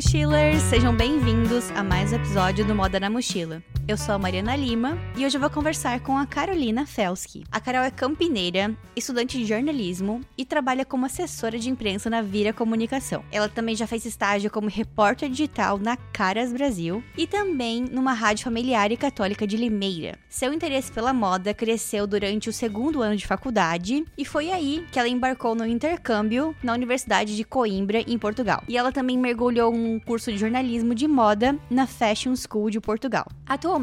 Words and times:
mochilers! 0.00 0.62
Sejam 0.62 0.96
bem-vindos 0.96 1.70
a 1.72 1.84
mais 1.84 2.10
um 2.10 2.16
episódio 2.16 2.64
do 2.64 2.74
Moda 2.74 2.98
na 2.98 3.10
Mochila. 3.10 3.62
Eu 3.90 3.96
sou 3.96 4.14
a 4.14 4.18
Mariana 4.20 4.54
Lima 4.54 4.96
e 5.16 5.26
hoje 5.26 5.36
eu 5.36 5.40
vou 5.40 5.50
conversar 5.50 5.98
com 5.98 6.16
a 6.16 6.24
Carolina 6.24 6.86
Felski. 6.86 7.42
A 7.50 7.58
Carol 7.58 7.82
é 7.82 7.90
campineira, 7.90 8.72
estudante 8.94 9.36
de 9.36 9.44
jornalismo 9.44 10.20
e 10.38 10.44
trabalha 10.44 10.84
como 10.84 11.06
assessora 11.06 11.58
de 11.58 11.68
imprensa 11.68 12.08
na 12.08 12.22
Vira 12.22 12.52
Comunicação. 12.52 13.24
Ela 13.32 13.48
também 13.48 13.74
já 13.74 13.88
fez 13.88 14.04
estágio 14.04 14.48
como 14.48 14.68
repórter 14.68 15.28
digital 15.28 15.76
na 15.76 15.96
Caras 15.96 16.52
Brasil 16.52 17.02
e 17.18 17.26
também 17.26 17.80
numa 17.80 18.12
rádio 18.12 18.44
familiar 18.44 18.92
e 18.92 18.96
católica 18.96 19.44
de 19.44 19.56
Limeira. 19.56 20.16
Seu 20.28 20.52
interesse 20.52 20.92
pela 20.92 21.12
moda 21.12 21.52
cresceu 21.52 22.06
durante 22.06 22.48
o 22.48 22.52
segundo 22.52 23.02
ano 23.02 23.16
de 23.16 23.26
faculdade 23.26 24.04
e 24.16 24.24
foi 24.24 24.52
aí 24.52 24.86
que 24.92 25.00
ela 25.00 25.08
embarcou 25.08 25.56
no 25.56 25.66
intercâmbio 25.66 26.54
na 26.62 26.74
Universidade 26.74 27.34
de 27.34 27.42
Coimbra, 27.42 27.98
em 28.02 28.16
Portugal. 28.16 28.62
E 28.68 28.78
ela 28.78 28.92
também 28.92 29.18
mergulhou 29.18 29.74
um 29.74 29.98
curso 29.98 30.30
de 30.30 30.38
jornalismo 30.38 30.94
de 30.94 31.08
moda 31.08 31.58
na 31.68 31.88
Fashion 31.88 32.36
School 32.36 32.70
de 32.70 32.78
Portugal. 32.78 33.26
Atualmente, 33.44 33.79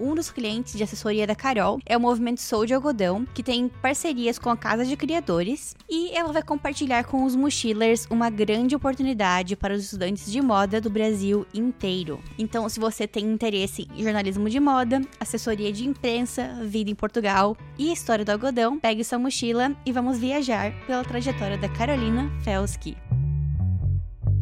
um 0.00 0.14
dos 0.14 0.30
clientes 0.30 0.74
de 0.74 0.82
assessoria 0.82 1.26
da 1.26 1.34
Carol 1.34 1.78
é 1.86 1.96
o 1.96 2.00
movimento 2.00 2.40
Sou 2.40 2.66
de 2.66 2.74
Algodão, 2.74 3.24
que 3.32 3.42
tem 3.42 3.68
parcerias 3.68 4.38
com 4.38 4.50
a 4.50 4.56
Casa 4.56 4.84
de 4.84 4.96
Criadores, 4.96 5.76
e 5.88 6.10
ela 6.10 6.32
vai 6.32 6.42
compartilhar 6.42 7.04
com 7.04 7.24
os 7.24 7.36
mochilers 7.36 8.06
uma 8.10 8.30
grande 8.30 8.74
oportunidade 8.74 9.54
para 9.54 9.74
os 9.74 9.84
estudantes 9.84 10.30
de 10.30 10.40
moda 10.40 10.80
do 10.80 10.90
Brasil 10.90 11.46
inteiro. 11.54 12.20
Então, 12.36 12.68
se 12.68 12.80
você 12.80 13.06
tem 13.06 13.24
interesse 13.26 13.86
em 13.96 14.02
jornalismo 14.02 14.50
de 14.50 14.58
moda, 14.58 15.00
assessoria 15.20 15.72
de 15.72 15.86
imprensa, 15.86 16.58
vida 16.64 16.90
em 16.90 16.94
Portugal 16.94 17.56
e 17.78 17.92
história 17.92 18.24
do 18.24 18.32
algodão, 18.32 18.80
pegue 18.80 19.04
sua 19.04 19.18
mochila 19.18 19.72
e 19.86 19.92
vamos 19.92 20.18
viajar 20.18 20.72
pela 20.86 21.04
trajetória 21.04 21.56
da 21.56 21.68
Carolina 21.68 22.28
Felski. 22.42 22.96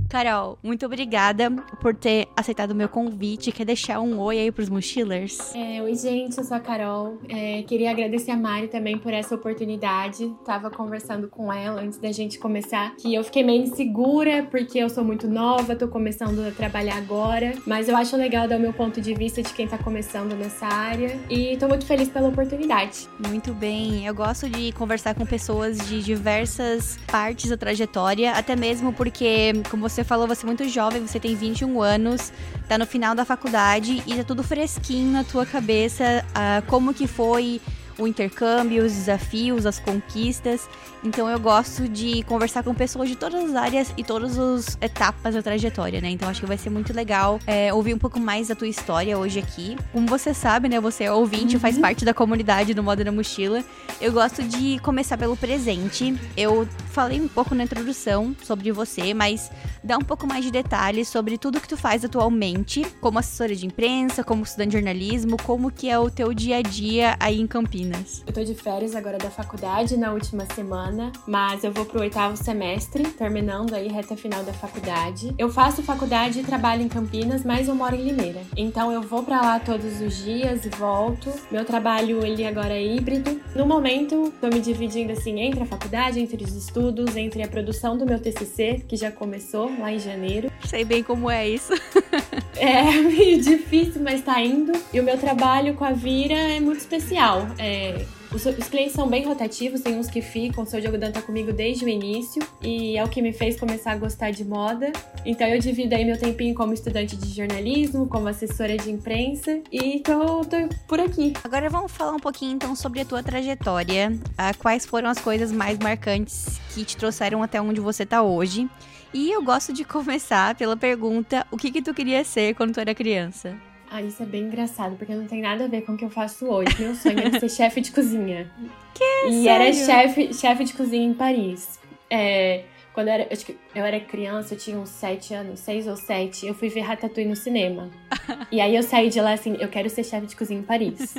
Carol, 0.08 0.56
muito 0.62 0.86
obrigada 0.86 1.50
por 1.80 1.94
ter 1.94 2.28
aceitado 2.36 2.70
o 2.70 2.74
meu 2.74 2.88
convite. 2.88 3.50
Quer 3.50 3.64
deixar 3.64 4.00
um 4.00 4.18
oi 4.20 4.38
aí 4.38 4.52
pros 4.52 4.68
mochilers? 4.68 5.54
É, 5.54 5.82
oi, 5.82 5.94
gente, 5.94 6.38
eu 6.38 6.44
sou 6.44 6.56
a 6.56 6.60
Carol. 6.60 7.18
É, 7.28 7.62
queria 7.62 7.90
agradecer 7.90 8.30
a 8.30 8.36
Mari 8.36 8.68
também 8.68 8.98
por 8.98 9.12
essa 9.12 9.34
oportunidade. 9.34 10.32
Tava 10.44 10.70
conversando 10.70 11.28
com 11.28 11.52
ela 11.52 11.82
antes 11.82 11.98
da 11.98 12.12
gente 12.12 12.38
começar, 12.38 12.94
que 12.96 13.14
eu 13.14 13.24
fiquei 13.24 13.42
meio 13.42 13.62
insegura, 13.62 14.46
porque 14.50 14.78
eu 14.78 14.88
sou 14.88 15.04
muito 15.04 15.28
nova, 15.28 15.74
tô 15.74 15.88
começando 15.88 16.46
a 16.46 16.50
trabalhar 16.50 16.96
agora. 16.96 17.54
Mas 17.66 17.88
eu 17.88 17.96
acho 17.96 18.16
legal 18.16 18.46
dar 18.46 18.58
o 18.58 18.60
meu 18.60 18.72
ponto 18.72 19.00
de 19.00 19.12
vista 19.14 19.42
de 19.42 19.52
quem 19.52 19.66
tá 19.66 19.76
começando 19.76 20.34
nessa 20.34 20.66
área. 20.66 21.18
E 21.28 21.56
tô 21.56 21.68
muito 21.68 21.84
feliz 21.84 22.08
pela 22.08 22.28
oportunidade. 22.28 23.08
Muito 23.28 23.52
bem. 23.52 24.06
Eu 24.06 24.14
gosto 24.14 24.48
de 24.48 24.72
conversar 24.72 25.14
com 25.14 25.26
pessoas 25.26 25.78
de 25.88 26.02
diversas 26.02 26.98
partes 27.06 27.50
da 27.50 27.56
trajetória, 27.56 28.32
até 28.32 28.54
mesmo 28.54 28.92
porque, 28.92 29.52
como 29.70 29.88
você 29.88 29.95
você 29.96 30.04
falou, 30.04 30.26
você 30.26 30.44
é 30.44 30.46
muito 30.46 30.68
jovem, 30.68 31.06
você 31.06 31.18
tem 31.18 31.34
21 31.34 31.80
anos, 31.80 32.30
tá 32.68 32.76
no 32.76 32.86
final 32.86 33.14
da 33.14 33.24
faculdade 33.24 34.02
e 34.06 34.14
tá 34.14 34.24
tudo 34.24 34.42
fresquinho 34.42 35.10
na 35.10 35.24
tua 35.24 35.46
cabeça, 35.46 36.22
uh, 36.32 36.66
como 36.66 36.92
que 36.92 37.06
foi 37.06 37.62
o 37.98 38.06
intercâmbio, 38.06 38.84
os 38.84 38.92
desafios, 38.92 39.66
as 39.66 39.78
conquistas. 39.78 40.68
Então 41.04 41.28
eu 41.28 41.38
gosto 41.38 41.88
de 41.88 42.22
conversar 42.24 42.62
com 42.62 42.74
pessoas 42.74 43.08
de 43.08 43.16
todas 43.16 43.44
as 43.44 43.54
áreas 43.54 43.94
e 43.96 44.02
todas 44.02 44.38
as 44.38 44.76
etapas 44.80 45.34
da 45.34 45.42
trajetória, 45.42 46.00
né? 46.00 46.10
Então 46.10 46.28
acho 46.28 46.40
que 46.40 46.46
vai 46.46 46.58
ser 46.58 46.70
muito 46.70 46.92
legal 46.92 47.38
é, 47.46 47.72
ouvir 47.72 47.94
um 47.94 47.98
pouco 47.98 48.18
mais 48.18 48.48
da 48.48 48.54
tua 48.54 48.66
história 48.66 49.16
hoje 49.16 49.38
aqui. 49.38 49.76
Como 49.92 50.06
você 50.06 50.34
sabe, 50.34 50.68
né? 50.68 50.80
Você 50.80 51.04
é 51.04 51.12
ouvinte, 51.12 51.54
uhum. 51.54 51.60
faz 51.60 51.78
parte 51.78 52.04
da 52.04 52.12
comunidade 52.12 52.74
do 52.74 52.82
Moda 52.82 53.04
na 53.04 53.12
Mochila. 53.12 53.62
Eu 54.00 54.12
gosto 54.12 54.42
de 54.42 54.78
começar 54.80 55.16
pelo 55.16 55.36
presente. 55.36 56.14
Eu 56.36 56.66
falei 56.90 57.20
um 57.20 57.28
pouco 57.28 57.54
na 57.54 57.64
introdução 57.64 58.34
sobre 58.42 58.72
você, 58.72 59.14
mas 59.14 59.50
dá 59.82 59.96
um 59.96 60.02
pouco 60.02 60.26
mais 60.26 60.44
de 60.44 60.50
detalhes 60.50 61.08
sobre 61.08 61.38
tudo 61.38 61.60
que 61.60 61.68
tu 61.68 61.76
faz 61.76 62.04
atualmente, 62.04 62.84
como 63.00 63.18
assessora 63.18 63.54
de 63.54 63.64
imprensa, 63.66 64.24
como 64.24 64.42
estudante 64.42 64.70
de 64.70 64.76
jornalismo, 64.78 65.36
como 65.42 65.70
que 65.70 65.88
é 65.88 65.98
o 65.98 66.10
teu 66.10 66.34
dia 66.34 66.56
a 66.56 66.62
dia 66.62 67.16
aí 67.20 67.40
em 67.40 67.46
Campinas. 67.46 67.85
Eu 68.26 68.32
tô 68.32 68.42
de 68.42 68.54
férias 68.54 68.94
agora 68.94 69.18
da 69.18 69.30
faculdade 69.30 69.96
na 69.96 70.12
última 70.12 70.46
semana, 70.54 71.12
mas 71.26 71.64
eu 71.64 71.72
vou 71.72 71.84
pro 71.84 72.00
oitavo 72.00 72.36
semestre, 72.36 73.04
terminando 73.04 73.74
aí 73.74 73.88
reta 73.88 74.16
final 74.16 74.42
da 74.42 74.52
faculdade. 74.52 75.34
Eu 75.38 75.50
faço 75.50 75.82
faculdade 75.82 76.40
e 76.40 76.42
trabalho 76.42 76.82
em 76.82 76.88
Campinas, 76.88 77.44
mas 77.44 77.68
eu 77.68 77.74
moro 77.74 77.94
em 77.94 78.04
Limeira. 78.04 78.42
Então 78.56 78.90
eu 78.92 79.02
vou 79.02 79.22
para 79.22 79.40
lá 79.40 79.60
todos 79.60 80.00
os 80.00 80.16
dias 80.16 80.64
e 80.64 80.68
volto. 80.70 81.32
Meu 81.50 81.64
trabalho 81.64 82.24
ele 82.24 82.46
agora 82.46 82.74
é 82.74 82.84
híbrido. 82.84 83.40
No 83.54 83.66
momento, 83.66 84.32
tô 84.40 84.48
me 84.48 84.60
dividindo 84.60 85.12
assim 85.12 85.40
entre 85.40 85.62
a 85.62 85.66
faculdade, 85.66 86.20
entre 86.20 86.42
os 86.44 86.54
estudos, 86.54 87.16
entre 87.16 87.42
a 87.42 87.48
produção 87.48 87.96
do 87.96 88.06
meu 88.06 88.18
TCC, 88.18 88.84
que 88.86 88.96
já 88.96 89.10
começou 89.10 89.70
lá 89.78 89.92
em 89.92 89.98
janeiro. 89.98 90.50
Sei 90.64 90.84
bem 90.84 91.02
como 91.02 91.30
é 91.30 91.48
isso. 91.48 91.72
é 92.58 92.82
meio 93.02 93.40
difícil, 93.40 94.02
mas 94.02 94.22
tá 94.22 94.40
indo. 94.40 94.72
E 94.92 95.00
o 95.00 95.02
meu 95.02 95.18
trabalho 95.18 95.74
com 95.74 95.84
a 95.84 95.92
Vira 95.92 96.34
é 96.34 96.60
muito 96.60 96.78
especial. 96.78 97.46
É, 97.58 98.04
os, 98.32 98.44
os, 98.44 98.68
clientes 98.68 98.92
são 98.92 99.08
bem 99.08 99.24
rotativos, 99.24 99.80
tem 99.80 99.96
uns 99.98 100.08
que 100.08 100.20
ficam. 100.20 100.64
O 100.64 100.66
seu 100.66 100.80
Algodão 100.84 101.12
tá 101.12 101.22
comigo 101.22 101.52
desde 101.52 101.84
o 101.84 101.88
início 101.88 102.42
e 102.62 102.96
é 102.96 103.04
o 103.04 103.08
que 103.08 103.22
me 103.22 103.32
fez 103.32 103.58
começar 103.58 103.92
a 103.92 103.96
gostar 103.96 104.30
de 104.30 104.44
moda. 104.44 104.92
Então 105.24 105.46
eu 105.46 105.58
divido 105.58 105.94
aí 105.94 106.04
meu 106.04 106.18
tempinho 106.18 106.54
como 106.54 106.72
estudante 106.72 107.16
de 107.16 107.28
jornalismo, 107.28 108.06
como 108.06 108.28
assessora 108.28 108.76
de 108.76 108.90
imprensa 108.90 109.60
e 109.70 110.00
tô, 110.00 110.44
tô 110.44 110.56
por 110.86 111.00
aqui. 111.00 111.32
Agora 111.44 111.70
vamos 111.70 111.92
falar 111.92 112.12
um 112.12 112.20
pouquinho 112.20 112.52
então 112.52 112.74
sobre 112.74 113.00
a 113.00 113.04
tua 113.04 113.22
trajetória. 113.22 114.12
Quais 114.58 114.84
foram 114.84 115.08
as 115.08 115.18
coisas 115.18 115.52
mais 115.52 115.78
marcantes 115.78 116.60
que 116.74 116.84
te 116.84 116.96
trouxeram 116.96 117.42
até 117.42 117.60
onde 117.60 117.80
você 117.80 118.04
tá 118.04 118.22
hoje? 118.22 118.68
E 119.12 119.30
eu 119.30 119.42
gosto 119.42 119.72
de 119.72 119.84
começar 119.84 120.54
pela 120.54 120.76
pergunta: 120.76 121.46
o 121.50 121.56
que 121.56 121.70
que 121.70 121.82
tu 121.82 121.94
queria 121.94 122.24
ser 122.24 122.54
quando 122.54 122.74
tu 122.74 122.80
era 122.80 122.94
criança? 122.94 123.56
Ah, 123.90 124.02
isso 124.02 124.22
é 124.22 124.26
bem 124.26 124.42
engraçado, 124.44 124.96
porque 124.96 125.14
não 125.14 125.26
tem 125.26 125.40
nada 125.40 125.64
a 125.64 125.68
ver 125.68 125.82
com 125.82 125.92
o 125.92 125.96
que 125.96 126.04
eu 126.04 126.10
faço 126.10 126.46
hoje. 126.46 126.74
Meu 126.78 126.94
sonho 126.94 127.20
era 127.20 127.38
ser 127.38 127.48
chefe 127.48 127.80
de 127.80 127.92
cozinha. 127.92 128.50
Que? 128.96 129.28
E 129.28 129.42
sério? 129.42 129.48
era 129.48 129.72
chefe, 129.74 130.32
chefe 130.32 130.64
de 130.64 130.72
cozinha 130.72 131.04
em 131.04 131.12
Paris. 131.12 131.78
É, 132.08 132.64
quando 132.96 133.08
eu 133.08 133.12
era, 133.12 133.28
eu, 133.30 133.54
eu 133.74 133.84
era 133.84 134.00
criança, 134.00 134.54
eu 134.54 134.58
tinha 134.58 134.78
uns 134.78 134.88
sete 134.88 135.34
anos, 135.34 135.60
seis 135.60 135.86
ou 135.86 135.96
sete, 135.96 136.46
eu 136.46 136.54
fui 136.54 136.70
ver 136.70 136.80
Ratatouille 136.80 137.28
no 137.28 137.36
cinema. 137.36 137.90
e 138.50 138.58
aí 138.58 138.74
eu 138.74 138.82
saí 138.82 139.10
de 139.10 139.20
lá 139.20 139.34
assim, 139.34 139.54
eu 139.60 139.68
quero 139.68 139.90
ser 139.90 140.02
chefe 140.02 140.28
de 140.28 140.34
cozinha 140.34 140.60
em 140.60 140.62
Paris. 140.62 141.14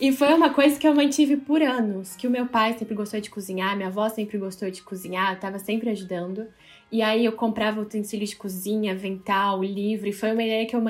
e 0.00 0.10
foi 0.10 0.32
uma 0.32 0.54
coisa 0.54 0.78
que 0.78 0.88
eu 0.88 0.94
mantive 0.94 1.36
por 1.36 1.60
anos, 1.60 2.16
que 2.16 2.26
o 2.26 2.30
meu 2.30 2.46
pai 2.46 2.78
sempre 2.78 2.94
gostou 2.94 3.20
de 3.20 3.28
cozinhar, 3.28 3.76
minha 3.76 3.88
avó 3.88 4.08
sempre 4.08 4.38
gostou 4.38 4.70
de 4.70 4.80
cozinhar, 4.80 5.34
eu 5.34 5.38
tava 5.38 5.58
sempre 5.58 5.90
ajudando. 5.90 6.46
E 6.92 7.00
aí 7.00 7.24
eu 7.24 7.32
comprava 7.32 7.80
utensílios 7.80 8.30
de 8.30 8.36
cozinha, 8.36 8.92
avental, 8.92 9.64
livro, 9.64 10.06
e 10.06 10.12
foi 10.12 10.30
uma 10.30 10.42
ideia 10.42 10.66
que 10.66 10.76
eu 10.76 10.82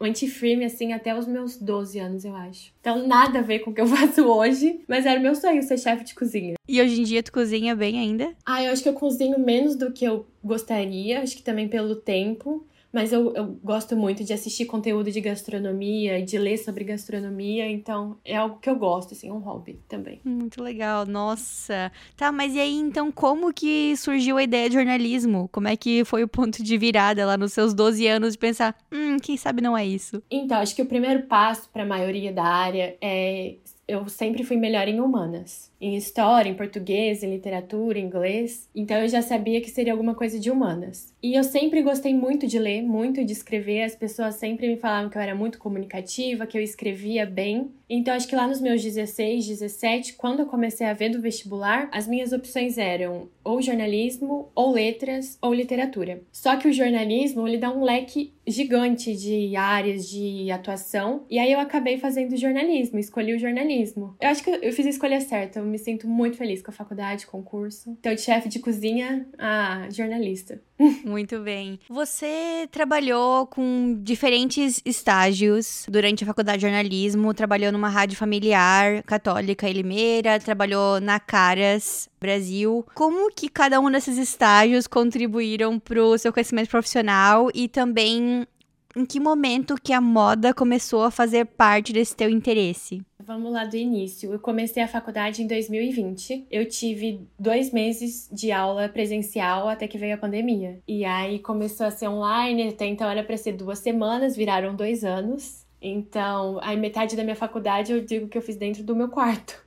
mantive 0.00 0.64
assim 0.64 0.92
até 0.92 1.16
os 1.16 1.28
meus 1.28 1.56
12 1.56 1.96
anos, 2.00 2.24
eu 2.24 2.34
acho. 2.34 2.72
Então 2.80 3.06
nada 3.06 3.38
a 3.38 3.42
ver 3.42 3.60
com 3.60 3.70
o 3.70 3.74
que 3.74 3.80
eu 3.80 3.86
faço 3.86 4.22
hoje, 4.26 4.80
mas 4.88 5.06
era 5.06 5.20
meu 5.20 5.34
sonho 5.36 5.62
ser 5.62 5.78
chefe 5.78 6.04
de 6.04 6.14
cozinha. 6.14 6.54
E 6.68 6.82
hoje 6.82 7.00
em 7.00 7.04
dia 7.04 7.22
tu 7.22 7.32
cozinha 7.32 7.76
bem 7.76 8.00
ainda? 8.00 8.34
Ah, 8.44 8.64
eu 8.64 8.72
acho 8.72 8.82
que 8.82 8.88
eu 8.88 8.94
cozinho 8.94 9.38
menos 9.38 9.76
do 9.76 9.92
que 9.92 10.04
eu 10.04 10.26
gostaria, 10.42 11.20
acho 11.20 11.36
que 11.36 11.42
também 11.42 11.68
pelo 11.68 11.94
tempo. 11.94 12.66
Mas 12.94 13.12
eu, 13.12 13.34
eu 13.34 13.58
gosto 13.60 13.96
muito 13.96 14.22
de 14.22 14.32
assistir 14.32 14.66
conteúdo 14.66 15.10
de 15.10 15.20
gastronomia, 15.20 16.24
de 16.24 16.38
ler 16.38 16.58
sobre 16.58 16.84
gastronomia, 16.84 17.68
então 17.68 18.16
é 18.24 18.36
algo 18.36 18.60
que 18.60 18.70
eu 18.70 18.76
gosto, 18.76 19.14
assim, 19.14 19.32
um 19.32 19.38
hobby 19.38 19.80
também. 19.88 20.20
Muito 20.24 20.62
legal, 20.62 21.04
nossa. 21.04 21.90
Tá, 22.16 22.30
mas 22.30 22.54
e 22.54 22.60
aí, 22.60 22.76
então, 22.76 23.10
como 23.10 23.52
que 23.52 23.96
surgiu 23.96 24.36
a 24.36 24.44
ideia 24.44 24.68
de 24.68 24.76
jornalismo? 24.76 25.48
Como 25.50 25.66
é 25.66 25.76
que 25.76 26.04
foi 26.04 26.22
o 26.22 26.28
ponto 26.28 26.62
de 26.62 26.78
virada 26.78 27.26
lá 27.26 27.36
nos 27.36 27.52
seus 27.52 27.74
12 27.74 28.06
anos 28.06 28.34
de 28.34 28.38
pensar, 28.38 28.76
hum, 28.92 29.16
quem 29.18 29.36
sabe 29.36 29.60
não 29.60 29.76
é 29.76 29.84
isso? 29.84 30.22
Então, 30.30 30.58
acho 30.58 30.76
que 30.76 30.82
o 30.82 30.86
primeiro 30.86 31.24
passo 31.24 31.68
para 31.72 31.82
a 31.82 31.86
maioria 31.86 32.32
da 32.32 32.44
área 32.44 32.96
é 33.00 33.56
eu 33.86 34.08
sempre 34.08 34.44
fui 34.44 34.56
melhor 34.56 34.88
em 34.88 35.00
humanas 35.00 35.70
em 35.84 35.96
história, 35.96 36.48
em 36.48 36.54
português, 36.54 37.22
em 37.22 37.30
literatura, 37.30 37.98
em 37.98 38.06
inglês. 38.06 38.70
Então 38.74 38.96
eu 38.96 39.08
já 39.08 39.20
sabia 39.20 39.60
que 39.60 39.70
seria 39.70 39.92
alguma 39.92 40.14
coisa 40.14 40.40
de 40.40 40.50
humanas. 40.50 41.12
E 41.22 41.34
eu 41.34 41.44
sempre 41.44 41.82
gostei 41.82 42.14
muito 42.14 42.46
de 42.46 42.58
ler, 42.58 42.82
muito 42.82 43.22
de 43.22 43.32
escrever. 43.32 43.82
As 43.82 43.94
pessoas 43.94 44.36
sempre 44.36 44.66
me 44.66 44.78
falavam 44.78 45.10
que 45.10 45.18
eu 45.18 45.22
era 45.22 45.34
muito 45.34 45.58
comunicativa, 45.58 46.46
que 46.46 46.56
eu 46.56 46.62
escrevia 46.62 47.26
bem. 47.26 47.70
Então 47.88 48.14
acho 48.14 48.26
que 48.26 48.34
lá 48.34 48.48
nos 48.48 48.62
meus 48.62 48.82
16, 48.82 49.46
17, 49.46 50.14
quando 50.14 50.40
eu 50.40 50.46
comecei 50.46 50.86
a 50.86 50.94
ver 50.94 51.10
do 51.10 51.20
vestibular, 51.20 51.88
as 51.92 52.08
minhas 52.08 52.32
opções 52.32 52.78
eram 52.78 53.28
ou 53.44 53.60
jornalismo, 53.60 54.50
ou 54.54 54.72
letras, 54.72 55.38
ou 55.40 55.52
literatura. 55.52 56.22
Só 56.32 56.56
que 56.56 56.66
o 56.66 56.72
jornalismo, 56.72 57.46
ele 57.46 57.58
dá 57.58 57.70
um 57.70 57.84
leque 57.84 58.32
gigante 58.46 59.14
de 59.14 59.54
áreas 59.54 60.08
de 60.08 60.50
atuação, 60.50 61.24
e 61.30 61.38
aí 61.38 61.52
eu 61.52 61.60
acabei 61.60 61.98
fazendo 61.98 62.36
jornalismo, 62.36 62.98
escolhi 62.98 63.34
o 63.34 63.38
jornalismo. 63.38 64.16
Eu 64.20 64.28
acho 64.28 64.42
que 64.42 64.50
eu 64.50 64.72
fiz 64.72 64.86
a 64.86 64.90
escolha 64.90 65.20
certa, 65.20 65.58
eu 65.58 65.64
me 65.74 65.78
sinto 65.78 66.06
muito 66.06 66.36
feliz 66.36 66.62
com 66.62 66.70
a 66.70 66.74
faculdade, 66.74 67.26
com 67.26 67.40
o 67.40 67.42
curso. 67.42 67.90
Então, 67.98 68.14
de 68.14 68.20
chefe 68.20 68.48
de 68.48 68.60
cozinha 68.60 69.26
a 69.36 69.88
jornalista. 69.90 70.62
Muito 71.04 71.40
bem. 71.40 71.78
Você 71.88 72.68
trabalhou 72.70 73.46
com 73.46 73.98
diferentes 74.02 74.80
estágios 74.84 75.86
durante 75.88 76.24
a 76.24 76.26
faculdade 76.26 76.58
de 76.58 76.62
jornalismo, 76.62 77.32
trabalhou 77.32 77.70
numa 77.70 77.88
rádio 77.88 78.16
familiar 78.16 79.02
católica 79.04 79.68
em 79.68 79.72
Limeira, 79.72 80.40
trabalhou 80.40 81.00
na 81.00 81.20
Caras 81.20 82.08
Brasil. 82.20 82.84
Como 82.94 83.30
que 83.32 83.48
cada 83.48 83.80
um 83.80 83.90
desses 83.90 84.18
estágios 84.18 84.86
contribuíram 84.86 85.78
para 85.78 86.02
o 86.02 86.18
seu 86.18 86.32
crescimento 86.32 86.70
profissional 86.70 87.50
e 87.54 87.68
também 87.68 88.46
em 88.96 89.04
que 89.04 89.18
momento 89.18 89.74
que 89.82 89.92
a 89.92 90.00
moda 90.00 90.54
começou 90.54 91.02
a 91.02 91.10
fazer 91.10 91.44
parte 91.46 91.92
desse 91.92 92.14
teu 92.14 92.28
interesse? 92.30 93.02
Vamos 93.18 93.52
lá 93.52 93.64
do 93.64 93.76
início. 93.76 94.32
Eu 94.32 94.38
comecei 94.38 94.82
a 94.82 94.88
faculdade 94.88 95.42
em 95.42 95.46
2020. 95.46 96.46
Eu 96.50 96.68
tive 96.68 97.26
dois 97.38 97.72
meses 97.72 98.28
de 98.30 98.52
aula 98.52 98.88
presencial 98.88 99.68
até 99.68 99.88
que 99.88 99.98
veio 99.98 100.14
a 100.14 100.18
pandemia. 100.18 100.78
E 100.86 101.04
aí 101.04 101.38
começou 101.38 101.86
a 101.86 101.90
ser 101.90 102.08
online, 102.08 102.68
até 102.68 102.86
então 102.86 103.08
era 103.10 103.24
para 103.24 103.36
ser 103.36 103.52
duas 103.52 103.78
semanas, 103.78 104.36
viraram 104.36 104.76
dois 104.76 105.04
anos. 105.04 105.64
Então, 105.80 106.58
aí 106.62 106.76
metade 106.76 107.16
da 107.16 107.24
minha 107.24 107.36
faculdade 107.36 107.92
eu 107.92 108.04
digo 108.04 108.28
que 108.28 108.38
eu 108.38 108.42
fiz 108.42 108.56
dentro 108.56 108.82
do 108.82 108.96
meu 108.96 109.08
quarto. 109.08 109.62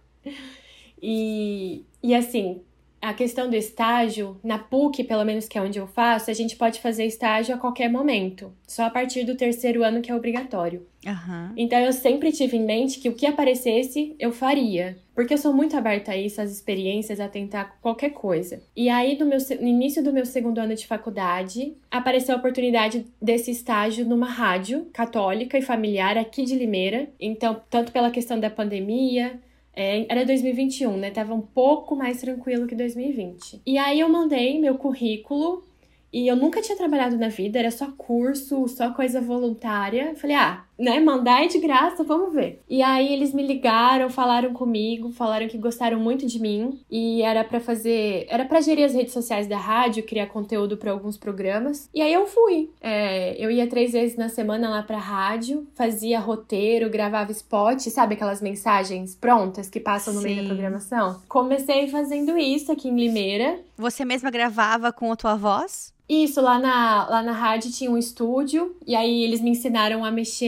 E, 1.01 1.85
e 2.01 2.15
assim, 2.15 2.61
a 3.07 3.13
questão 3.13 3.49
do 3.49 3.55
estágio, 3.55 4.37
na 4.43 4.59
PUC, 4.59 5.01
pelo 5.05 5.23
menos 5.23 5.47
que 5.47 5.57
é 5.57 5.61
onde 5.61 5.79
eu 5.79 5.87
faço, 5.87 6.29
a 6.29 6.33
gente 6.33 6.57
pode 6.57 6.81
fazer 6.81 7.05
estágio 7.05 7.55
a 7.55 7.57
qualquer 7.57 7.89
momento, 7.89 8.51
só 8.67 8.83
a 8.83 8.89
partir 8.89 9.23
do 9.23 9.37
terceiro 9.37 9.81
ano 9.81 10.01
que 10.01 10.11
é 10.11 10.15
obrigatório. 10.15 10.85
Uhum. 11.05 11.53
Então 11.55 11.79
eu 11.79 11.93
sempre 11.93 12.33
tive 12.33 12.57
em 12.57 12.65
mente 12.65 12.99
que 12.99 13.07
o 13.07 13.13
que 13.13 13.25
aparecesse 13.25 14.13
eu 14.19 14.33
faria, 14.33 14.97
porque 15.15 15.33
eu 15.33 15.37
sou 15.37 15.53
muito 15.53 15.77
aberta 15.77 16.11
a 16.11 16.17
isso, 16.17 16.41
às 16.41 16.51
experiências, 16.51 17.21
a 17.21 17.29
tentar 17.29 17.77
qualquer 17.81 18.09
coisa. 18.09 18.61
E 18.75 18.89
aí, 18.89 19.17
no, 19.17 19.25
meu, 19.25 19.37
no 19.61 19.67
início 19.67 20.03
do 20.03 20.11
meu 20.11 20.25
segundo 20.25 20.59
ano 20.59 20.75
de 20.75 20.85
faculdade, 20.85 21.77
apareceu 21.89 22.35
a 22.35 22.37
oportunidade 22.37 23.05
desse 23.21 23.51
estágio 23.51 24.05
numa 24.05 24.27
rádio 24.29 24.85
católica 24.91 25.57
e 25.57 25.61
familiar 25.61 26.17
aqui 26.17 26.43
de 26.43 26.55
Limeira. 26.55 27.09
Então, 27.17 27.61
tanto 27.69 27.93
pela 27.93 28.11
questão 28.11 28.37
da 28.37 28.49
pandemia, 28.49 29.39
é, 29.79 30.07
era 30.09 30.25
2021, 30.25 30.97
né? 30.97 31.11
Tava 31.11 31.35
um 31.35 31.41
pouco 31.41 31.95
mais 31.95 32.19
tranquilo 32.19 32.65
que 32.65 32.73
2020. 32.73 33.61
E 33.63 33.77
aí 33.77 33.99
eu 33.99 34.09
mandei 34.09 34.59
meu 34.59 34.75
currículo 34.75 35.63
e 36.11 36.27
eu 36.27 36.35
nunca 36.35 36.63
tinha 36.63 36.75
trabalhado 36.75 37.15
na 37.15 37.29
vida, 37.29 37.59
era 37.59 37.69
só 37.69 37.91
curso, 37.91 38.67
só 38.67 38.91
coisa 38.91 39.21
voluntária. 39.21 40.15
Falei, 40.15 40.35
ah, 40.35 40.65
né, 40.77 40.99
mandar 40.99 41.43
é 41.43 41.47
de 41.47 41.57
graça, 41.59 42.03
vamos 42.03 42.33
ver. 42.33 42.61
E 42.69 42.81
aí 42.81 43.11
eles 43.11 43.33
me 43.33 43.45
ligaram, 43.45 44.09
falaram 44.09 44.53
comigo, 44.53 45.11
falaram 45.11 45.47
que 45.47 45.57
gostaram 45.57 45.99
muito 45.99 46.25
de 46.25 46.39
mim 46.39 46.79
e 46.89 47.21
era 47.21 47.43
para 47.43 47.59
fazer, 47.59 48.25
era 48.29 48.45
para 48.45 48.61
gerir 48.61 48.85
as 48.85 48.93
redes 48.93 49.13
sociais 49.13 49.47
da 49.47 49.57
rádio, 49.57 50.03
criar 50.03 50.27
conteúdo 50.27 50.77
para 50.77 50.91
alguns 50.91 51.17
programas. 51.17 51.89
E 51.93 52.01
aí 52.01 52.13
eu 52.13 52.27
fui. 52.27 52.69
É, 52.81 53.35
eu 53.43 53.49
ia 53.49 53.67
três 53.67 53.91
vezes 53.91 54.17
na 54.17 54.29
semana 54.29 54.69
lá 54.69 54.83
pra 54.83 54.97
rádio, 54.97 55.67
fazia 55.75 56.19
roteiro, 56.19 56.89
gravava 56.89 57.31
spot, 57.31 57.81
sabe 57.87 58.15
aquelas 58.15 58.41
mensagens 58.41 59.15
prontas 59.15 59.69
que 59.69 59.79
passam 59.79 60.13
no 60.13 60.21
Sim. 60.21 60.27
meio 60.27 60.41
da 60.41 60.47
programação? 60.47 61.21
Comecei 61.27 61.87
fazendo 61.87 62.37
isso 62.37 62.71
aqui 62.71 62.89
em 62.89 62.95
Limeira. 62.95 63.59
Você 63.77 64.03
mesma 64.05 64.29
gravava 64.29 64.91
com 64.91 65.11
a 65.11 65.15
tua 65.15 65.35
voz? 65.35 65.95
Isso, 66.09 66.39
lá 66.39 66.57
na, 66.57 67.07
lá 67.09 67.21
na 67.21 67.33
rádio 67.33 67.69
tinha 67.69 67.91
um 67.91 67.97
estúdio, 67.97 68.73
e 68.85 68.95
aí 68.95 69.23
eles 69.23 69.41
me 69.41 69.49
ensinaram 69.49 70.05
a 70.05 70.11
mexer 70.11 70.47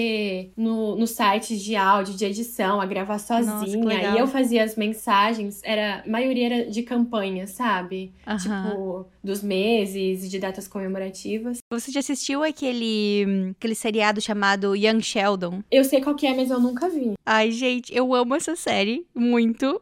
no, 0.56 0.95
no 0.95 1.07
sites 1.07 1.62
de 1.62 1.75
áudio, 1.75 2.16
de 2.16 2.25
edição, 2.25 2.80
a 2.80 2.86
gravar 2.86 3.19
sozinha. 3.19 3.77
Nossa, 3.77 4.16
e 4.16 4.19
eu 4.19 4.27
fazia 4.27 4.63
as 4.63 4.75
mensagens, 4.75 5.62
era, 5.63 6.04
a 6.06 6.10
maioria 6.10 6.45
era 6.45 6.71
de 6.71 6.83
campanha, 6.83 7.48
sabe? 7.48 8.12
Tipo, 8.42 9.06
dos 9.24 9.42
meses, 9.42 10.30
de 10.30 10.39
datas 10.39 10.68
comemorativas. 10.68 11.57
Você 11.71 11.92
já 11.92 12.00
assistiu 12.00 12.44
aquele, 12.44 13.54
aquele 13.57 13.75
seriado 13.75 14.21
chamado 14.21 14.75
Young 14.75 15.01
Sheldon? 15.01 15.63
Eu 15.71 15.83
sei 15.83 16.01
qual 16.01 16.16
que 16.16 16.25
é, 16.25 16.33
mas 16.33 16.50
eu 16.50 16.60
nunca 16.60 16.89
vi. 16.89 17.13
Ai, 17.25 17.51
gente, 17.51 17.95
eu 17.95 18.13
amo 18.13 18.36
essa 18.36 18.56
série 18.56 19.06
muito 19.13 19.81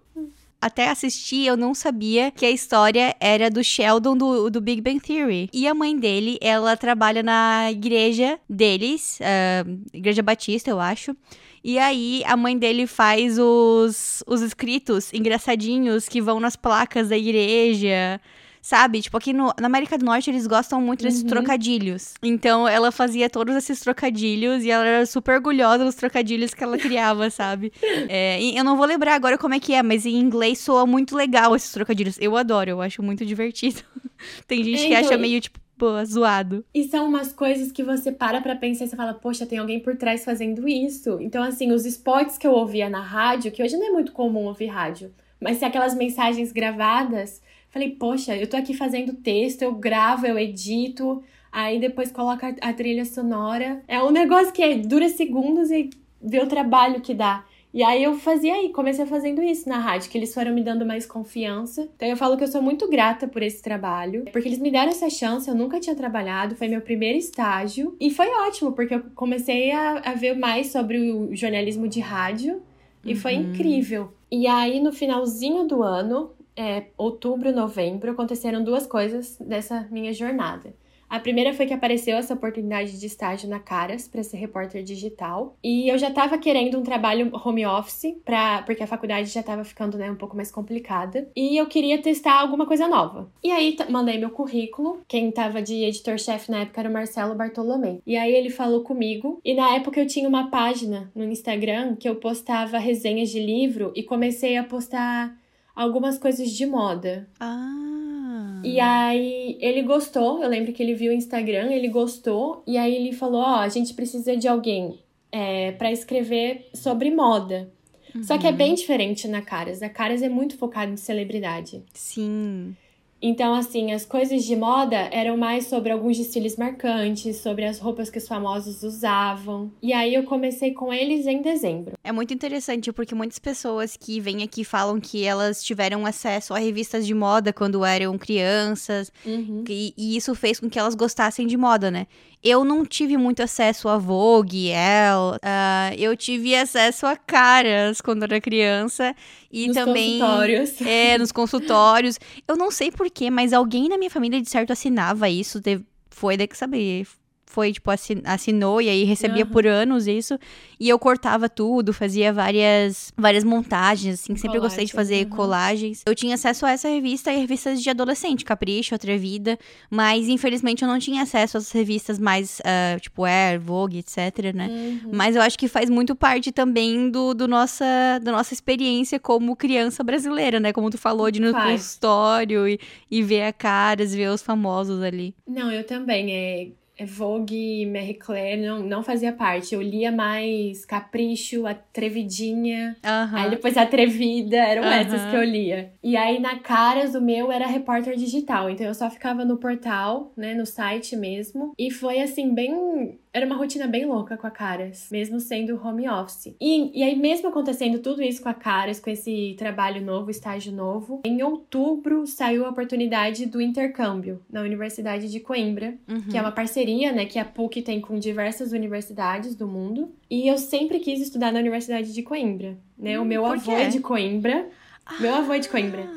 até 0.62 0.90
assistir, 0.90 1.46
eu 1.46 1.56
não 1.56 1.74
sabia 1.74 2.32
que 2.32 2.46
a 2.46 2.50
história 2.50 3.16
era 3.20 3.50
do 3.50 3.64
Sheldon 3.64 4.18
do, 4.18 4.50
do 4.50 4.60
Big 4.60 4.82
Bang 4.82 5.00
Theory. 5.00 5.50
E 5.54 5.68
a 5.68 5.74
mãe 5.74 5.98
dele, 5.98 6.38
ela 6.42 6.76
trabalha 6.76 7.22
na 7.22 7.72
igreja 7.72 8.40
deles, 8.50 9.20
uh, 9.22 9.80
Igreja 9.94 10.24
Batista, 10.24 10.70
eu 10.70 10.80
acho. 10.80 11.16
E 11.64 11.78
aí, 11.78 12.24
a 12.26 12.38
mãe 12.38 12.58
dele 12.58 12.88
faz 12.88 13.38
os, 13.38 14.24
os 14.26 14.42
escritos 14.42 15.14
engraçadinhos 15.14 16.08
que 16.08 16.22
vão 16.22 16.40
nas 16.40 16.56
placas 16.56 17.10
da 17.10 17.18
igreja. 17.18 18.22
Sabe? 18.68 19.00
Tipo, 19.02 19.16
aqui 19.16 19.32
no, 19.32 19.54
na 19.58 19.68
América 19.68 19.98
do 19.98 20.04
Norte 20.04 20.30
eles 20.30 20.46
gostam 20.46 20.82
muito 20.82 21.02
desses 21.02 21.22
uhum. 21.22 21.30
trocadilhos. 21.30 22.16
Então 22.22 22.68
ela 22.68 22.92
fazia 22.92 23.30
todos 23.30 23.56
esses 23.56 23.80
trocadilhos 23.80 24.62
e 24.66 24.70
ela 24.70 24.86
era 24.86 25.06
super 25.06 25.36
orgulhosa 25.36 25.86
dos 25.86 25.96
trocadilhos 25.96 26.54
que 26.54 26.62
ela 26.62 26.76
criava, 26.78 27.30
sabe? 27.30 27.72
É, 28.10 28.44
eu 28.44 28.66
não 28.66 28.76
vou 28.76 28.86
lembrar 28.86 29.16
agora 29.16 29.38
como 29.38 29.54
é 29.54 29.60
que 29.62 29.74
é, 29.74 29.82
mas 29.82 30.06
em 30.06 30.18
inglês 30.18 30.60
soa 30.60 30.86
muito 30.86 31.16
legal 31.16 31.56
esses 31.56 31.72
trocadilhos. 31.72 32.18
Eu 32.20 32.36
adoro, 32.36 32.70
eu 32.70 32.82
acho 32.82 33.02
muito 33.02 33.26
divertido. 33.26 33.82
Tem 34.46 34.62
gente 34.62 34.84
é, 34.84 34.88
que 34.90 34.96
acha 34.96 35.06
então, 35.06 35.20
meio, 35.20 35.40
tipo, 35.40 35.62
pô, 35.78 36.04
zoado. 36.04 36.66
E 36.74 36.84
são 36.90 37.08
umas 37.08 37.32
coisas 37.32 37.72
que 37.72 37.84
você 37.84 38.12
para 38.12 38.42
pra 38.42 38.54
pensar 38.54 38.84
e 38.84 38.90
você 38.90 38.98
fala, 38.98 39.14
poxa, 39.14 39.46
tem 39.46 39.60
alguém 39.60 39.80
por 39.80 39.96
trás 39.96 40.26
fazendo 40.26 40.68
isso. 40.68 41.20
Então, 41.22 41.42
assim, 41.42 41.72
os 41.72 41.86
spots 41.86 42.38
que 42.38 42.46
eu 42.46 42.52
ouvia 42.52 42.90
na 42.90 43.00
rádio, 43.00 43.50
que 43.50 43.64
hoje 43.64 43.78
não 43.78 43.88
é 43.88 43.92
muito 43.92 44.12
comum 44.12 44.44
ouvir 44.44 44.68
rádio, 44.68 45.14
mas 45.40 45.56
se 45.56 45.64
aquelas 45.64 45.96
mensagens 45.96 46.52
gravadas, 46.52 47.42
Falei, 47.78 47.92
poxa, 47.92 48.36
eu 48.36 48.48
tô 48.48 48.58
aqui 48.58 48.74
fazendo 48.74 49.14
texto, 49.14 49.62
eu 49.62 49.72
gravo, 49.72 50.26
eu 50.26 50.36
edito, 50.40 51.24
aí 51.52 51.80
depois 51.80 52.12
coloco 52.12 52.44
a, 52.44 52.56
a 52.60 52.74
trilha 52.74 53.06
sonora. 53.06 53.84
É 53.88 54.02
um 54.02 54.10
negócio 54.10 54.52
que 54.52 54.64
é, 54.64 54.76
dura 54.76 55.08
segundos 55.10 55.70
e 55.70 55.92
vê 56.20 56.40
o 56.40 56.48
trabalho 56.48 57.02
que 57.02 57.14
dá. 57.14 57.46
E 57.72 57.84
aí 57.84 58.04
eu 58.04 58.16
fazia 58.16 58.56
aí, 58.56 58.70
comecei 58.70 59.06
fazendo 59.06 59.44
isso 59.44 59.70
na 59.70 59.78
rádio, 59.78 60.10
que 60.10 60.18
eles 60.18 60.34
foram 60.34 60.56
me 60.56 60.64
dando 60.64 60.88
mais 60.88 61.06
confiança. 61.06 61.88
Então 61.96 62.08
eu 62.08 62.18
falo 62.18 62.36
que 62.36 62.44
eu 62.44 62.48
sou 62.48 62.64
muito 62.64 62.90
grata 62.90 63.28
por 63.28 63.44
esse 63.44 63.62
trabalho, 63.62 64.26
porque 64.32 64.48
eles 64.48 64.58
me 64.58 64.72
deram 64.72 64.90
essa 64.90 65.08
chance, 65.08 65.48
eu 65.48 65.54
nunca 65.54 65.80
tinha 65.80 65.96
trabalhado, 65.96 66.56
foi 66.56 66.68
meu 66.68 66.82
primeiro 66.82 67.20
estágio. 67.20 67.96
E 68.00 68.10
foi 68.10 68.28
ótimo, 68.48 68.72
porque 68.72 68.96
eu 68.96 69.04
comecei 69.14 69.70
a, 69.72 70.00
a 70.04 70.14
ver 70.16 70.36
mais 70.36 70.72
sobre 70.72 71.12
o 71.12 71.36
jornalismo 71.36 71.88
de 71.88 72.00
rádio. 72.00 72.60
E 73.06 73.14
uhum. 73.14 73.20
foi 73.20 73.34
incrível. 73.36 74.12
E 74.32 74.48
aí, 74.48 74.82
no 74.82 74.92
finalzinho 74.92 75.66
do 75.66 75.84
ano, 75.84 76.32
é, 76.58 76.88
outubro, 76.98 77.52
novembro, 77.52 78.12
aconteceram 78.12 78.64
duas 78.64 78.88
coisas 78.88 79.38
dessa 79.40 79.88
minha 79.92 80.12
jornada. 80.12 80.74
A 81.10 81.20
primeira 81.20 81.54
foi 81.54 81.66
que 81.66 81.74
apareceu 81.74 82.18
essa 82.18 82.34
oportunidade 82.34 83.00
de 83.00 83.06
estágio 83.06 83.50
na 83.50 83.60
Caras 83.60 84.08
para 84.08 84.24
ser 84.24 84.38
repórter 84.38 84.84
digital. 84.84 85.56
E 85.64 85.90
eu 85.90 85.98
já 85.98 86.10
estava 86.10 86.38
querendo 86.38 86.78
um 86.78 86.84
trabalho 86.84 87.32
home 87.34 87.66
office, 87.66 88.18
pra, 88.26 88.62
porque 88.64 88.84
a 88.84 88.88
faculdade 88.88 89.30
já 89.30 89.40
estava 89.40 89.64
ficando 89.64 89.98
né, 89.98 90.12
um 90.12 90.16
pouco 90.16 90.36
mais 90.36 90.52
complicada. 90.52 91.30
E 91.36 91.56
eu 91.56 91.66
queria 91.68 92.02
testar 92.02 92.34
alguma 92.34 92.66
coisa 92.66 92.90
nova. 92.90 93.32
E 93.42 93.52
aí 93.52 93.78
mandei 93.90 94.18
meu 94.18 94.32
currículo. 94.32 95.00
Quem 95.08 95.30
estava 95.30 95.62
de 95.62 95.86
editor-chefe 95.86 96.52
na 96.52 96.60
época 96.60 96.82
era 96.82 96.90
o 96.90 96.94
Marcelo 96.94 97.36
Bartolomé. 97.36 98.00
E 98.06 98.18
aí 98.18 98.34
ele 98.34 98.50
falou 98.50 98.84
comigo. 98.84 99.40
E 99.46 99.54
na 99.54 99.76
época 99.76 100.02
eu 100.02 100.08
tinha 100.08 100.28
uma 100.28 100.50
página 100.50 101.10
no 101.16 101.24
Instagram 101.24 101.96
que 101.96 102.10
eu 102.10 102.16
postava 102.16 102.78
resenhas 102.78 103.30
de 103.30 103.40
livro 103.40 103.94
e 103.96 104.04
comecei 104.04 104.58
a 104.58 104.64
postar 104.64 105.34
algumas 105.78 106.18
coisas 106.18 106.50
de 106.50 106.66
moda. 106.66 107.30
Ah. 107.40 108.60
E 108.64 108.80
aí 108.80 109.58
ele 109.62 109.84
gostou, 109.84 110.42
eu 110.42 110.50
lembro 110.50 110.74
que 110.74 110.82
ele 110.82 110.96
viu 110.96 111.12
o 111.12 111.16
Instagram, 111.16 111.72
ele 111.72 111.88
gostou, 111.88 112.64
e 112.66 112.76
aí 112.76 112.96
ele 112.96 113.14
falou: 113.14 113.42
Ó, 113.42 113.58
oh, 113.58 113.60
a 113.60 113.70
gente 113.70 113.94
precisa 113.94 114.36
de 114.36 114.48
alguém 114.48 115.00
é, 115.32 115.72
para 115.74 115.92
escrever 115.92 116.68
sobre 116.74 117.12
moda. 117.12 117.72
Uhum. 118.16 118.24
Só 118.24 118.38
que 118.38 118.48
é 118.48 118.50
uhum. 118.50 118.56
bem 118.56 118.74
diferente 118.74 119.28
na 119.28 119.42
Caras. 119.42 119.84
A 119.84 119.90
Caras 119.90 120.24
é 120.24 120.30
muito 120.30 120.58
focada 120.58 120.92
em 120.92 120.98
celebridade. 120.98 121.84
Sim. 121.94 122.76
Então, 123.22 123.54
assim, 123.54 123.92
as 123.92 124.06
coisas 124.06 124.44
de 124.44 124.56
moda 124.56 124.96
eram 125.12 125.38
mais 125.38 125.68
sobre 125.68 125.92
alguns 125.92 126.18
desfiles 126.18 126.56
marcantes, 126.56 127.38
sobre 127.38 127.66
as 127.66 127.80
roupas 127.80 128.10
que 128.10 128.18
os 128.18 128.28
famosos 128.28 128.84
usavam. 128.84 129.72
E 129.82 129.92
aí 129.92 130.14
eu 130.14 130.24
comecei 130.24 130.72
com 130.72 130.94
eles 130.94 131.26
em 131.26 131.42
dezembro. 131.42 131.94
É 132.04 132.12
muito 132.12 132.34
interessante 132.34 132.92
porque 132.92 133.16
muitas 133.16 133.40
pessoas 133.40 133.98
que 133.98 134.20
vêm 134.20 134.44
aqui 134.44 134.64
falam 134.64 135.00
que 135.00 135.24
elas 135.24 135.64
tiveram 135.64 136.06
acesso 136.06 136.54
a 136.54 136.60
revistas 136.60 137.06
de 137.06 137.14
moda 137.14 137.52
quando 137.52 137.84
eram 137.84 138.18
crianças. 138.18 139.12
Uhum. 139.26 139.64
E, 139.68 139.94
e, 139.98 140.16
isso 140.16 140.36
fez 140.36 140.60
com 140.60 140.70
que 140.70 140.78
elas 140.78 140.96
gostassem 140.96 141.48
de 141.48 141.58
moda, 141.58 141.90
né? 141.90 142.08
Eu 142.44 142.64
não 142.64 142.86
tive 142.86 143.18
muito 143.18 143.42
acesso 143.42 143.90
a 143.90 143.98
Vogue, 143.98 144.70
Elle. 144.70 145.38
Uh, 145.38 145.96
eu 145.98 146.16
tive 146.16 146.56
acesso 146.56 147.06
a 147.06 147.16
caras 147.16 148.00
quando 148.00 148.24
era 148.24 148.40
criança. 148.40 149.16
E 149.52 149.68
nos 149.68 149.76
também. 149.76 150.20
Consultórios. 150.20 150.82
É, 150.88 151.18
nos 151.18 151.32
consultórios. 151.32 152.20
Eu 152.48 152.56
não 152.56 152.72
sei 152.72 152.92
porquê, 152.92 153.30
mas 153.30 153.54
alguém 153.54 153.90
na 153.90 153.98
minha 153.98 154.10
família 154.10 154.42
de 154.42 154.50
certo 154.50 154.72
assinava 154.72 155.30
isso. 155.30 155.62
Teve, 155.62 155.86
foi 156.10 156.38
daqui 156.38 156.56
saber 156.56 157.06
foi, 157.50 157.72
tipo, 157.72 157.90
assinou 158.26 158.82
e 158.82 158.90
aí 158.90 159.04
recebia 159.06 159.46
uhum. 159.46 159.50
por 159.50 159.66
anos 159.66 160.06
isso. 160.06 160.38
E 160.80 160.90
eu 160.90 161.00
cortava 161.00 161.48
tudo, 161.50 161.94
fazia 161.94 162.32
várias, 162.32 163.12
várias 163.18 163.44
montagens, 163.44 164.16
assim. 164.16 164.36
Sempre 164.36 164.60
gostei 164.60 164.86
de 164.86 164.92
fazer 164.92 165.26
uhum. 165.26 165.32
colagens. 165.32 166.04
Eu 166.06 166.14
tinha 166.14 166.36
acesso 166.36 166.66
a 166.66 166.72
essa 166.72 166.90
revista 166.90 167.32
e 167.32 167.38
revistas 167.38 167.82
de 167.82 167.90
adolescente, 167.90 168.44
Capricho, 168.44 168.94
Atrevida. 168.94 169.58
Mas, 169.90 170.28
infelizmente, 170.28 170.84
eu 170.84 170.88
não 170.88 171.00
tinha 171.00 171.24
acesso 171.24 171.58
às 171.58 171.72
revistas 171.72 172.20
mais, 172.20 172.60
uh, 172.60 173.00
tipo, 173.00 173.24
Air, 173.24 173.60
Vogue, 173.60 174.00
etc, 174.00 174.54
né? 174.54 174.68
Uhum. 174.68 175.12
Mas 175.14 175.36
eu 175.36 175.42
acho 175.42 175.58
que 175.58 175.70
faz 175.70 175.90
muito 175.90 176.16
parte 176.16 176.52
também 176.52 177.10
do, 177.10 177.34
do 177.34 177.48
nossa, 177.48 177.86
da 178.22 178.32
nossa 178.32 178.54
experiência 178.54 179.20
como 179.20 179.56
criança 179.56 180.04
brasileira, 180.04 180.60
né? 180.60 180.74
Como 180.74 180.90
tu 180.90 180.98
falou, 180.98 181.32
de 181.32 181.40
ir 181.40 181.46
no 181.46 181.54
faz. 181.54 181.82
consultório 181.82 182.68
e, 182.68 182.78
e 183.10 183.24
ver 183.24 183.44
a 183.44 183.54
caras, 183.54 184.14
ver 184.14 184.30
os 184.30 184.42
famosos 184.42 185.02
ali. 185.02 185.34
Não, 185.48 185.72
eu 185.72 185.86
também. 185.86 186.32
É, 186.34 186.68
Vogue, 187.06 187.86
Marie 187.86 188.14
Claire 188.14 188.62
não, 188.62 188.80
não 188.80 189.04
fazia 189.04 189.32
parte. 189.32 189.74
Eu 189.76 189.82
lia 189.82 190.12
mais 190.12 190.86
Capricho, 190.86 191.66
Atrevidinha. 191.66 192.96
Uhum. 193.04 193.38
Aí 193.38 193.50
depois 193.50 193.78
Atrevida, 193.78 194.58
eram 194.58 194.84
essas 194.86 195.30
que 195.30 195.36
eu 195.36 195.44
lia. 195.44 195.92
E 196.04 196.16
aí 196.16 196.40
na 196.40 196.60
Caras 196.60 197.16
o 197.16 197.22
meu 197.22 197.52
era 197.52 197.68
repórter 197.68 198.16
digital. 198.16 198.70
Então 198.70 198.86
eu 198.86 198.94
só 198.94 199.10
ficava 199.10 199.46
no 199.46 199.58
portal, 199.58 200.32
né, 200.36 200.54
no 200.54 200.66
site 200.66 201.16
mesmo. 201.16 201.74
E 201.78 201.92
foi 201.92 202.22
assim, 202.22 202.54
bem 202.54 203.18
era 203.34 203.46
uma 203.46 203.56
rotina 203.56 203.88
bem 203.88 204.06
louca 204.06 204.38
com 204.38 204.48
a 204.48 204.52
Caras, 204.52 205.10
mesmo 205.12 205.40
sendo 205.40 205.80
home 205.84 206.10
office. 206.10 206.56
E, 206.60 207.00
e 207.00 207.04
aí, 207.04 207.16
mesmo 207.16 207.50
acontecendo 207.50 208.00
tudo 208.00 208.22
isso 208.22 208.42
com 208.42 208.50
a 208.50 208.54
Caras, 208.54 209.00
com 209.00 209.10
esse 209.10 209.56
trabalho 209.58 210.02
novo, 210.02 210.32
estágio 210.32 210.72
novo, 210.72 211.22
em 211.26 211.44
outubro 211.44 212.26
saiu 212.26 212.66
a 212.66 212.70
oportunidade 212.70 213.46
do 213.46 213.62
intercâmbio 213.62 214.42
na 214.50 214.62
Universidade 214.62 215.30
de 215.30 215.40
Coimbra, 215.40 215.96
uhum. 216.08 216.22
que 216.22 216.38
é 216.38 216.42
uma 216.42 216.52
parceria, 216.52 217.12
né, 217.12 217.26
que 217.26 217.40
a 217.40 217.46
PUC 217.46 217.82
tem 217.82 218.02
com 218.02 218.18
diversas 218.18 218.72
universidades 218.72 219.56
do 219.56 219.68
mundo. 219.68 220.12
E 220.30 220.48
eu 220.48 220.58
sempre 220.58 221.00
quis 221.00 221.22
estudar 221.22 221.52
na 221.52 221.60
Universidade 221.60 222.14
de 222.14 222.24
Coimbra, 222.24 222.78
né? 222.98 223.20
Hum, 223.20 223.24
o 223.24 223.26
meu 223.26 223.46
avô 223.46 223.72
é 223.74 223.88
de 223.88 224.00
Coimbra. 224.00 224.70
Ah. 225.06 225.22
Meu 225.22 225.34
avô 225.36 225.54
é 225.54 225.60
de 225.60 225.70
Coimbra. 225.70 226.08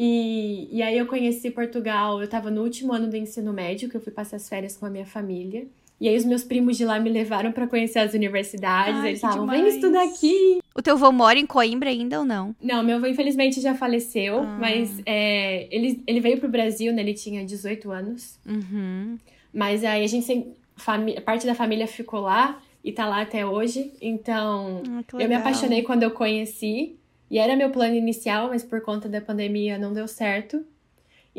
E, 0.00 0.68
e 0.70 0.80
aí 0.80 0.96
eu 0.96 1.06
conheci 1.06 1.50
Portugal, 1.50 2.22
eu 2.22 2.28
tava 2.28 2.52
no 2.52 2.62
último 2.62 2.92
ano 2.92 3.10
do 3.10 3.16
ensino 3.16 3.52
médio, 3.52 3.88
que 3.88 3.96
eu 3.96 4.00
fui 4.00 4.12
passar 4.12 4.36
as 4.36 4.48
férias 4.48 4.76
com 4.76 4.86
a 4.86 4.90
minha 4.90 5.04
família. 5.04 5.66
E 6.00 6.08
aí 6.08 6.16
os 6.16 6.24
meus 6.24 6.44
primos 6.44 6.76
de 6.76 6.84
lá 6.84 7.00
me 7.00 7.10
levaram 7.10 7.50
para 7.50 7.66
conhecer 7.66 7.98
as 7.98 8.14
universidades. 8.14 9.00
Ai, 9.00 9.08
Eles 9.08 9.20
falavam, 9.20 9.48
vem 9.48 9.66
estudar 9.66 10.04
aqui. 10.04 10.60
O 10.74 10.80
teu 10.80 10.94
avô 10.94 11.10
mora 11.10 11.38
em 11.38 11.46
Coimbra 11.46 11.90
ainda 11.90 12.20
ou 12.20 12.24
não? 12.24 12.54
Não, 12.62 12.84
meu 12.84 12.96
avô 12.96 13.06
infelizmente 13.06 13.60
já 13.60 13.74
faleceu, 13.74 14.40
ah. 14.40 14.58
mas 14.60 15.02
é, 15.04 15.66
ele, 15.74 16.02
ele 16.06 16.20
veio 16.20 16.38
pro 16.38 16.48
Brasil, 16.48 16.92
né? 16.92 17.02
Ele 17.02 17.14
tinha 17.14 17.44
18 17.44 17.90
anos. 17.90 18.38
Uhum. 18.46 19.18
Mas 19.52 19.82
aí 19.82 20.04
a 20.04 20.06
gente, 20.06 20.46
parte 21.24 21.46
da 21.46 21.54
família 21.54 21.86
ficou 21.88 22.20
lá 22.20 22.60
e 22.84 22.92
tá 22.92 23.06
lá 23.06 23.22
até 23.22 23.44
hoje. 23.44 23.92
Então, 24.00 24.82
ah, 24.88 25.02
eu 25.18 25.28
me 25.28 25.34
apaixonei 25.34 25.82
quando 25.82 26.04
eu 26.04 26.12
conheci. 26.12 26.96
E 27.30 27.38
era 27.38 27.56
meu 27.56 27.70
plano 27.70 27.94
inicial, 27.94 28.48
mas 28.48 28.62
por 28.62 28.80
conta 28.80 29.08
da 29.08 29.20
pandemia 29.20 29.76
não 29.78 29.92
deu 29.92 30.08
certo. 30.08 30.64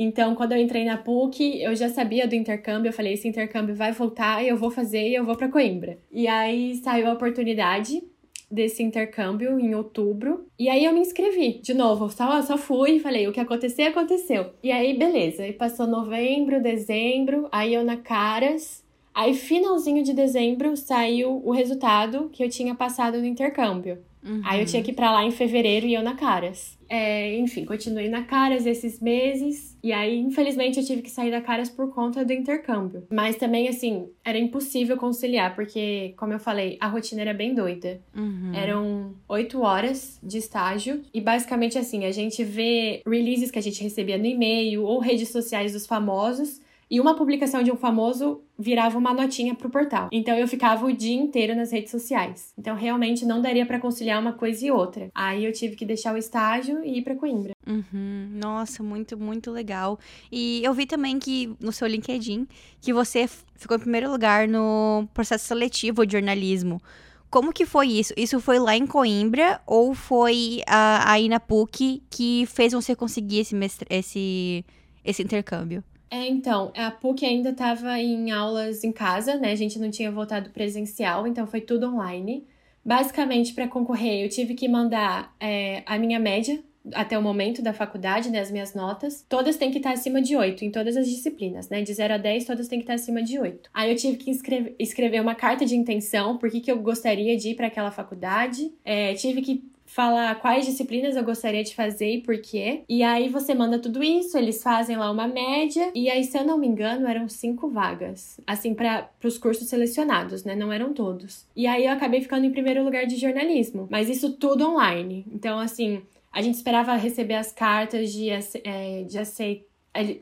Então, 0.01 0.33
quando 0.33 0.53
eu 0.53 0.57
entrei 0.57 0.85
na 0.85 0.95
PUC, 0.95 1.61
eu 1.61 1.75
já 1.75 1.89
sabia 1.89 2.25
do 2.25 2.33
intercâmbio. 2.33 2.87
Eu 2.87 2.93
falei: 2.93 3.15
esse 3.15 3.27
intercâmbio 3.27 3.75
vai 3.75 3.91
voltar, 3.91 4.41
eu 4.45 4.55
vou 4.55 4.71
fazer 4.71 5.09
e 5.09 5.13
eu 5.13 5.25
vou 5.25 5.35
para 5.35 5.49
Coimbra. 5.49 5.97
E 6.09 6.25
aí 6.25 6.75
saiu 6.75 7.09
a 7.09 7.13
oportunidade 7.13 8.01
desse 8.49 8.81
intercâmbio 8.81 9.59
em 9.59 9.75
outubro. 9.75 10.47
E 10.57 10.69
aí 10.69 10.85
eu 10.85 10.93
me 10.93 11.01
inscrevi 11.01 11.59
de 11.61 11.73
novo. 11.73 12.09
Só, 12.09 12.41
só 12.43 12.57
fui 12.57 12.91
e 12.91 12.99
falei: 13.01 13.27
o 13.27 13.33
que 13.33 13.41
acontecer, 13.41 13.83
aconteceu. 13.83 14.51
E 14.63 14.71
aí, 14.71 14.97
beleza. 14.97 15.45
E 15.45 15.51
passou 15.51 15.85
novembro, 15.85 16.63
dezembro. 16.63 17.49
Aí 17.51 17.73
eu 17.73 17.83
na 17.83 17.97
Caras. 17.97 18.81
Aí, 19.13 19.33
finalzinho 19.33 20.01
de 20.01 20.13
dezembro, 20.13 20.77
saiu 20.77 21.41
o 21.43 21.51
resultado 21.51 22.29
que 22.31 22.41
eu 22.41 22.49
tinha 22.49 22.73
passado 22.73 23.17
no 23.17 23.25
intercâmbio. 23.25 23.97
Uhum. 24.23 24.41
Aí 24.45 24.61
eu 24.61 24.65
tinha 24.65 24.81
que 24.81 24.91
ir 24.91 24.93
pra 24.93 25.11
lá 25.11 25.25
em 25.25 25.31
fevereiro 25.31 25.85
e 25.85 25.93
eu 25.93 26.01
na 26.01 26.15
Caras. 26.15 26.78
É, 26.89 27.37
enfim, 27.37 27.65
continuei 27.65 28.09
na 28.09 28.23
Caras 28.23 28.65
esses 28.65 28.99
meses. 28.99 29.77
E 29.81 29.93
aí, 29.93 30.17
infelizmente, 30.17 30.79
eu 30.79 30.85
tive 30.85 31.01
que 31.03 31.09
sair 31.09 31.29
da 31.29 31.39
Caras 31.39 31.69
por 31.69 31.93
conta 31.93 32.25
do 32.25 32.33
intercâmbio. 32.33 33.05
Mas 33.11 33.35
também, 33.35 33.67
assim, 33.67 34.09
era 34.25 34.37
impossível 34.37 34.97
conciliar, 34.97 35.55
porque, 35.55 36.13
como 36.17 36.33
eu 36.33 36.39
falei, 36.39 36.77
a 36.79 36.87
rotina 36.87 37.21
era 37.21 37.33
bem 37.33 37.53
doida. 37.53 38.01
Uhum. 38.15 38.51
Eram 38.53 39.13
oito 39.27 39.61
horas 39.61 40.19
de 40.23 40.39
estágio. 40.39 41.01
E 41.13 41.21
basicamente, 41.21 41.77
assim, 41.77 42.05
a 42.05 42.11
gente 42.11 42.43
vê 42.43 43.01
releases 43.05 43.51
que 43.51 43.59
a 43.59 43.63
gente 43.63 43.83
recebia 43.83 44.17
no 44.17 44.25
e-mail 44.25 44.83
ou 44.83 44.99
redes 44.99 45.29
sociais 45.29 45.73
dos 45.73 45.85
famosos 45.85 46.59
e 46.89 46.99
uma 46.99 47.15
publicação 47.15 47.61
de 47.61 47.71
um 47.71 47.75
famoso 47.75 48.41
virava 48.57 48.97
uma 48.97 49.13
notinha 49.13 49.53
pro 49.53 49.69
portal. 49.69 50.09
Então 50.11 50.35
eu 50.35 50.47
ficava 50.47 50.85
o 50.85 50.91
dia 50.91 51.15
inteiro 51.15 51.55
nas 51.55 51.71
redes 51.71 51.91
sociais. 51.91 52.53
Então 52.57 52.75
realmente 52.75 53.25
não 53.25 53.41
daria 53.41 53.65
para 53.65 53.79
conciliar 53.79 54.19
uma 54.19 54.33
coisa 54.33 54.65
e 54.65 54.71
outra. 54.71 55.09
Aí 55.13 55.45
eu 55.45 55.53
tive 55.53 55.75
que 55.75 55.85
deixar 55.85 56.13
o 56.13 56.17
estágio 56.17 56.83
e 56.83 56.97
ir 56.97 57.01
para 57.03 57.15
Coimbra. 57.15 57.53
Uhum. 57.67 58.31
Nossa, 58.33 58.81
muito, 58.81 59.17
muito 59.17 59.51
legal. 59.51 59.99
E 60.31 60.61
eu 60.63 60.73
vi 60.73 60.85
também 60.85 61.19
que 61.19 61.55
no 61.59 61.71
seu 61.71 61.87
LinkedIn 61.87 62.47
que 62.81 62.91
você 62.91 63.29
ficou 63.55 63.77
em 63.77 63.81
primeiro 63.81 64.09
lugar 64.09 64.47
no 64.47 65.07
processo 65.13 65.45
seletivo 65.45 66.05
de 66.05 66.13
jornalismo. 66.13 66.81
Como 67.29 67.53
que 67.53 67.65
foi 67.65 67.87
isso? 67.89 68.11
Isso 68.17 68.39
foi 68.39 68.57
lá 68.57 68.75
em 68.75 68.87
Coimbra 68.87 69.61
ou 69.67 69.93
foi 69.93 70.61
uh, 70.67 71.05
aí 71.05 71.29
na 71.29 71.39
PUC 71.39 72.01
que 72.09 72.45
fez 72.47 72.73
você 72.73 72.95
conseguir 72.95 73.41
esse, 73.41 73.53
mestre, 73.53 73.85
esse, 73.91 74.65
esse 75.05 75.21
intercâmbio? 75.21 75.83
É, 76.09 76.27
então, 76.27 76.71
a 76.75 76.89
PUC 76.89 77.25
ainda 77.25 77.49
estava 77.49 77.99
em 77.99 78.31
aulas 78.31 78.83
em 78.83 78.91
casa, 78.91 79.35
né? 79.35 79.51
A 79.51 79.55
gente 79.55 79.77
não 79.77 79.91
tinha 79.91 80.11
voltado 80.11 80.49
presencial, 80.49 81.27
então 81.27 81.45
foi 81.45 81.61
tudo 81.61 81.87
online. 81.87 82.47
Basicamente, 82.83 83.53
para 83.53 83.67
concorrer, 83.67 84.23
eu 84.23 84.29
tive 84.29 84.55
que 84.55 84.67
mandar 84.67 85.35
é, 85.39 85.83
a 85.85 85.99
minha 85.99 86.19
média 86.19 86.63
até 86.93 87.17
o 87.17 87.21
momento 87.21 87.61
da 87.61 87.73
faculdade, 87.73 88.29
né, 88.29 88.39
as 88.39 88.49
minhas 88.49 88.73
notas, 88.73 89.25
todas 89.27 89.57
têm 89.57 89.69
que 89.69 89.77
estar 89.77 89.91
acima 89.91 90.21
de 90.21 90.35
8 90.35 90.63
em 90.63 90.71
todas 90.71 90.95
as 90.95 91.07
disciplinas, 91.07 91.69
né? 91.69 91.81
De 91.81 91.93
0 91.93 92.15
a 92.15 92.17
10, 92.17 92.45
todas 92.45 92.67
têm 92.67 92.79
que 92.79 92.83
estar 92.83 92.95
acima 92.95 93.21
de 93.21 93.37
8. 93.37 93.69
Aí 93.73 93.91
eu 93.91 93.95
tive 93.95 94.17
que 94.17 94.31
escrever, 94.79 95.21
uma 95.21 95.35
carta 95.35 95.65
de 95.65 95.75
intenção, 95.75 96.37
por 96.37 96.49
que, 96.49 96.61
que 96.61 96.71
eu 96.71 96.79
gostaria 96.79 97.37
de 97.37 97.49
ir 97.49 97.55
para 97.55 97.67
aquela 97.67 97.91
faculdade. 97.91 98.71
É, 98.83 99.13
tive 99.13 99.41
que 99.41 99.63
falar 99.89 100.35
quais 100.35 100.65
disciplinas 100.65 101.15
eu 101.15 101.23
gostaria 101.23 101.63
de 101.63 101.73
fazer 101.73 102.11
e 102.11 102.21
por 102.21 102.37
quê. 102.39 102.83
E 102.87 103.01
aí 103.01 103.27
você 103.27 103.55
manda 103.55 103.79
tudo 103.79 104.03
isso, 104.03 104.37
eles 104.37 104.61
fazem 104.61 104.95
lá 104.95 105.09
uma 105.09 105.27
média. 105.27 105.91
E 105.95 106.09
aí, 106.09 106.23
se 106.23 106.37
eu 106.37 106.45
não 106.45 106.59
me 106.59 106.67
engano, 106.67 107.07
eram 107.07 107.27
cinco 107.27 107.69
vagas. 107.69 108.39
Assim, 108.45 108.75
para 108.75 109.09
os 109.23 109.37
cursos 109.37 109.67
selecionados, 109.67 110.43
né? 110.43 110.55
Não 110.55 110.71
eram 110.71 110.93
todos. 110.93 111.47
E 111.55 111.65
aí 111.65 111.85
eu 111.85 111.91
acabei 111.91 112.21
ficando 112.21 112.45
em 112.45 112.51
primeiro 112.51 112.83
lugar 112.83 113.07
de 113.07 113.17
jornalismo. 113.17 113.87
Mas 113.89 114.09
isso 114.09 114.33
tudo 114.33 114.69
online. 114.69 115.25
Então, 115.33 115.57
assim, 115.57 116.03
a 116.31 116.41
gente 116.41 116.55
esperava 116.55 116.95
receber 116.95 117.35
as 117.35 117.51
cartas 117.51 118.11
de, 118.11 118.29
é, 118.29 119.03
de 119.03 119.17
aceito 119.17 119.68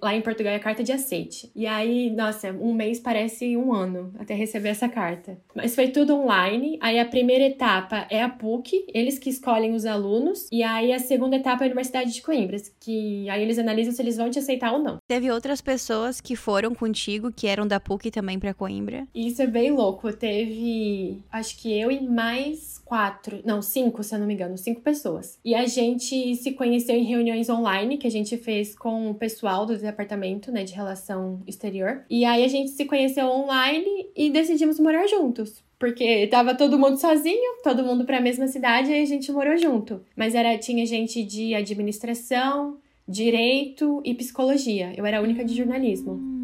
lá 0.01 0.15
em 0.15 0.21
Portugal 0.21 0.53
é 0.53 0.59
carta 0.59 0.83
de 0.83 0.91
aceite. 0.91 1.51
E 1.55 1.65
aí, 1.65 2.09
nossa, 2.09 2.51
um 2.51 2.73
mês 2.73 2.99
parece 2.99 3.55
um 3.57 3.73
ano 3.73 4.13
até 4.19 4.33
receber 4.33 4.69
essa 4.69 4.87
carta. 4.89 5.37
Mas 5.55 5.75
foi 5.75 5.89
tudo 5.89 6.15
online. 6.15 6.77
Aí 6.81 6.99
a 6.99 7.05
primeira 7.05 7.45
etapa 7.45 8.07
é 8.09 8.21
a 8.21 8.29
PUC, 8.29 8.85
eles 8.93 9.17
que 9.17 9.29
escolhem 9.29 9.73
os 9.73 9.85
alunos. 9.85 10.47
E 10.51 10.63
aí 10.63 10.93
a 10.93 10.99
segunda 10.99 11.35
etapa 11.35 11.63
é 11.63 11.65
a 11.65 11.67
Universidade 11.67 12.13
de 12.13 12.21
Coimbra, 12.21 12.57
que 12.79 13.29
aí 13.29 13.41
eles 13.41 13.59
analisam 13.59 13.93
se 13.93 14.01
eles 14.01 14.17
vão 14.17 14.29
te 14.29 14.39
aceitar 14.39 14.73
ou 14.73 14.79
não. 14.79 14.97
Teve 15.07 15.31
outras 15.31 15.61
pessoas 15.61 16.21
que 16.21 16.35
foram 16.35 16.73
contigo, 16.73 17.31
que 17.31 17.47
eram 17.47 17.67
da 17.67 17.79
PUC 17.79 18.11
também 18.11 18.39
para 18.39 18.53
Coimbra? 18.53 19.07
Isso 19.13 19.41
é 19.41 19.47
bem 19.47 19.71
louco. 19.71 20.11
Teve, 20.13 21.21
acho 21.31 21.57
que 21.57 21.77
eu 21.77 21.91
e 21.91 22.01
mais 22.01 22.76
quatro, 22.87 23.41
não, 23.45 23.61
cinco, 23.61 24.01
se 24.01 24.15
eu 24.15 24.19
não 24.19 24.25
me 24.25 24.33
engano, 24.33 24.57
cinco 24.57 24.81
pessoas. 24.81 25.37
E 25.43 25.53
a 25.53 25.65
gente 25.65 26.35
se 26.35 26.53
conheceu 26.53 26.95
em 26.95 27.03
reuniões 27.03 27.49
online 27.49 27.97
que 27.97 28.07
a 28.07 28.11
gente 28.11 28.37
fez 28.37 28.73
com 28.75 29.11
o 29.11 29.15
pessoal 29.15 29.65
do 29.65 29.77
departamento, 29.77 30.51
né, 30.51 30.63
de 30.63 30.73
relação 30.73 31.41
exterior. 31.45 32.05
E 32.09 32.23
aí 32.23 32.43
a 32.43 32.47
gente 32.47 32.71
se 32.71 32.85
conheceu 32.85 33.27
online 33.27 34.07
e 34.15 34.29
decidimos 34.29 34.79
morar 34.79 35.05
juntos. 35.07 35.63
Porque 35.77 36.25
tava 36.27 36.55
todo 36.55 36.79
mundo 36.79 36.97
sozinho, 36.97 37.61
todo 37.63 37.83
mundo 37.83 38.03
para 38.03 38.17
a 38.17 38.21
mesma 38.21 38.47
cidade 38.47 38.89
e 38.89 39.01
a 39.01 39.05
gente 39.05 39.31
morou 39.31 39.55
junto. 39.57 40.01
Mas 40.15 40.33
era 40.33 40.57
tinha 40.57 40.85
gente 40.85 41.23
de 41.23 41.53
administração, 41.53 42.77
direito 43.07 44.01
e 44.03 44.15
psicologia. 44.15 44.93
Eu 44.97 45.05
era 45.05 45.19
a 45.19 45.21
única 45.21 45.45
de 45.45 45.53
jornalismo. 45.53 46.36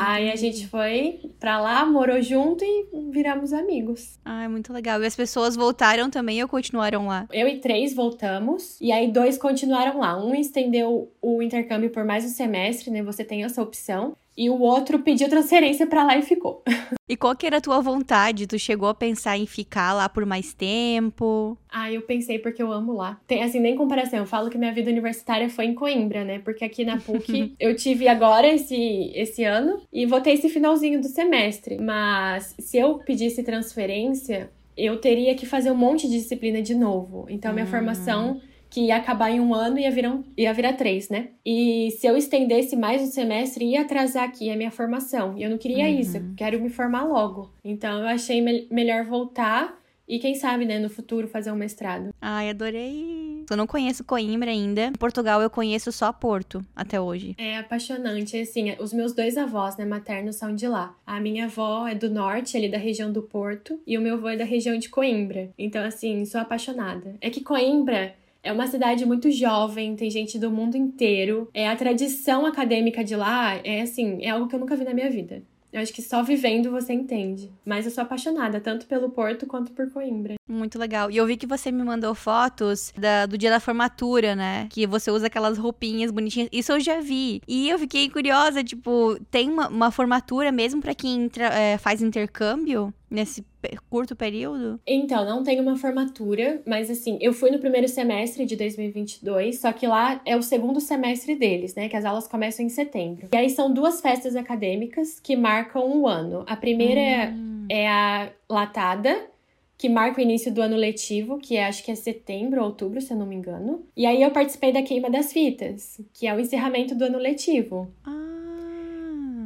Aí 0.00 0.30
a 0.30 0.36
gente 0.36 0.66
foi 0.66 1.20
pra 1.38 1.60
lá, 1.60 1.84
morou 1.84 2.20
junto 2.22 2.64
e 2.64 2.86
viramos 3.10 3.52
amigos. 3.52 4.18
Ah, 4.24 4.48
muito 4.48 4.72
legal. 4.72 5.02
E 5.02 5.06
as 5.06 5.14
pessoas 5.14 5.56
voltaram 5.56 6.08
também 6.08 6.42
ou 6.42 6.48
continuaram 6.48 7.06
lá? 7.06 7.26
Eu 7.32 7.46
e 7.46 7.58
três 7.58 7.94
voltamos, 7.94 8.80
e 8.80 8.90
aí 8.92 9.10
dois 9.12 9.36
continuaram 9.36 9.98
lá. 9.98 10.16
Um 10.22 10.34
estendeu 10.34 11.12
o 11.20 11.42
intercâmbio 11.42 11.90
por 11.90 12.04
mais 12.04 12.24
um 12.24 12.28
semestre, 12.28 12.90
né? 12.90 13.02
Você 13.02 13.24
tem 13.24 13.44
essa 13.44 13.62
opção. 13.62 14.16
E 14.36 14.48
o 14.48 14.58
outro 14.60 15.00
pediu 15.00 15.28
transferência 15.28 15.86
para 15.86 16.04
lá 16.04 16.16
e 16.16 16.22
ficou. 16.22 16.62
E 17.10 17.16
qual 17.16 17.34
que 17.34 17.44
era 17.44 17.56
a 17.56 17.60
tua 17.60 17.80
vontade? 17.80 18.46
Tu 18.46 18.56
chegou 18.56 18.88
a 18.88 18.94
pensar 18.94 19.36
em 19.36 19.44
ficar 19.44 19.92
lá 19.92 20.08
por 20.08 20.24
mais 20.24 20.54
tempo? 20.54 21.58
Ah, 21.68 21.90
eu 21.90 22.02
pensei 22.02 22.38
porque 22.38 22.62
eu 22.62 22.70
amo 22.70 22.92
lá. 22.92 23.20
Tem 23.26 23.42
assim, 23.42 23.58
nem 23.58 23.74
comparação. 23.74 24.20
Eu 24.20 24.26
falo 24.26 24.48
que 24.48 24.56
minha 24.56 24.72
vida 24.72 24.88
universitária 24.88 25.50
foi 25.50 25.64
em 25.64 25.74
Coimbra, 25.74 26.24
né? 26.24 26.38
Porque 26.38 26.64
aqui 26.64 26.84
na 26.84 26.98
PUC 27.02 27.56
eu 27.58 27.74
tive 27.74 28.06
agora 28.06 28.46
esse, 28.46 29.10
esse 29.12 29.42
ano 29.42 29.82
e 29.92 30.06
votei 30.06 30.34
esse 30.34 30.48
finalzinho 30.48 31.00
do 31.00 31.08
semestre. 31.08 31.78
Mas 31.78 32.54
se 32.60 32.78
eu 32.78 32.98
pedisse 32.98 33.42
transferência, 33.42 34.48
eu 34.76 35.00
teria 35.00 35.34
que 35.34 35.46
fazer 35.46 35.72
um 35.72 35.76
monte 35.76 36.08
de 36.08 36.16
disciplina 36.16 36.62
de 36.62 36.76
novo. 36.76 37.26
Então, 37.28 37.52
minha 37.52 37.66
hum. 37.66 37.70
formação 37.70 38.40
que 38.70 38.82
ia 38.82 38.96
acabar 38.96 39.30
em 39.30 39.40
um 39.40 39.52
ano 39.52 39.78
e 39.78 39.82
ia 39.82 39.90
virar, 39.90 40.10
um, 40.10 40.24
ia 40.36 40.54
virar 40.54 40.74
três, 40.74 41.08
né? 41.08 41.30
E 41.44 41.90
se 41.98 42.06
eu 42.06 42.16
estendesse 42.16 42.76
mais 42.76 43.02
um 43.02 43.06
semestre, 43.06 43.64
ia 43.64 43.82
atrasar 43.82 44.24
aqui 44.24 44.50
a 44.50 44.56
minha 44.56 44.70
formação. 44.70 45.36
E 45.36 45.42
eu 45.42 45.50
não 45.50 45.58
queria 45.58 45.84
uhum. 45.84 45.98
isso, 45.98 46.16
eu 46.16 46.22
quero 46.36 46.60
me 46.60 46.70
formar 46.70 47.04
logo. 47.04 47.50
Então 47.64 48.00
eu 48.00 48.06
achei 48.06 48.40
me 48.40 48.68
melhor 48.70 49.04
voltar 49.04 49.80
e 50.10 50.18
quem 50.18 50.34
sabe, 50.34 50.64
né, 50.64 50.80
no 50.80 50.90
futuro 50.90 51.28
fazer 51.28 51.52
um 51.52 51.54
mestrado. 51.54 52.12
Ai, 52.20 52.50
adorei. 52.50 53.44
Eu 53.48 53.56
não 53.56 53.64
conheço 53.64 54.02
Coimbra 54.02 54.50
ainda. 54.50 54.86
Em 54.86 54.92
Portugal 54.92 55.40
eu 55.40 55.48
conheço 55.48 55.92
só 55.92 56.12
Porto 56.12 56.60
até 56.74 57.00
hoje. 57.00 57.36
É 57.38 57.58
apaixonante, 57.58 58.36
assim, 58.36 58.74
os 58.80 58.92
meus 58.92 59.12
dois 59.12 59.36
avós, 59.36 59.76
né, 59.76 59.84
maternos 59.84 60.34
são 60.34 60.52
de 60.52 60.66
lá. 60.66 60.96
A 61.06 61.20
minha 61.20 61.44
avó 61.44 61.86
é 61.86 61.94
do 61.94 62.10
norte, 62.10 62.56
ali 62.56 62.68
da 62.68 62.76
região 62.76 63.12
do 63.12 63.22
Porto, 63.22 63.78
e 63.86 63.96
o 63.96 64.00
meu 64.00 64.14
avô 64.14 64.28
é 64.28 64.36
da 64.36 64.44
região 64.44 64.76
de 64.76 64.88
Coimbra. 64.88 65.50
Então, 65.56 65.84
assim, 65.84 66.24
sou 66.24 66.40
apaixonada. 66.40 67.14
É 67.20 67.30
que 67.30 67.40
Coimbra 67.40 68.16
é 68.42 68.52
uma 68.52 68.66
cidade 68.66 69.04
muito 69.04 69.30
jovem, 69.30 69.96
tem 69.96 70.10
gente 70.10 70.38
do 70.38 70.50
mundo 70.50 70.76
inteiro. 70.76 71.48
É 71.52 71.68
a 71.68 71.76
tradição 71.76 72.46
acadêmica 72.46 73.04
de 73.04 73.16
lá 73.16 73.56
é 73.64 73.82
assim, 73.82 74.18
é 74.22 74.30
algo 74.30 74.48
que 74.48 74.54
eu 74.54 74.60
nunca 74.60 74.76
vi 74.76 74.84
na 74.84 74.94
minha 74.94 75.10
vida. 75.10 75.42
Eu 75.72 75.80
acho 75.80 75.92
que 75.92 76.02
só 76.02 76.22
vivendo 76.22 76.70
você 76.70 76.92
entende. 76.92 77.50
Mas 77.64 77.84
eu 77.84 77.92
sou 77.92 78.02
apaixonada, 78.02 78.60
tanto 78.60 78.86
pelo 78.86 79.10
Porto 79.10 79.46
quanto 79.46 79.70
por 79.70 79.88
Coimbra. 79.90 80.34
Muito 80.48 80.78
legal. 80.78 81.10
E 81.10 81.16
eu 81.16 81.26
vi 81.26 81.36
que 81.36 81.46
você 81.46 81.70
me 81.70 81.84
mandou 81.84 82.12
fotos 82.14 82.92
da, 82.98 83.26
do 83.26 83.38
dia 83.38 83.50
da 83.50 83.60
formatura, 83.60 84.34
né? 84.34 84.66
Que 84.68 84.84
você 84.84 85.10
usa 85.12 85.28
aquelas 85.28 85.58
roupinhas 85.58 86.10
bonitinhas. 86.10 86.48
Isso 86.50 86.72
eu 86.72 86.80
já 86.80 87.00
vi. 87.00 87.40
E 87.46 87.70
eu 87.70 87.78
fiquei 87.78 88.10
curiosa, 88.10 88.64
tipo, 88.64 89.16
tem 89.30 89.48
uma, 89.48 89.68
uma 89.68 89.90
formatura 89.92 90.50
mesmo 90.50 90.80
para 90.80 90.94
quem 90.94 91.22
entra, 91.22 91.46
é, 91.46 91.78
faz 91.78 92.02
intercâmbio? 92.02 92.92
Nesse 93.10 93.44
curto 93.90 94.14
período? 94.14 94.80
Então, 94.86 95.24
não 95.24 95.42
tem 95.42 95.60
uma 95.60 95.76
formatura, 95.76 96.62
mas 96.66 96.88
assim, 96.88 97.18
eu 97.20 97.32
fui 97.32 97.50
no 97.50 97.58
primeiro 97.58 97.88
semestre 97.88 98.46
de 98.46 98.56
2022, 98.56 99.58
só 99.58 99.72
que 99.72 99.86
lá 99.86 100.20
é 100.24 100.36
o 100.36 100.42
segundo 100.42 100.80
semestre 100.80 101.34
deles, 101.34 101.74
né? 101.74 101.88
Que 101.88 101.96
as 101.96 102.04
aulas 102.04 102.28
começam 102.28 102.64
em 102.64 102.68
setembro. 102.68 103.28
E 103.32 103.36
aí 103.36 103.50
são 103.50 103.72
duas 103.72 104.00
festas 104.00 104.36
acadêmicas 104.36 105.18
que 105.18 105.36
marcam 105.36 105.82
o 105.82 106.02
um 106.02 106.06
ano. 106.06 106.44
A 106.46 106.56
primeira 106.56 107.32
hum. 107.32 107.66
é 107.68 107.88
a 107.88 108.30
Latada, 108.48 109.28
que 109.76 109.88
marca 109.88 110.20
o 110.20 110.22
início 110.22 110.52
do 110.52 110.60
ano 110.60 110.76
letivo, 110.76 111.38
que 111.38 111.56
é, 111.56 111.66
acho 111.66 111.82
que 111.82 111.90
é 111.90 111.94
setembro 111.94 112.60
ou 112.60 112.66
outubro, 112.66 113.00
se 113.00 113.12
eu 113.12 113.16
não 113.16 113.26
me 113.26 113.34
engano. 113.34 113.84
E 113.96 114.04
aí 114.06 114.22
eu 114.22 114.30
participei 114.30 114.72
da 114.72 114.82
queima 114.82 115.10
das 115.10 115.32
fitas, 115.32 116.00
que 116.12 116.26
é 116.26 116.34
o 116.34 116.38
encerramento 116.38 116.94
do 116.94 117.04
ano 117.04 117.18
letivo. 117.18 117.90
Ah. 118.04 118.29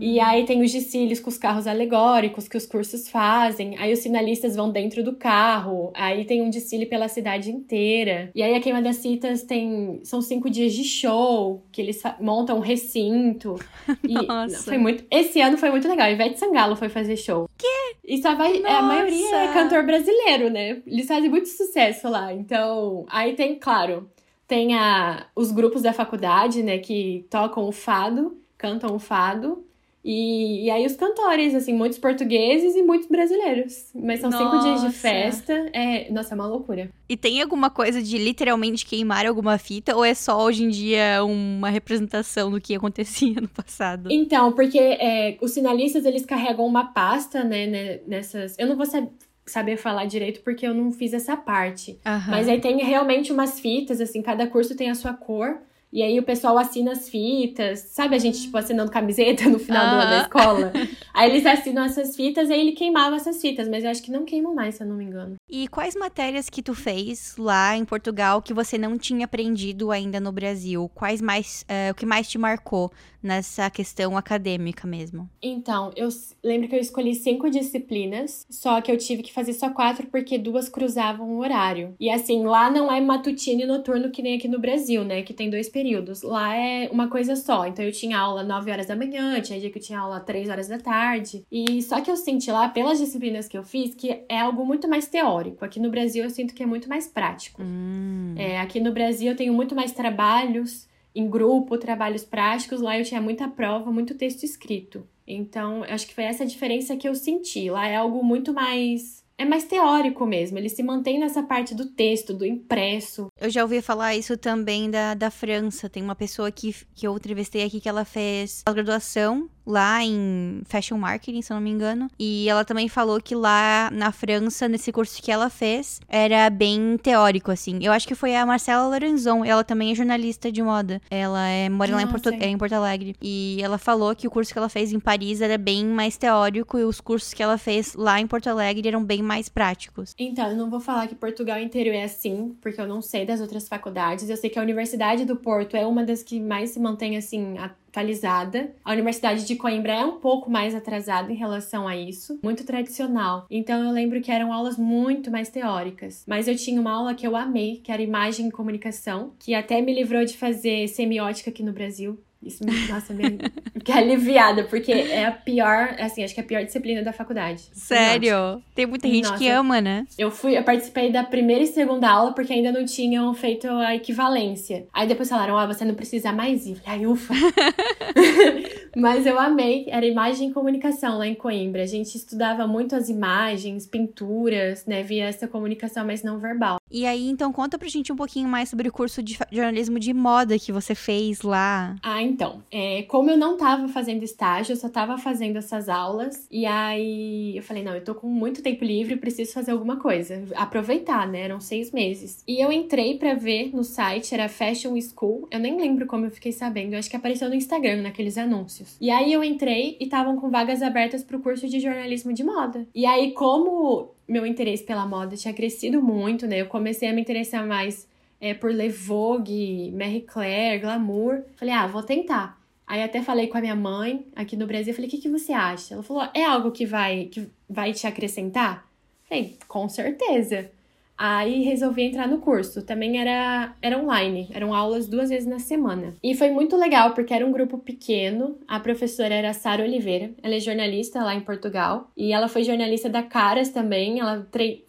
E 0.00 0.20
aí 0.20 0.44
tem 0.44 0.62
os 0.62 0.72
desfiles 0.72 1.20
com 1.20 1.30
os 1.30 1.38
carros 1.38 1.66
alegóricos 1.66 2.48
que 2.48 2.56
os 2.56 2.66
cursos 2.66 3.08
fazem. 3.08 3.76
Aí 3.78 3.92
os 3.92 4.02
finalistas 4.02 4.56
vão 4.56 4.70
dentro 4.70 5.02
do 5.02 5.14
carro. 5.16 5.90
Aí 5.94 6.24
tem 6.24 6.42
um 6.42 6.50
desfile 6.50 6.86
pela 6.86 7.08
cidade 7.08 7.50
inteira. 7.50 8.30
E 8.34 8.42
aí 8.42 8.54
a 8.54 8.60
queima 8.60 8.82
das 8.82 8.96
citas 8.96 9.42
tem. 9.42 10.00
São 10.04 10.20
cinco 10.20 10.50
dias 10.50 10.72
de 10.72 10.84
show, 10.84 11.64
que 11.70 11.80
eles 11.80 12.02
montam 12.20 12.58
um 12.58 12.60
recinto. 12.60 13.56
E 14.06 14.14
Nossa. 14.14 14.62
foi 14.62 14.76
muito. 14.76 15.04
Esse 15.10 15.40
ano 15.40 15.56
foi 15.56 15.70
muito 15.70 15.88
legal. 15.88 16.10
Ivete 16.10 16.38
Sangalo 16.38 16.76
foi 16.76 16.88
fazer 16.88 17.16
show. 17.16 17.48
Quê? 17.56 17.96
E 18.04 18.20
só 18.20 18.34
vai. 18.34 18.58
Nossa. 18.58 18.76
A 18.76 18.82
maioria 18.82 19.36
é 19.36 19.52
cantor 19.52 19.84
brasileiro, 19.84 20.50
né? 20.50 20.82
Eles 20.86 21.06
fazem 21.06 21.30
muito 21.30 21.48
sucesso 21.48 22.08
lá. 22.08 22.32
Então, 22.32 23.06
aí 23.08 23.34
tem, 23.34 23.56
claro, 23.56 24.08
tem 24.46 24.74
a, 24.74 25.26
os 25.34 25.50
grupos 25.50 25.82
da 25.82 25.92
faculdade, 25.92 26.62
né, 26.62 26.78
que 26.78 27.26
tocam 27.30 27.64
o 27.64 27.72
fado, 27.72 28.36
cantam 28.58 28.94
o 28.94 28.98
fado. 28.98 29.64
E, 30.04 30.66
e 30.66 30.70
aí 30.70 30.84
os 30.84 30.94
cantores, 30.96 31.54
assim, 31.54 31.72
muitos 31.72 31.98
portugueses 31.98 32.76
e 32.76 32.82
muitos 32.82 33.08
brasileiros. 33.08 33.90
Mas 33.94 34.20
são 34.20 34.28
nossa. 34.28 34.44
cinco 34.44 34.62
dias 34.62 34.80
de 34.82 34.90
festa. 34.90 35.52
É, 35.72 36.12
nossa, 36.12 36.34
é 36.34 36.36
uma 36.36 36.46
loucura. 36.46 36.90
E 37.08 37.16
tem 37.16 37.40
alguma 37.40 37.70
coisa 37.70 38.02
de 38.02 38.18
literalmente 38.18 38.84
queimar 38.84 39.24
alguma 39.24 39.56
fita? 39.56 39.96
Ou 39.96 40.04
é 40.04 40.12
só 40.12 40.38
hoje 40.42 40.64
em 40.64 40.68
dia 40.68 41.24
uma 41.24 41.70
representação 41.70 42.50
do 42.50 42.60
que 42.60 42.74
acontecia 42.74 43.34
no 43.40 43.48
passado? 43.48 44.10
Então, 44.12 44.52
porque 44.52 44.78
é, 44.78 45.38
os 45.40 45.52
sinalistas, 45.52 46.04
eles 46.04 46.26
carregam 46.26 46.66
uma 46.66 46.92
pasta, 46.92 47.42
né, 47.42 47.66
né 47.66 48.00
nessas... 48.06 48.58
Eu 48.58 48.66
não 48.66 48.76
vou 48.76 48.84
saber 48.84 49.08
saber 49.46 49.76
falar 49.76 50.06
direito 50.06 50.40
porque 50.40 50.66
eu 50.66 50.72
não 50.72 50.90
fiz 50.90 51.12
essa 51.12 51.36
parte. 51.36 51.98
Uhum. 52.06 52.30
Mas 52.30 52.48
aí 52.48 52.60
tem 52.60 52.78
realmente 52.82 53.32
umas 53.32 53.60
fitas, 53.60 54.00
assim, 54.00 54.22
cada 54.22 54.46
curso 54.46 54.74
tem 54.74 54.90
a 54.90 54.94
sua 54.94 55.12
cor. 55.12 55.58
E 55.94 56.02
aí 56.02 56.18
o 56.18 56.24
pessoal 56.24 56.58
assina 56.58 56.90
as 56.90 57.08
fitas, 57.08 57.78
sabe 57.92 58.16
a 58.16 58.18
gente, 58.18 58.42
tipo, 58.42 58.58
assinando 58.58 58.90
camiseta 58.90 59.48
no 59.48 59.60
final 59.60 59.90
do 59.90 60.10
da 60.10 60.22
escola? 60.22 60.72
aí 61.14 61.30
eles 61.30 61.46
assinam 61.46 61.84
essas 61.84 62.16
fitas 62.16 62.48
e 62.48 62.52
aí 62.52 62.60
ele 62.60 62.72
queimava 62.72 63.14
essas 63.14 63.40
fitas, 63.40 63.68
mas 63.68 63.84
eu 63.84 63.90
acho 63.90 64.02
que 64.02 64.10
não 64.10 64.24
queimam 64.24 64.52
mais, 64.52 64.74
se 64.74 64.82
eu 64.82 64.88
não 64.88 64.96
me 64.96 65.04
engano. 65.04 65.36
E 65.48 65.68
quais 65.68 65.94
matérias 65.94 66.50
que 66.50 66.64
tu 66.64 66.74
fez 66.74 67.36
lá 67.38 67.76
em 67.76 67.84
Portugal 67.84 68.42
que 68.42 68.52
você 68.52 68.76
não 68.76 68.98
tinha 68.98 69.24
aprendido 69.24 69.92
ainda 69.92 70.18
no 70.18 70.32
Brasil? 70.32 70.90
Quais 70.92 71.20
mais, 71.20 71.64
uh, 71.70 71.92
o 71.92 71.94
que 71.94 72.04
mais 72.04 72.28
te 72.28 72.38
marcou 72.38 72.90
nessa 73.22 73.70
questão 73.70 74.16
acadêmica 74.16 74.88
mesmo? 74.88 75.30
Então, 75.40 75.92
eu 75.94 76.08
lembro 76.42 76.68
que 76.68 76.74
eu 76.74 76.80
escolhi 76.80 77.14
cinco 77.14 77.48
disciplinas, 77.48 78.44
só 78.50 78.80
que 78.80 78.90
eu 78.90 78.98
tive 78.98 79.22
que 79.22 79.32
fazer 79.32 79.52
só 79.52 79.70
quatro 79.70 80.08
porque 80.08 80.36
duas 80.38 80.68
cruzavam 80.68 81.36
o 81.36 81.38
horário. 81.38 81.94
E 82.00 82.10
assim, 82.10 82.44
lá 82.44 82.68
não 82.68 82.90
é 82.90 83.00
matutino 83.00 83.62
e 83.62 83.66
noturno 83.66 84.10
que 84.10 84.22
nem 84.22 84.36
aqui 84.36 84.48
no 84.48 84.58
Brasil, 84.58 85.04
né? 85.04 85.22
Que 85.22 85.32
tem 85.32 85.48
dois 85.48 85.68
períodos. 85.68 85.83
Lá 86.22 86.56
é 86.56 86.88
uma 86.90 87.08
coisa 87.08 87.36
só. 87.36 87.66
Então 87.66 87.84
eu 87.84 87.92
tinha 87.92 88.18
aula 88.18 88.42
9 88.42 88.70
horas 88.70 88.86
da 88.86 88.96
manhã, 88.96 89.40
tinha 89.40 89.58
dia 89.60 89.70
que 89.70 89.78
eu 89.78 89.82
tinha 89.82 89.98
aula 89.98 90.20
3 90.20 90.48
horas 90.48 90.68
da 90.68 90.78
tarde. 90.78 91.44
E 91.50 91.82
só 91.82 92.00
que 92.00 92.10
eu 92.10 92.16
senti 92.16 92.50
lá, 92.50 92.68
pelas 92.68 92.98
disciplinas 92.98 93.48
que 93.48 93.56
eu 93.56 93.62
fiz, 93.62 93.94
que 93.94 94.24
é 94.28 94.38
algo 94.38 94.64
muito 94.64 94.88
mais 94.88 95.06
teórico. 95.06 95.64
Aqui 95.64 95.80
no 95.80 95.90
Brasil 95.90 96.24
eu 96.24 96.30
sinto 96.30 96.54
que 96.54 96.62
é 96.62 96.66
muito 96.66 96.88
mais 96.88 97.06
prático. 97.06 97.62
Hum. 97.62 98.34
É, 98.36 98.58
aqui 98.60 98.80
no 98.80 98.92
Brasil 98.92 99.32
eu 99.32 99.36
tenho 99.36 99.52
muito 99.52 99.74
mais 99.74 99.92
trabalhos 99.92 100.88
em 101.14 101.28
grupo, 101.28 101.78
trabalhos 101.78 102.24
práticos. 102.24 102.80
Lá 102.80 102.98
eu 102.98 103.04
tinha 103.04 103.20
muita 103.20 103.48
prova, 103.48 103.92
muito 103.92 104.14
texto 104.14 104.44
escrito. 104.44 105.06
Então, 105.26 105.82
acho 105.84 106.06
que 106.06 106.14
foi 106.14 106.24
essa 106.24 106.44
diferença 106.44 106.96
que 106.96 107.08
eu 107.08 107.14
senti. 107.14 107.70
Lá 107.70 107.86
é 107.86 107.96
algo 107.96 108.22
muito 108.22 108.52
mais 108.52 109.23
é 109.36 109.44
mais 109.44 109.64
teórico 109.64 110.24
mesmo, 110.24 110.58
ele 110.58 110.68
se 110.68 110.82
mantém 110.82 111.18
nessa 111.18 111.42
parte 111.42 111.74
do 111.74 111.86
texto, 111.86 112.32
do 112.32 112.44
impresso. 112.44 113.28
Eu 113.40 113.50
já 113.50 113.62
ouvi 113.62 113.82
falar 113.82 114.14
isso 114.14 114.36
também 114.36 114.90
da, 114.90 115.14
da 115.14 115.30
França. 115.30 115.88
Tem 115.88 116.02
uma 116.02 116.14
pessoa 116.14 116.50
que, 116.50 116.74
que 116.94 117.06
eu 117.06 117.16
entrevistei 117.16 117.64
aqui 117.64 117.80
que 117.80 117.88
ela 117.88 118.04
fez 118.04 118.62
pós-graduação 118.64 119.48
lá 119.66 120.02
em 120.02 120.62
Fashion 120.64 120.98
Marketing, 120.98 121.42
se 121.42 121.52
eu 121.52 121.56
não 121.56 121.62
me 121.62 121.70
engano. 121.70 122.10
E 122.18 122.48
ela 122.48 122.64
também 122.64 122.88
falou 122.88 123.20
que 123.20 123.34
lá 123.34 123.90
na 123.92 124.12
França, 124.12 124.68
nesse 124.68 124.92
curso 124.92 125.22
que 125.22 125.30
ela 125.30 125.48
fez, 125.50 126.00
era 126.08 126.48
bem 126.50 126.98
teórico, 127.02 127.50
assim. 127.50 127.78
Eu 127.82 127.92
acho 127.92 128.06
que 128.06 128.14
foi 128.14 128.34
a 128.36 128.44
Marcela 128.44 128.86
Lorenzon. 128.86 129.44
Ela 129.44 129.64
também 129.64 129.92
é 129.92 129.94
jornalista 129.94 130.50
de 130.50 130.62
moda. 130.62 131.00
Ela 131.10 131.46
é, 131.48 131.68
mora 131.68 131.92
ah, 131.92 131.96
lá 131.96 132.02
em 132.02 132.06
Porto, 132.06 132.28
é, 132.30 132.46
em 132.46 132.58
Porto 132.58 132.72
Alegre. 132.72 133.16
E 133.22 133.58
ela 133.62 133.78
falou 133.78 134.14
que 134.14 134.26
o 134.26 134.30
curso 134.30 134.52
que 134.52 134.58
ela 134.58 134.68
fez 134.68 134.92
em 134.92 135.00
Paris 135.00 135.40
era 135.40 135.56
bem 135.56 135.84
mais 135.84 136.16
teórico 136.16 136.78
e 136.78 136.84
os 136.84 137.00
cursos 137.00 137.32
que 137.32 137.42
ela 137.42 137.58
fez 137.58 137.94
lá 137.94 138.20
em 138.20 138.26
Porto 138.26 138.48
Alegre 138.48 138.88
eram 138.88 139.02
bem 139.04 139.22
mais 139.22 139.48
práticos. 139.48 140.14
Então, 140.18 140.48
eu 140.48 140.56
não 140.56 140.70
vou 140.70 140.80
falar 140.80 141.06
que 141.06 141.14
Portugal 141.14 141.58
inteiro 141.58 141.90
é 141.90 142.04
assim, 142.04 142.56
porque 142.60 142.80
eu 142.80 142.86
não 142.86 143.00
sei 143.00 143.24
das 143.24 143.40
outras 143.40 143.68
faculdades. 143.68 144.28
Eu 144.28 144.36
sei 144.36 144.50
que 144.50 144.58
a 144.58 144.62
Universidade 144.62 145.24
do 145.24 145.36
Porto 145.36 145.76
é 145.76 145.86
uma 145.86 146.04
das 146.04 146.22
que 146.22 146.40
mais 146.40 146.70
se 146.70 146.80
mantém, 146.80 147.16
assim, 147.16 147.56
atualizada. 147.94 148.74
A 148.84 148.92
Universidade 148.92 149.46
de 149.46 149.54
Coimbra 149.54 149.92
é 149.92 150.04
um 150.04 150.18
pouco 150.18 150.50
mais 150.50 150.74
atrasada 150.74 151.32
em 151.32 151.36
relação 151.36 151.86
a 151.86 151.96
isso, 151.96 152.40
muito 152.42 152.64
tradicional. 152.64 153.46
Então 153.48 153.84
eu 153.84 153.92
lembro 153.92 154.20
que 154.20 154.32
eram 154.32 154.52
aulas 154.52 154.76
muito 154.76 155.30
mais 155.30 155.48
teóricas. 155.48 156.24
Mas 156.26 156.48
eu 156.48 156.56
tinha 156.56 156.80
uma 156.80 156.92
aula 156.92 157.14
que 157.14 157.26
eu 157.26 157.36
amei, 157.36 157.80
que 157.82 157.92
era 157.92 158.02
imagem 158.02 158.48
e 158.48 158.52
comunicação, 158.52 159.32
que 159.38 159.54
até 159.54 159.80
me 159.80 159.94
livrou 159.94 160.24
de 160.24 160.36
fazer 160.36 160.88
semiótica 160.88 161.50
aqui 161.50 161.62
no 161.62 161.72
Brasil. 161.72 162.18
Isso 162.44 162.64
me, 162.64 162.72
nossa, 162.88 163.14
me 163.14 163.38
fiquei 163.72 163.94
aliviada, 163.94 164.64
porque 164.64 164.92
é 164.92 165.26
a 165.26 165.32
pior, 165.32 165.96
assim, 165.98 166.22
acho 166.22 166.34
que 166.34 166.40
é 166.40 166.42
a 166.42 166.46
pior 166.46 166.64
disciplina 166.64 167.02
da 167.02 167.12
faculdade. 167.12 167.62
Sério? 167.72 168.62
Tem 168.74 168.86
muita 168.86 169.08
gente 169.08 169.24
nossa, 169.24 169.38
que 169.38 169.48
ama, 169.48 169.80
né? 169.80 170.06
Eu 170.18 170.30
fui, 170.30 170.56
eu 170.56 170.62
participei 170.62 171.10
da 171.10 171.24
primeira 171.24 171.64
e 171.64 171.66
segunda 171.66 172.10
aula 172.10 172.32
porque 172.32 172.52
ainda 172.52 172.72
não 172.72 172.84
tinham 172.84 173.32
feito 173.34 173.68
a 173.68 173.94
equivalência. 173.94 174.86
Aí 174.92 175.06
depois 175.06 175.28
falaram, 175.28 175.56
ah, 175.56 175.66
você 175.66 175.84
não 175.84 175.94
precisa 175.94 176.32
mais 176.32 176.66
ir. 176.66 176.76
Falei, 176.76 177.00
ai, 177.00 177.06
ufa. 177.06 177.34
Mas 178.96 179.26
eu 179.26 179.38
amei, 179.38 179.86
era 179.88 180.06
imagem 180.06 180.50
e 180.50 180.52
comunicação 180.52 181.18
lá 181.18 181.26
em 181.26 181.34
Coimbra. 181.34 181.82
A 181.82 181.86
gente 181.86 182.14
estudava 182.16 182.66
muito 182.66 182.94
as 182.94 183.08
imagens, 183.08 183.86
pinturas, 183.86 184.86
né? 184.86 185.02
Via 185.02 185.24
essa 185.24 185.48
comunicação 185.48 186.06
mais 186.06 186.22
não 186.22 186.38
verbal. 186.38 186.78
E 186.90 187.06
aí, 187.06 187.28
então, 187.28 187.52
conta 187.52 187.76
pra 187.76 187.88
gente 187.88 188.12
um 188.12 188.16
pouquinho 188.16 188.48
mais 188.48 188.68
sobre 188.68 188.88
o 188.88 188.92
curso 188.92 189.22
de 189.22 189.36
jornalismo 189.50 189.98
de 189.98 190.14
moda 190.14 190.58
que 190.58 190.70
você 190.70 190.94
fez 190.94 191.42
lá. 191.42 191.96
Ah, 192.02 192.22
então. 192.22 192.33
É, 192.70 193.02
como 193.02 193.30
eu 193.30 193.36
não 193.36 193.56
tava 193.56 193.88
fazendo 193.88 194.22
estágio, 194.22 194.72
eu 194.72 194.76
só 194.76 194.88
tava 194.88 195.18
fazendo 195.18 195.56
essas 195.56 195.88
aulas. 195.88 196.46
E 196.50 196.66
aí 196.66 197.56
eu 197.56 197.62
falei, 197.62 197.82
não, 197.82 197.94
eu 197.94 198.04
tô 198.04 198.14
com 198.14 198.26
muito 198.26 198.62
tempo 198.62 198.84
livre, 198.84 199.16
preciso 199.16 199.52
fazer 199.52 199.72
alguma 199.72 199.96
coisa. 199.96 200.42
Aproveitar, 200.54 201.28
né? 201.28 201.42
Eram 201.42 201.60
seis 201.60 201.92
meses. 201.92 202.42
E 202.46 202.60
eu 202.62 202.72
entrei 202.72 203.18
para 203.18 203.34
ver 203.34 203.74
no 203.74 203.84
site, 203.84 204.34
era 204.34 204.48
Fashion 204.48 204.98
School. 205.00 205.48
Eu 205.50 205.60
nem 205.60 205.78
lembro 205.78 206.06
como 206.06 206.26
eu 206.26 206.30
fiquei 206.30 206.52
sabendo. 206.52 206.94
Eu 206.94 206.98
acho 206.98 207.10
que 207.10 207.16
apareceu 207.16 207.48
no 207.48 207.54
Instagram, 207.54 208.02
naqueles 208.02 208.38
anúncios. 208.38 208.96
E 209.00 209.10
aí 209.10 209.32
eu 209.32 209.42
entrei 209.44 209.96
e 210.00 210.04
estavam 210.04 210.36
com 210.36 210.50
vagas 210.50 210.82
abertas 210.82 211.22
pro 211.22 211.40
curso 211.40 211.68
de 211.68 211.80
jornalismo 211.80 212.32
de 212.32 212.44
moda. 212.44 212.86
E 212.94 213.06
aí, 213.06 213.32
como 213.32 214.10
meu 214.26 214.46
interesse 214.46 214.82
pela 214.82 215.06
moda 215.06 215.36
tinha 215.36 215.52
crescido 215.52 216.02
muito, 216.02 216.46
né? 216.46 216.60
Eu 216.60 216.66
comecei 216.66 217.08
a 217.08 217.12
me 217.12 217.20
interessar 217.20 217.66
mais 217.66 218.08
é, 218.44 218.52
por 218.52 218.70
ler 218.70 218.90
Vogue, 218.90 219.90
Marie 219.92 220.20
Claire, 220.20 220.78
Glamour. 220.78 221.44
Falei, 221.56 221.72
ah, 221.72 221.86
vou 221.86 222.02
tentar. 222.02 222.60
Aí 222.86 223.02
até 223.02 223.22
falei 223.22 223.46
com 223.46 223.56
a 223.56 223.60
minha 223.62 223.74
mãe 223.74 224.26
aqui 224.36 224.54
no 224.54 224.66
Brasil, 224.66 224.92
falei, 224.92 225.08
o 225.08 225.10
que, 225.10 225.16
que 225.16 225.30
você 225.30 225.54
acha? 225.54 225.94
Ela 225.94 226.02
falou, 226.02 226.28
é 226.34 226.44
algo 226.44 226.70
que 226.70 226.84
vai, 226.84 227.24
que 227.24 227.48
vai 227.66 227.94
te 227.94 228.06
acrescentar? 228.06 228.86
Falei, 229.26 229.56
com 229.66 229.88
certeza. 229.88 230.70
Aí 231.16 231.62
resolvi 231.62 232.02
entrar 232.02 232.28
no 232.28 232.38
curso. 232.38 232.82
Também 232.82 233.18
era, 233.18 233.74
era 233.80 233.98
online, 233.98 234.50
eram 234.52 234.74
aulas 234.74 235.06
duas 235.06 235.30
vezes 235.30 235.48
na 235.48 235.58
semana. 235.58 236.14
E 236.22 236.34
foi 236.34 236.50
muito 236.50 236.76
legal, 236.76 237.14
porque 237.14 237.32
era 237.32 237.46
um 237.46 237.52
grupo 237.52 237.78
pequeno. 237.78 238.58
A 238.68 238.78
professora 238.78 239.32
era 239.32 239.54
Sara 239.54 239.84
Oliveira, 239.84 240.32
ela 240.42 240.54
é 240.54 240.60
jornalista 240.60 241.24
lá 241.24 241.34
em 241.34 241.40
Portugal. 241.40 242.10
E 242.14 242.30
ela 242.30 242.48
foi 242.48 242.62
jornalista 242.62 243.08
da 243.08 243.22
Caras 243.22 243.70
também. 243.70 244.20
Ela 244.20 244.46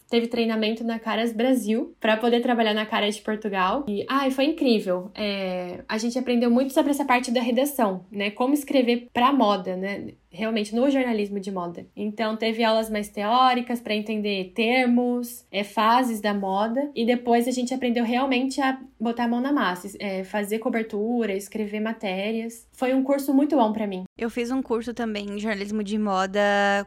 teve 0.09 0.27
treinamento 0.27 0.83
na 0.83 0.99
Caras 0.99 1.31
Brasil 1.31 1.95
para 1.99 2.17
poder 2.17 2.41
trabalhar 2.41 2.73
na 2.73 2.85
Caras 2.85 3.15
de 3.15 3.21
Portugal. 3.21 3.85
E 3.87 4.05
ai, 4.09 4.31
foi 4.31 4.45
incrível. 4.45 5.11
É, 5.15 5.83
a 5.87 5.97
gente 5.97 6.17
aprendeu 6.17 6.49
muito 6.49 6.73
sobre 6.73 6.91
essa 6.91 7.05
parte 7.05 7.31
da 7.31 7.41
redação, 7.41 8.05
né? 8.11 8.31
Como 8.31 8.53
escrever 8.53 9.09
para 9.13 9.31
moda, 9.33 9.75
né? 9.75 10.13
realmente 10.35 10.75
no 10.75 10.89
jornalismo 10.91 11.39
de 11.39 11.49
moda. 11.49 11.87
Então 11.95 12.35
teve 12.35 12.63
aulas 12.63 12.89
mais 12.89 13.09
teóricas 13.09 13.79
para 13.79 13.95
entender 13.95 14.51
termos, 14.53 15.45
é, 15.51 15.63
fases 15.63 16.19
da 16.19 16.33
moda 16.33 16.91
e 16.93 17.05
depois 17.05 17.47
a 17.47 17.51
gente 17.51 17.73
aprendeu 17.73 18.03
realmente 18.03 18.61
a 18.61 18.77
botar 18.99 19.23
a 19.23 19.27
mão 19.27 19.41
na 19.41 19.53
massa, 19.53 19.95
é, 19.99 20.23
fazer 20.23 20.59
cobertura, 20.59 21.33
escrever 21.33 21.79
matérias. 21.79 22.67
Foi 22.73 22.93
um 22.93 23.03
curso 23.03 23.33
muito 23.33 23.55
bom 23.55 23.71
para 23.71 23.87
mim. 23.87 24.03
Eu 24.17 24.29
fiz 24.29 24.51
um 24.51 24.61
curso 24.61 24.93
também 24.93 25.25
em 25.29 25.39
jornalismo 25.39 25.83
de 25.83 25.97
moda 25.97 26.41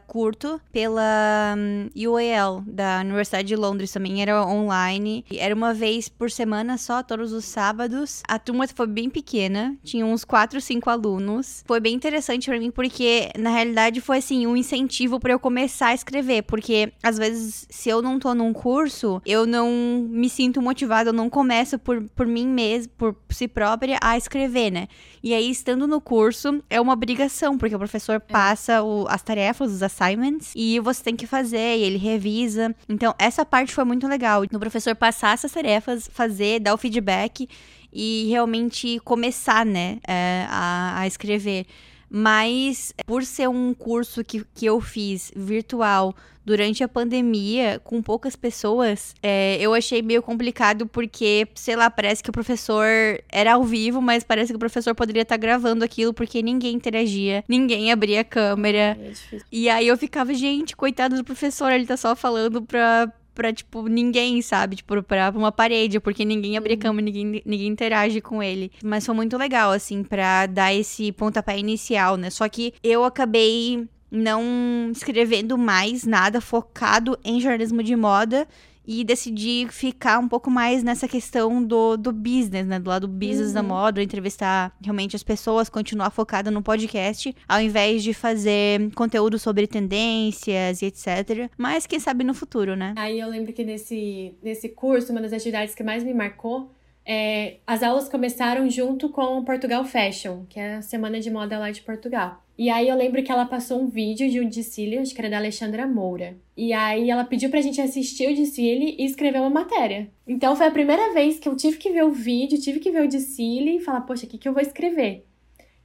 curto 0.07 0.61
pela 0.71 1.55
UAL 1.95 2.63
da 2.67 3.03
Universidade 3.09 3.47
de 3.47 3.55
Londres 3.55 3.91
também 3.91 4.21
era 4.21 4.45
online. 4.45 5.25
Era 5.31 5.55
uma 5.55 5.73
vez 5.73 6.09
por 6.09 6.31
semana 6.31 6.77
só, 6.77 7.03
todos 7.03 7.31
os 7.31 7.45
sábados. 7.45 8.21
A 8.27 8.37
turma 8.37 8.67
foi 8.67 8.87
bem 8.87 9.09
pequena, 9.09 9.77
tinha 9.83 10.05
uns 10.05 10.23
4, 10.23 10.59
5 10.59 10.89
alunos. 10.89 11.63
Foi 11.65 11.79
bem 11.79 11.95
interessante 11.95 12.49
para 12.49 12.59
mim 12.59 12.71
porque 12.71 13.29
na 13.37 13.49
realidade 13.49 14.01
foi 14.01 14.17
assim 14.17 14.45
um 14.45 14.55
incentivo 14.55 15.19
para 15.19 15.33
eu 15.33 15.39
começar 15.39 15.87
a 15.87 15.93
escrever, 15.93 16.43
porque 16.43 16.91
às 17.01 17.17
vezes 17.17 17.67
se 17.69 17.89
eu 17.89 18.01
não 18.01 18.19
tô 18.19 18.33
num 18.33 18.53
curso, 18.53 19.21
eu 19.25 19.45
não 19.45 19.69
me 20.09 20.29
sinto 20.29 20.61
motivada, 20.61 21.09
eu 21.09 21.13
não 21.13 21.29
começo 21.29 21.79
por, 21.79 22.03
por 22.15 22.25
mim 22.25 22.47
mesma, 22.47 22.91
por 22.97 23.15
si 23.29 23.47
própria 23.47 23.97
a 24.01 24.17
escrever, 24.17 24.71
né? 24.71 24.87
E 25.21 25.33
aí 25.33 25.49
estando 25.49 25.87
no 25.87 26.01
curso 26.01 26.63
é 26.69 26.79
uma 26.79 26.93
obrigação, 26.93 27.57
porque 27.57 27.75
o 27.75 27.79
professor 27.79 28.15
é. 28.15 28.19
passa 28.19 28.81
o, 28.81 29.05
as 29.07 29.21
tarefas, 29.21 29.71
os 29.71 29.83
assignments 29.83 30.51
e 30.55 30.79
você 30.79 31.03
tem 31.03 31.15
que 31.15 31.27
fazer 31.27 31.77
e 31.77 31.83
ele 31.83 31.97
revisa. 31.97 32.75
Então 32.87 32.98
essa 33.17 33.45
parte 33.45 33.73
foi 33.73 33.83
muito 33.83 34.07
legal. 34.07 34.43
No 34.51 34.59
professor 34.59 34.95
passar 34.95 35.33
essas 35.33 35.51
tarefas, 35.51 36.09
fazer, 36.11 36.59
dar 36.59 36.73
o 36.73 36.77
feedback 36.77 37.47
e 37.91 38.27
realmente 38.29 38.99
começar, 38.99 39.65
né, 39.65 39.97
é, 40.07 40.45
a, 40.49 40.99
a 40.99 41.07
escrever. 41.07 41.65
Mas 42.09 42.93
por 43.05 43.23
ser 43.23 43.47
um 43.47 43.73
curso 43.73 44.23
que, 44.23 44.43
que 44.53 44.65
eu 44.65 44.81
fiz 44.81 45.31
virtual 45.35 46.15
durante 46.49 46.83
a 46.83 46.87
pandemia, 46.87 47.79
com 47.83 48.01
poucas 48.01 48.35
pessoas, 48.35 49.13
é, 49.21 49.57
eu 49.61 49.71
achei 49.71 50.01
meio 50.01 50.23
complicado 50.23 50.87
porque, 50.87 51.47
sei 51.53 51.75
lá, 51.75 51.91
parece 51.91 52.23
que 52.23 52.29
o 52.31 52.33
professor 52.33 52.87
era 53.31 53.53
ao 53.53 53.63
vivo, 53.63 54.01
mas 54.01 54.23
parece 54.23 54.51
que 54.51 54.55
o 54.55 54.59
professor 54.59 54.95
poderia 54.95 55.21
estar 55.21 55.37
gravando 55.37 55.85
aquilo 55.85 56.11
porque 56.11 56.41
ninguém 56.41 56.73
interagia, 56.73 57.43
ninguém 57.47 57.91
abria 57.91 58.21
a 58.21 58.23
câmera. 58.23 58.97
É 58.99 59.39
e 59.51 59.69
aí 59.69 59.87
eu 59.87 59.95
ficava, 59.95 60.33
gente, 60.33 60.75
coitado 60.75 61.15
do 61.15 61.23
professor, 61.23 61.71
ele 61.71 61.85
tá 61.85 61.95
só 61.95 62.15
falando 62.15 62.63
pra, 62.63 63.13
pra, 63.39 63.53
tipo, 63.53 63.87
ninguém, 63.87 64.41
sabe? 64.41 64.75
Tipo, 64.75 65.01
pra 65.01 65.31
uma 65.33 65.49
parede, 65.49 65.97
porque 65.97 66.25
ninguém 66.25 66.57
abre 66.57 66.73
uhum. 66.73 66.79
cama, 66.79 67.01
ninguém, 67.01 67.41
ninguém 67.45 67.67
interage 67.67 68.19
com 68.19 68.43
ele. 68.43 68.69
Mas 68.83 69.05
foi 69.05 69.15
muito 69.15 69.37
legal, 69.37 69.71
assim, 69.71 70.03
pra 70.03 70.45
dar 70.45 70.73
esse 70.73 71.13
pontapé 71.13 71.57
inicial, 71.57 72.17
né? 72.17 72.29
Só 72.29 72.49
que 72.49 72.73
eu 72.83 73.05
acabei 73.05 73.87
não 74.11 74.89
escrevendo 74.91 75.57
mais 75.57 76.03
nada 76.03 76.41
focado 76.41 77.17
em 77.23 77.39
jornalismo 77.39 77.81
de 77.81 77.95
moda 77.95 78.45
e 78.91 79.03
decidi 79.03 79.67
ficar 79.69 80.17
um 80.17 80.27
pouco 80.27 80.49
mais 80.49 80.81
nessa 80.81 81.07
questão 81.07 81.63
do, 81.63 81.95
do 81.95 82.11
business, 82.11 82.65
né? 82.65 82.79
Do 82.79 82.89
lado 82.89 83.05
do 83.05 83.13
business 83.13 83.49
uhum. 83.49 83.53
da 83.53 83.61
moda, 83.61 84.01
entrevistar 84.01 84.75
realmente 84.83 85.15
as 85.15 85.21
pessoas, 85.21 85.69
continuar 85.69 86.09
focada 86.09 86.49
no 86.49 86.63
podcast, 86.63 87.35
ao 87.47 87.61
invés 87.61 88.01
de 88.01 88.15
fazer 88.15 88.91
conteúdo 88.95 89.37
sobre 89.37 89.67
tendências 89.67 90.81
e 90.81 90.87
etc. 90.87 91.51
Mas 91.55 91.85
quem 91.85 91.99
sabe 91.99 92.23
no 92.23 92.33
futuro, 92.33 92.75
né? 92.75 92.95
Aí 92.97 93.19
eu 93.19 93.29
lembro 93.29 93.53
que 93.53 93.63
nesse, 93.63 94.33
nesse 94.41 94.69
curso, 94.69 95.11
uma 95.11 95.21
das 95.21 95.33
atividades 95.33 95.75
que 95.75 95.83
mais 95.83 96.03
me 96.03 96.11
marcou 96.11 96.71
é, 97.05 97.57
as 97.67 97.83
aulas 97.83 98.09
começaram 98.09 98.67
junto 98.71 99.09
com 99.09 99.37
o 99.37 99.45
Portugal 99.45 99.85
Fashion, 99.85 100.45
que 100.49 100.59
é 100.59 100.77
a 100.77 100.81
semana 100.81 101.19
de 101.19 101.29
moda 101.29 101.59
lá 101.59 101.69
de 101.69 101.83
Portugal. 101.83 102.43
E 102.59 102.69
aí 102.69 102.89
eu 102.89 102.95
lembro 102.97 103.23
que 103.23 103.31
ela 103.31 103.45
passou 103.45 103.81
um 103.81 103.87
vídeo 103.87 104.29
de 104.29 104.41
um 104.41 104.49
desfile, 104.49 104.97
acho 104.97 105.15
que 105.15 105.21
era 105.21 105.29
da 105.29 105.37
Alexandra 105.37 105.87
Moura. 105.87 106.35
E 106.57 106.73
aí 106.73 107.09
ela 107.09 107.23
pediu 107.23 107.49
pra 107.49 107.61
gente 107.61 107.79
assistir 107.79 108.29
o 108.29 108.35
desfile 108.35 108.97
e 108.99 109.05
escrever 109.05 109.39
uma 109.39 109.49
matéria. 109.49 110.09
Então 110.27 110.57
foi 110.57 110.67
a 110.67 110.71
primeira 110.71 111.13
vez 111.13 111.39
que 111.39 111.47
eu 111.47 111.55
tive 111.55 111.77
que 111.77 111.89
ver 111.89 112.03
o 112.03 112.11
vídeo, 112.11 112.59
tive 112.59 112.81
que 112.81 112.91
ver 112.91 113.05
o 113.05 113.07
desfile 113.07 113.77
e 113.77 113.79
falar, 113.79 114.01
poxa, 114.01 114.25
o 114.25 114.29
que, 114.29 114.37
que 114.37 114.45
eu 114.45 114.51
vou 114.51 114.61
escrever? 114.61 115.25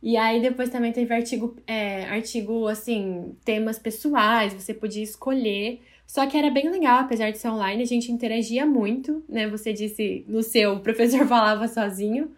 E 0.03 0.17
aí 0.17 0.43
depois 0.43 0.69
também 0.69 0.91
teve 0.91 1.15
artigo, 1.15 1.57
é, 1.65 2.07
artigo, 2.07 2.67
assim, 2.67 3.37
temas 3.45 3.79
pessoais, 3.79 4.53
você 4.53 4.75
podia 4.75 5.05
escolher. 5.05 5.81
Só 6.05 6.27
que 6.27 6.37
era 6.37 6.51
bem 6.51 6.69
legal, 6.69 6.99
apesar 6.99 7.31
de 7.31 7.39
ser 7.39 7.51
online, 7.51 7.85
a 7.85 7.87
gente 7.87 8.11
interagia 8.11 8.67
muito, 8.67 9.23
né? 9.29 9.47
Você 9.47 9.73
disse 9.73 10.25
no 10.27 10.43
seu, 10.43 10.73
o 10.73 10.81
professor 10.81 11.25
falava 11.29 11.69
sozinho. 11.69 12.33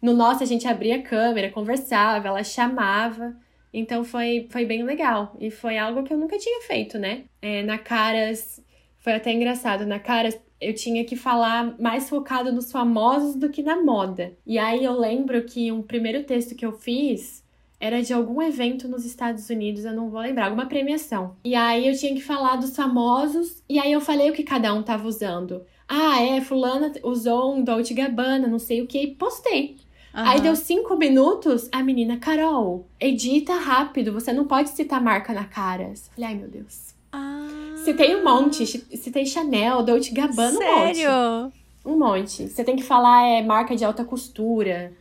No 0.00 0.14
nosso, 0.14 0.42
a 0.42 0.46
gente 0.46 0.66
abria 0.66 0.96
a 0.96 1.02
câmera, 1.02 1.50
conversava, 1.50 2.28
ela 2.28 2.42
chamava. 2.42 3.36
Então 3.72 4.04
foi, 4.04 4.46
foi 4.50 4.64
bem 4.64 4.82
legal. 4.82 5.36
E 5.40 5.50
foi 5.50 5.78
algo 5.78 6.02
que 6.02 6.12
eu 6.12 6.18
nunca 6.18 6.38
tinha 6.38 6.60
feito, 6.62 6.98
né? 6.98 7.24
É, 7.40 7.62
na 7.62 7.78
Caras, 7.78 8.62
foi 9.00 9.14
até 9.14 9.32
engraçado. 9.32 9.86
Na 9.86 9.98
Caras, 9.98 10.38
eu 10.60 10.74
tinha 10.74 11.04
que 11.04 11.16
falar 11.16 11.78
mais 11.80 12.08
focado 12.08 12.52
nos 12.52 12.70
famosos 12.70 13.34
do 13.34 13.48
que 13.48 13.62
na 13.62 13.82
moda. 13.82 14.32
E 14.46 14.58
aí 14.58 14.84
eu 14.84 14.98
lembro 14.98 15.42
que 15.44 15.72
um 15.72 15.82
primeiro 15.82 16.22
texto 16.24 16.54
que 16.54 16.64
eu 16.64 16.72
fiz 16.72 17.42
era 17.80 18.00
de 18.00 18.12
algum 18.12 18.40
evento 18.40 18.86
nos 18.86 19.04
Estados 19.04 19.50
Unidos, 19.50 19.84
eu 19.84 19.92
não 19.92 20.08
vou 20.08 20.20
lembrar, 20.20 20.44
alguma 20.44 20.66
premiação. 20.66 21.34
E 21.44 21.56
aí 21.56 21.88
eu 21.88 21.98
tinha 21.98 22.14
que 22.14 22.20
falar 22.20 22.54
dos 22.54 22.76
famosos, 22.76 23.60
e 23.68 23.76
aí 23.80 23.90
eu 23.90 24.00
falei 24.00 24.30
o 24.30 24.32
que 24.32 24.44
cada 24.44 24.72
um 24.72 24.84
tava 24.84 25.08
usando. 25.08 25.66
Ah, 25.88 26.22
é, 26.22 26.40
fulana 26.40 26.92
usou 27.02 27.52
um 27.52 27.64
Dolce 27.64 27.92
Gabbana, 27.92 28.46
não 28.46 28.60
sei 28.60 28.82
o 28.82 28.86
que, 28.86 29.02
e 29.02 29.14
postei. 29.16 29.78
Uhum. 30.14 30.22
Aí 30.26 30.40
deu 30.40 30.54
cinco 30.54 30.96
minutos, 30.96 31.68
a 31.72 31.82
menina, 31.82 32.18
Carol, 32.18 32.86
edita 33.00 33.54
rápido, 33.54 34.12
você 34.12 34.32
não 34.32 34.44
pode 34.44 34.70
citar 34.70 35.00
marca 35.00 35.32
na 35.32 35.44
cara. 35.44 35.92
Falei, 36.14 36.30
ai 36.30 36.34
meu 36.34 36.48
Deus. 36.48 36.94
Ah. 37.10 37.74
Citei 37.84 38.14
um 38.16 38.24
monte, 38.24 38.66
citei 38.66 39.26
Chanel, 39.26 39.82
Dolce 39.82 40.12
Gabbana, 40.12 40.58
Sério? 40.58 41.10
um 41.10 41.42
monte. 41.42 41.62
Um 41.84 41.98
monte. 41.98 42.48
Você 42.48 42.62
tem 42.62 42.76
que 42.76 42.82
falar 42.82 43.26
é, 43.26 43.42
marca 43.42 43.74
de 43.74 43.84
alta 43.84 44.04
costura. 44.04 44.92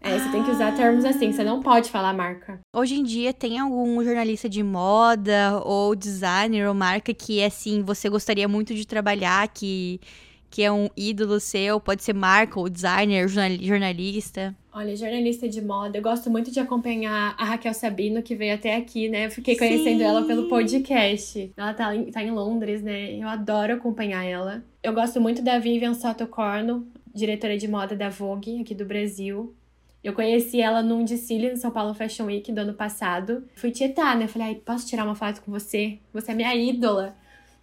É, 0.00 0.14
ah. 0.14 0.18
você 0.18 0.30
tem 0.30 0.44
que 0.44 0.50
usar 0.50 0.74
termos 0.76 1.04
assim, 1.04 1.32
você 1.32 1.42
não 1.42 1.60
pode 1.60 1.90
falar 1.90 2.12
marca. 2.12 2.60
Hoje 2.74 2.94
em 2.94 3.02
dia, 3.02 3.32
tem 3.32 3.58
algum 3.58 4.02
jornalista 4.04 4.48
de 4.48 4.62
moda 4.62 5.60
ou 5.64 5.94
designer 5.94 6.68
ou 6.68 6.74
marca 6.74 7.12
que, 7.12 7.42
assim, 7.42 7.82
você 7.82 8.08
gostaria 8.08 8.46
muito 8.46 8.74
de 8.74 8.86
trabalhar, 8.86 9.48
que 9.48 10.00
que 10.50 10.62
é 10.62 10.72
um 10.72 10.88
ídolo 10.96 11.38
seu, 11.40 11.80
pode 11.80 12.02
ser 12.02 12.14
marca 12.14 12.58
ou 12.58 12.68
designer, 12.68 13.28
jornalista? 13.28 14.54
Olha, 14.72 14.94
jornalista 14.94 15.48
de 15.48 15.60
moda, 15.60 15.98
eu 15.98 16.02
gosto 16.02 16.30
muito 16.30 16.50
de 16.50 16.60
acompanhar 16.60 17.34
a 17.36 17.44
Raquel 17.44 17.74
Sabino, 17.74 18.22
que 18.22 18.36
veio 18.36 18.54
até 18.54 18.76
aqui, 18.76 19.08
né? 19.08 19.26
Eu 19.26 19.30
fiquei 19.30 19.56
conhecendo 19.56 19.98
Sim. 19.98 20.04
ela 20.04 20.24
pelo 20.24 20.48
podcast. 20.48 21.52
Ela 21.56 21.74
tá 21.74 21.94
em, 21.94 22.04
tá 22.10 22.22
em 22.22 22.30
Londres, 22.30 22.80
né? 22.80 23.14
Eu 23.14 23.28
adoro 23.28 23.74
acompanhar 23.74 24.24
ela. 24.24 24.62
Eu 24.82 24.92
gosto 24.92 25.20
muito 25.20 25.42
da 25.42 25.58
Vivian 25.58 25.94
Sotocorno, 25.94 26.86
diretora 27.12 27.58
de 27.58 27.66
moda 27.66 27.96
da 27.96 28.08
Vogue, 28.08 28.60
aqui 28.60 28.74
do 28.74 28.84
Brasil. 28.84 29.52
Eu 30.02 30.12
conheci 30.12 30.60
ela 30.60 30.80
num 30.80 31.04
desfile 31.04 31.50
no 31.50 31.56
São 31.56 31.72
Paulo 31.72 31.92
Fashion 31.92 32.26
Week 32.26 32.52
do 32.52 32.60
ano 32.60 32.74
passado. 32.74 33.44
Fui 33.56 33.70
tietar, 33.72 34.16
né? 34.16 34.28
Falei, 34.28 34.48
ai, 34.48 34.54
posso 34.54 34.86
tirar 34.86 35.04
uma 35.04 35.16
foto 35.16 35.42
com 35.42 35.50
você? 35.50 35.98
Você 36.12 36.30
é 36.30 36.34
minha 36.34 36.54
ídola. 36.54 37.16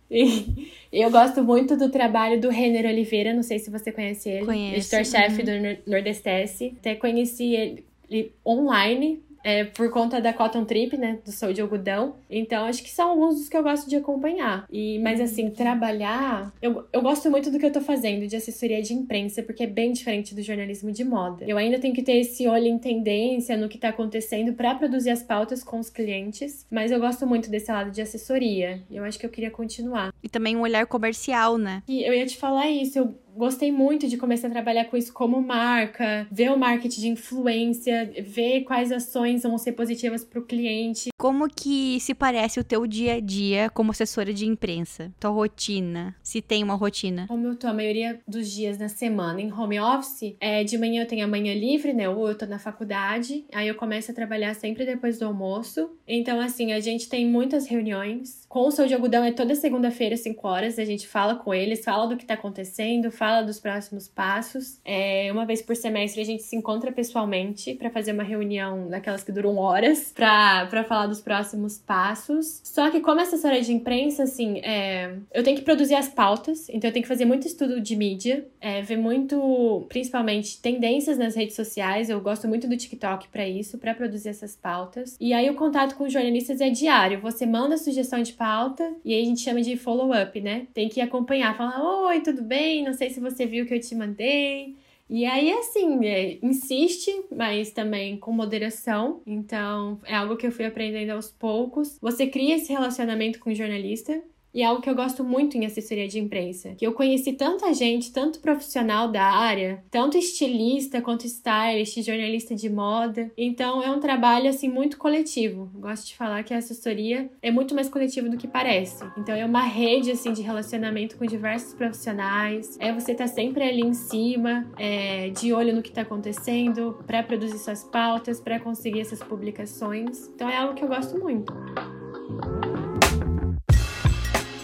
E 0.10 0.70
eu 0.92 1.10
gosto 1.12 1.44
muito 1.44 1.76
do 1.76 1.90
trabalho 1.90 2.40
do 2.40 2.50
Renner 2.50 2.86
Oliveira, 2.86 3.34
não 3.34 3.44
sei 3.44 3.60
se 3.60 3.70
você 3.70 3.92
conhece 3.92 4.30
ele. 4.30 4.76
Editor-chefe 4.76 5.42
uhum. 5.42 5.46
do 5.46 5.92
Nordestesse. 5.92 6.76
Até 6.80 6.96
conheci 6.96 7.84
ele 8.10 8.32
online 8.46 9.22
é, 9.46 9.64
por 9.64 9.92
conta 9.92 10.20
da 10.20 10.34
Cotton 10.34 10.66
Trip, 10.66 10.98
né? 10.98 11.20
Do 11.24 11.32
Sou 11.32 11.54
de 11.54 11.62
Algodão. 11.62 12.16
Então, 12.28 12.66
acho 12.66 12.82
que 12.82 12.90
são 12.90 13.12
alguns 13.12 13.36
dos 13.36 13.48
que 13.48 13.56
eu 13.56 13.62
gosto 13.62 13.88
de 13.88 13.96
acompanhar. 13.96 14.66
E, 14.72 14.98
mas, 14.98 15.22
assim, 15.22 15.52
trabalhar. 15.52 16.52
Eu, 16.60 16.84
eu 16.92 17.00
gosto 17.04 17.30
muito 17.30 17.52
do 17.52 17.60
que 17.60 17.66
eu 17.68 17.72
tô 17.72 17.80
fazendo 17.80 18.26
de 18.26 18.36
assessoria 18.36 18.82
de 18.82 18.96
imprensa, 18.96 19.44
porque 19.44 19.62
é 19.62 19.68
bem 19.68 19.92
diferente 19.92 20.34
do 20.34 20.42
jornalismo 20.42 20.92
de 20.92 21.04
moda. 21.04 21.46
Eu 21.48 21.60
ainda 21.60 21.78
tenho 21.78 21.94
que 21.94 22.02
ter 22.02 22.14
esse 22.14 22.48
olho 22.48 22.66
em 22.66 22.80
tendência 22.80 23.56
no 23.56 23.70
que 23.70 23.78
tá 23.78 23.90
acontecendo 23.90 24.54
para 24.54 24.74
produzir 24.74 25.12
as 25.12 25.22
pautas 25.22 25.64
com 25.64 25.80
os 25.80 25.92
clientes. 25.92 26.66
Mas 26.72 26.92
eu 26.92 27.00
gosto 27.00 27.28
muito 27.28 27.48
desse 27.48 27.72
lado 27.72 27.92
de 27.92 28.02
assessoria. 28.02 28.82
Eu 28.90 29.04
acho 29.04 29.20
que 29.20 29.28
eu 29.28 29.30
queria 29.30 29.52
continuar. 29.52 30.12
E 30.24 30.28
também 30.28 30.56
um 30.56 30.62
olhar 30.62 30.88
comercial, 30.88 31.56
né? 31.60 31.84
E 31.88 32.02
eu 32.02 32.16
ia 32.16 32.26
te 32.26 32.36
falar 32.36 32.68
isso. 32.68 32.98
Eu 32.98 33.16
gostei 33.36 33.72
muito 33.72 34.08
de 34.08 34.18
começar 34.18 34.48
a 34.48 34.52
trabalhar 34.52 34.86
com 34.86 34.98
isso 34.98 35.14
como 35.14 35.42
marca, 35.42 36.28
ver 36.32 36.52
o 36.52 36.58
marketing 36.58 37.02
de 37.02 37.08
influência, 37.10 38.12
ver 38.26 38.62
quais 38.62 38.92
ações 38.92 39.44
vão 39.44 39.58
ser 39.58 39.74
positivas 39.74 40.24
para 40.24 40.40
o 40.40 40.46
cliente. 40.46 41.10
Como 41.18 41.48
que 41.50 42.00
se 42.00 42.14
parece 42.14 42.60
o 42.60 42.64
teu 42.64 42.88
dia 42.88 43.16
a 43.16 43.20
dia 43.20 43.70
como 43.70 43.92
assessora 43.92 44.34
de 44.34 44.46
imprensa? 44.46 45.14
Tua 45.20 45.32
rotina? 45.32 46.16
Se 46.24 46.42
tem 46.42 46.64
uma 46.64 46.76
rotina? 46.76 47.26
Como 47.28 47.46
eu 47.48 47.56
tô 47.56 47.68
a 47.68 47.74
maioria 47.74 48.20
dos 48.28 48.52
dias 48.52 48.78
na 48.78 48.88
semana 48.88 49.42
em 49.42 49.52
home 49.52 49.80
office, 49.80 50.36
é, 50.40 50.64
de 50.64 50.78
manhã 50.78 51.04
eu 51.04 51.08
tenho 51.08 51.26
a 51.26 51.28
manhã 51.28 51.54
livre, 51.54 51.94
né? 51.94 52.08
Ou 52.10 52.30
eu 52.30 52.38
tô 52.38 52.46
na 52.46 52.60
faculdade, 52.60 53.46
aí 53.54 53.68
eu 53.68 53.76
começo 53.76 54.12
a 54.12 54.14
trabalhar 54.14 54.54
sempre 54.56 54.86
depois 54.86 55.20
do 55.20 55.26
almoço. 55.26 55.90
Então, 56.08 56.40
assim, 56.40 56.72
a 56.74 56.80
gente 56.80 57.10
tem 57.10 57.26
muitas 57.28 57.68
reuniões. 57.68 58.46
Com 58.48 58.68
o 58.68 58.72
Sou 58.72 58.88
de 58.88 58.94
Algodão 58.94 59.24
é 59.24 59.32
toda 59.32 59.56
segunda-feira, 59.56 60.16
5 60.16 60.48
horas, 60.48 60.80
a 60.80 60.86
gente 60.86 61.08
fala 61.08 61.36
com 61.36 61.54
eles, 61.54 61.84
fala 61.84 62.08
do 62.08 62.16
que 62.16 62.26
tá 62.26 62.36
acontecendo, 62.36 63.12
fala 63.12 63.25
fala 63.26 63.42
dos 63.42 63.60
próximos 63.60 64.08
passos. 64.08 64.80
É, 64.86 65.32
uma 65.32 65.48
vez 65.48 65.60
por 65.60 65.76
semestre 65.76 66.22
a 66.22 66.24
gente 66.24 66.44
se 66.44 66.56
encontra 66.56 66.92
pessoalmente 66.92 67.74
para 67.74 67.90
fazer 67.90 68.12
uma 68.12 68.22
reunião 68.22 68.88
daquelas 68.88 69.24
que 69.24 69.32
duram 69.32 69.58
horas 69.58 70.14
para 70.14 70.84
falar 70.88 71.08
dos 71.08 71.22
próximos 71.22 71.80
passos. 71.80 72.62
Só 72.64 72.92
que 72.92 73.00
como 73.00 73.20
assessora 73.20 73.60
de 73.60 73.74
imprensa, 73.74 74.22
assim, 74.22 74.60
é, 74.60 75.16
eu 75.34 75.42
tenho 75.42 75.58
que 75.58 75.64
produzir 75.64 75.96
as 75.96 76.08
pautas, 76.08 76.70
então 76.70 76.88
eu 76.88 76.94
tenho 76.94 77.02
que 77.02 77.08
fazer 77.08 77.26
muito 77.26 77.48
estudo 77.48 77.82
de 77.82 77.96
mídia, 77.96 78.46
é, 78.62 78.84
ver 78.84 78.98
muito, 78.98 79.88
principalmente, 79.90 80.62
tendências 80.62 81.18
nas 81.18 81.36
redes 81.36 81.56
sociais. 81.56 82.12
Eu 82.12 82.22
gosto 82.22 82.48
muito 82.48 82.68
do 82.68 82.78
TikTok 82.78 83.30
para 83.30 83.48
isso, 83.48 83.80
para 83.80 83.96
produzir 83.96 84.30
essas 84.30 84.56
pautas. 84.56 85.18
E 85.20 85.34
aí 85.34 85.50
o 85.50 85.56
contato 85.56 85.96
com 85.96 86.04
os 86.04 86.14
jornalistas 86.14 86.62
é 86.62 86.70
diário. 86.70 87.20
Você 87.22 87.48
manda 87.48 87.76
sugestão 87.76 88.22
de 88.22 88.34
pauta 88.34 88.94
e 89.04 89.16
aí 89.16 89.24
a 89.24 89.26
gente 89.26 89.42
chama 89.42 89.64
de 89.64 89.76
follow-up, 89.76 90.40
né? 90.40 90.68
Tem 90.76 90.88
que 90.88 91.02
acompanhar, 91.02 91.58
falar: 91.58 91.82
Oi, 92.06 92.20
tudo 92.20 92.44
bem? 92.44 92.84
Não 92.84 92.94
sei 92.94 93.15
se 93.15 93.15
se 93.16 93.20
você 93.22 93.46
viu 93.46 93.66
que 93.66 93.74
eu 93.74 93.80
te 93.80 93.96
mandei. 93.96 94.76
E 95.10 95.26
aí, 95.26 95.52
assim, 95.52 96.04
é, 96.06 96.38
insiste, 96.42 97.12
mas 97.36 97.72
também 97.72 98.18
com 98.18 98.32
moderação. 98.32 99.22
Então, 99.26 100.00
é 100.04 100.16
algo 100.16 100.36
que 100.36 100.46
eu 100.46 100.52
fui 100.52 100.66
aprendendo 100.66 101.12
aos 101.12 101.30
poucos. 101.32 101.98
Você 102.02 102.28
cria 102.28 102.56
esse 102.56 102.72
relacionamento 102.72 103.40
com 103.40 103.52
o 103.52 103.56
jornalista. 103.56 104.22
E 104.56 104.62
é 104.62 104.66
algo 104.66 104.82
que 104.82 104.90
eu 104.90 104.96
gosto 104.96 105.22
muito 105.22 105.58
em 105.58 105.66
assessoria 105.66 106.08
de 106.08 106.18
imprensa, 106.18 106.76
que 106.78 106.88
eu 106.88 106.94
conheci 106.94 107.34
tanta 107.34 107.74
gente, 107.74 108.14
tanto 108.14 108.40
profissional 108.40 109.12
da 109.12 109.22
área, 109.22 109.84
tanto 109.92 110.18
estilista 110.18 111.02
quanto 111.02 111.26
stylist, 111.26 112.02
jornalista 112.02 112.56
de 112.56 112.70
moda. 112.70 113.30
Então 113.38 113.84
é 113.84 113.92
um 113.92 114.00
trabalho 114.00 114.50
assim 114.50 114.70
muito 114.70 114.98
coletivo. 114.98 115.70
gosto 115.76 116.08
de 116.08 116.16
falar 116.16 116.42
que 116.44 116.54
a 116.54 116.58
assessoria 116.58 117.30
é 117.42 117.52
muito 117.52 117.76
mais 117.76 117.90
coletiva 117.90 118.30
do 118.30 118.38
que 118.38 118.48
parece. 118.48 119.04
Então 119.18 119.36
é 119.36 119.46
uma 119.46 119.64
rede 119.64 120.10
assim 120.10 120.32
de 120.32 120.42
relacionamento 120.42 121.18
com 121.18 121.26
diversos 121.26 121.74
profissionais. 121.74 122.78
É 122.80 122.94
você 122.94 123.14
tá 123.14 123.28
sempre 123.28 123.62
ali 123.62 123.82
em 123.82 123.94
cima, 123.94 124.66
é, 124.78 125.32
de 125.32 125.52
olho 125.52 125.76
no 125.76 125.82
que 125.82 125.92
tá 125.92 126.02
acontecendo, 126.02 126.98
para 127.06 127.22
produzir 127.22 127.58
suas 127.58 127.84
pautas, 127.84 128.40
para 128.40 128.58
conseguir 128.58 129.02
essas 129.02 129.20
publicações. 129.22 130.30
Então 130.34 130.50
é 130.50 130.56
algo 130.56 130.76
que 130.76 130.84
eu 130.84 130.88
gosto 130.88 131.20
muito. 131.20 131.54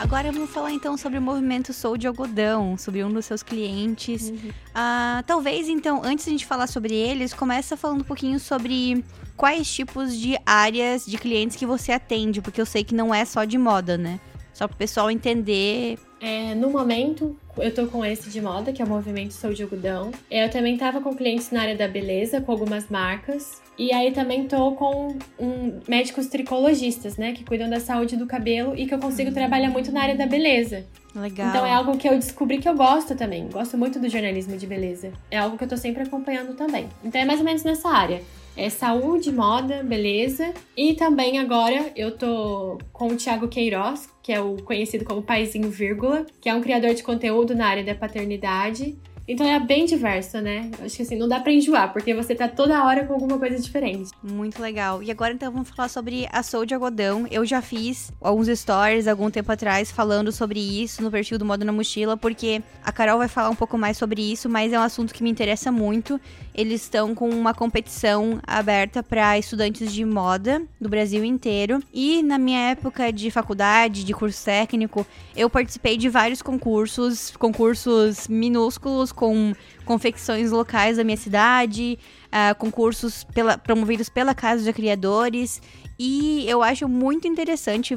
Agora 0.01 0.31
vamos 0.31 0.49
falar 0.49 0.73
então 0.73 0.97
sobre 0.97 1.19
o 1.19 1.21
movimento 1.21 1.71
Sou 1.71 1.95
de 1.95 2.07
Algodão, 2.07 2.75
sobre 2.75 3.03
um 3.03 3.13
dos 3.13 3.23
seus 3.23 3.43
clientes. 3.43 4.31
Uhum. 4.31 4.49
Uh, 4.49 5.23
talvez 5.27 5.69
então, 5.69 6.01
antes 6.03 6.25
de 6.25 6.31
a 6.31 6.33
gente 6.33 6.45
falar 6.47 6.65
sobre 6.65 6.95
eles, 6.95 7.35
começa 7.35 7.77
falando 7.77 8.01
um 8.01 8.03
pouquinho 8.03 8.39
sobre 8.39 9.05
quais 9.37 9.71
tipos 9.71 10.17
de 10.17 10.35
áreas 10.43 11.05
de 11.05 11.19
clientes 11.19 11.55
que 11.55 11.67
você 11.67 11.91
atende, 11.91 12.41
porque 12.41 12.59
eu 12.59 12.65
sei 12.65 12.83
que 12.83 12.95
não 12.95 13.13
é 13.13 13.23
só 13.25 13.43
de 13.43 13.59
moda, 13.59 13.95
né? 13.95 14.19
Só 14.51 14.67
para 14.67 14.73
o 14.73 14.77
pessoal 14.77 15.11
entender. 15.11 15.99
É, 16.19 16.55
no 16.55 16.71
momento, 16.71 17.37
eu 17.57 17.73
tô 17.73 17.87
com 17.87 18.05
esse 18.05 18.29
de 18.29 18.41
moda, 18.41 18.71
que 18.71 18.81
é 18.81 18.85
o 18.85 18.87
movimento 18.87 19.33
Sou 19.33 19.53
de 19.53 19.63
Algodão. 19.63 20.11
Eu 20.29 20.49
também 20.49 20.77
tava 20.77 21.01
com 21.01 21.15
clientes 21.15 21.51
na 21.51 21.61
área 21.61 21.75
da 21.75 21.87
beleza, 21.87 22.41
com 22.41 22.51
algumas 22.51 22.89
marcas. 22.89 23.61
E 23.77 23.91
aí 23.93 24.11
também 24.11 24.47
tô 24.47 24.73
com 24.73 25.15
um, 25.39 25.79
médicos 25.87 26.27
tricologistas, 26.27 27.17
né? 27.17 27.33
Que 27.33 27.43
cuidam 27.43 27.69
da 27.69 27.79
saúde 27.79 28.15
do 28.15 28.27
cabelo 28.27 28.77
e 28.77 28.85
que 28.85 28.93
eu 28.93 28.99
consigo 28.99 29.29
uhum. 29.29 29.35
trabalhar 29.35 29.69
muito 29.69 29.91
na 29.91 30.01
área 30.01 30.15
da 30.15 30.25
beleza. 30.25 30.85
Legal. 31.15 31.49
Então 31.49 31.65
é 31.65 31.73
algo 31.73 31.97
que 31.97 32.07
eu 32.07 32.15
descobri 32.15 32.59
que 32.59 32.69
eu 32.69 32.75
gosto 32.75 33.15
também. 33.15 33.47
Gosto 33.49 33.77
muito 33.77 33.99
do 33.99 34.07
jornalismo 34.07 34.55
de 34.57 34.67
beleza. 34.67 35.11
É 35.29 35.37
algo 35.37 35.57
que 35.57 35.63
eu 35.63 35.67
tô 35.67 35.77
sempre 35.77 36.03
acompanhando 36.03 36.53
também. 36.55 36.87
Então 37.03 37.19
é 37.19 37.25
mais 37.25 37.39
ou 37.39 37.45
menos 37.45 37.63
nessa 37.63 37.89
área. 37.89 38.21
É 38.55 38.69
saúde, 38.69 39.31
moda, 39.31 39.81
beleza. 39.83 40.53
E 40.75 40.93
também 40.93 41.39
agora 41.39 41.91
eu 41.95 42.11
tô 42.11 42.77
com 42.91 43.07
o 43.07 43.15
Thiago 43.15 43.47
Queiroz, 43.47 44.09
que 44.21 44.31
é 44.31 44.41
o 44.41 44.57
conhecido 44.57 45.05
como 45.05 45.21
Paizinho 45.21 45.69
Vírgula, 45.69 46.25
que 46.39 46.49
é 46.49 46.53
um 46.53 46.61
criador 46.61 46.93
de 46.93 47.03
conteúdo 47.03 47.55
na 47.55 47.67
área 47.67 47.83
da 47.83 47.95
paternidade. 47.95 48.97
Então 49.27 49.47
é 49.47 49.57
bem 49.59 49.85
diverso, 49.85 50.41
né? 50.41 50.69
Acho 50.83 50.97
que 50.97 51.03
assim, 51.03 51.15
não 51.15 51.27
dá 51.27 51.39
pra 51.39 51.53
enjoar, 51.53 51.93
porque 51.93 52.13
você 52.13 52.35
tá 52.35 52.47
toda 52.47 52.83
hora 52.83 53.05
com 53.05 53.13
alguma 53.13 53.37
coisa 53.37 53.57
diferente. 53.57 54.11
Muito 54.21 54.61
legal. 54.61 55.01
E 55.01 55.09
agora 55.09 55.33
então 55.33 55.51
vamos 55.51 55.69
falar 55.69 55.87
sobre 55.87 56.27
a 56.31 56.43
Soul 56.43 56.65
de 56.65 56.73
Algodão. 56.73 57.25
Eu 57.31 57.45
já 57.45 57.61
fiz 57.61 58.11
alguns 58.19 58.47
stories 58.47 59.07
algum 59.07 59.29
tempo 59.29 59.51
atrás 59.51 59.91
falando 59.91 60.31
sobre 60.31 60.59
isso 60.59 61.01
no 61.01 61.11
perfil 61.11 61.37
do 61.37 61.45
Modo 61.45 61.63
na 61.63 61.71
Mochila, 61.71 62.17
porque 62.17 62.61
a 62.83 62.91
Carol 62.91 63.19
vai 63.19 63.27
falar 63.27 63.49
um 63.49 63.55
pouco 63.55 63.77
mais 63.77 63.95
sobre 63.95 64.21
isso, 64.21 64.49
mas 64.49 64.73
é 64.73 64.79
um 64.79 64.83
assunto 64.83 65.13
que 65.13 65.23
me 65.23 65.29
interessa 65.29 65.71
muito. 65.71 66.19
Eles 66.53 66.81
estão 66.81 67.15
com 67.15 67.29
uma 67.29 67.53
competição 67.53 68.39
aberta 68.45 69.01
para 69.01 69.37
estudantes 69.37 69.91
de 69.93 70.03
moda 70.03 70.61
do 70.79 70.89
Brasil 70.89 71.23
inteiro. 71.23 71.81
E 71.93 72.21
na 72.21 72.37
minha 72.37 72.71
época 72.71 73.11
de 73.11 73.31
faculdade, 73.31 74.03
de 74.03 74.13
curso 74.13 74.43
técnico, 74.43 75.05
eu 75.35 75.49
participei 75.49 75.97
de 75.97 76.09
vários 76.09 76.41
concursos, 76.41 77.31
concursos 77.37 78.27
minúsculos 78.27 79.11
com 79.11 79.53
confecções 79.85 80.51
locais 80.51 80.97
da 80.97 81.03
minha 81.03 81.17
cidade, 81.17 81.97
uh, 82.27 82.55
concursos 82.55 83.23
pela, 83.23 83.57
promovidos 83.57 84.09
pela 84.09 84.35
Casa 84.35 84.63
de 84.63 84.73
Criadores. 84.73 85.61
E 85.97 86.45
eu 86.49 86.61
acho 86.61 86.87
muito 86.89 87.27
interessante 87.27 87.95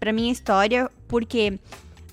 para 0.00 0.12
minha 0.12 0.32
história, 0.32 0.90
porque 1.06 1.58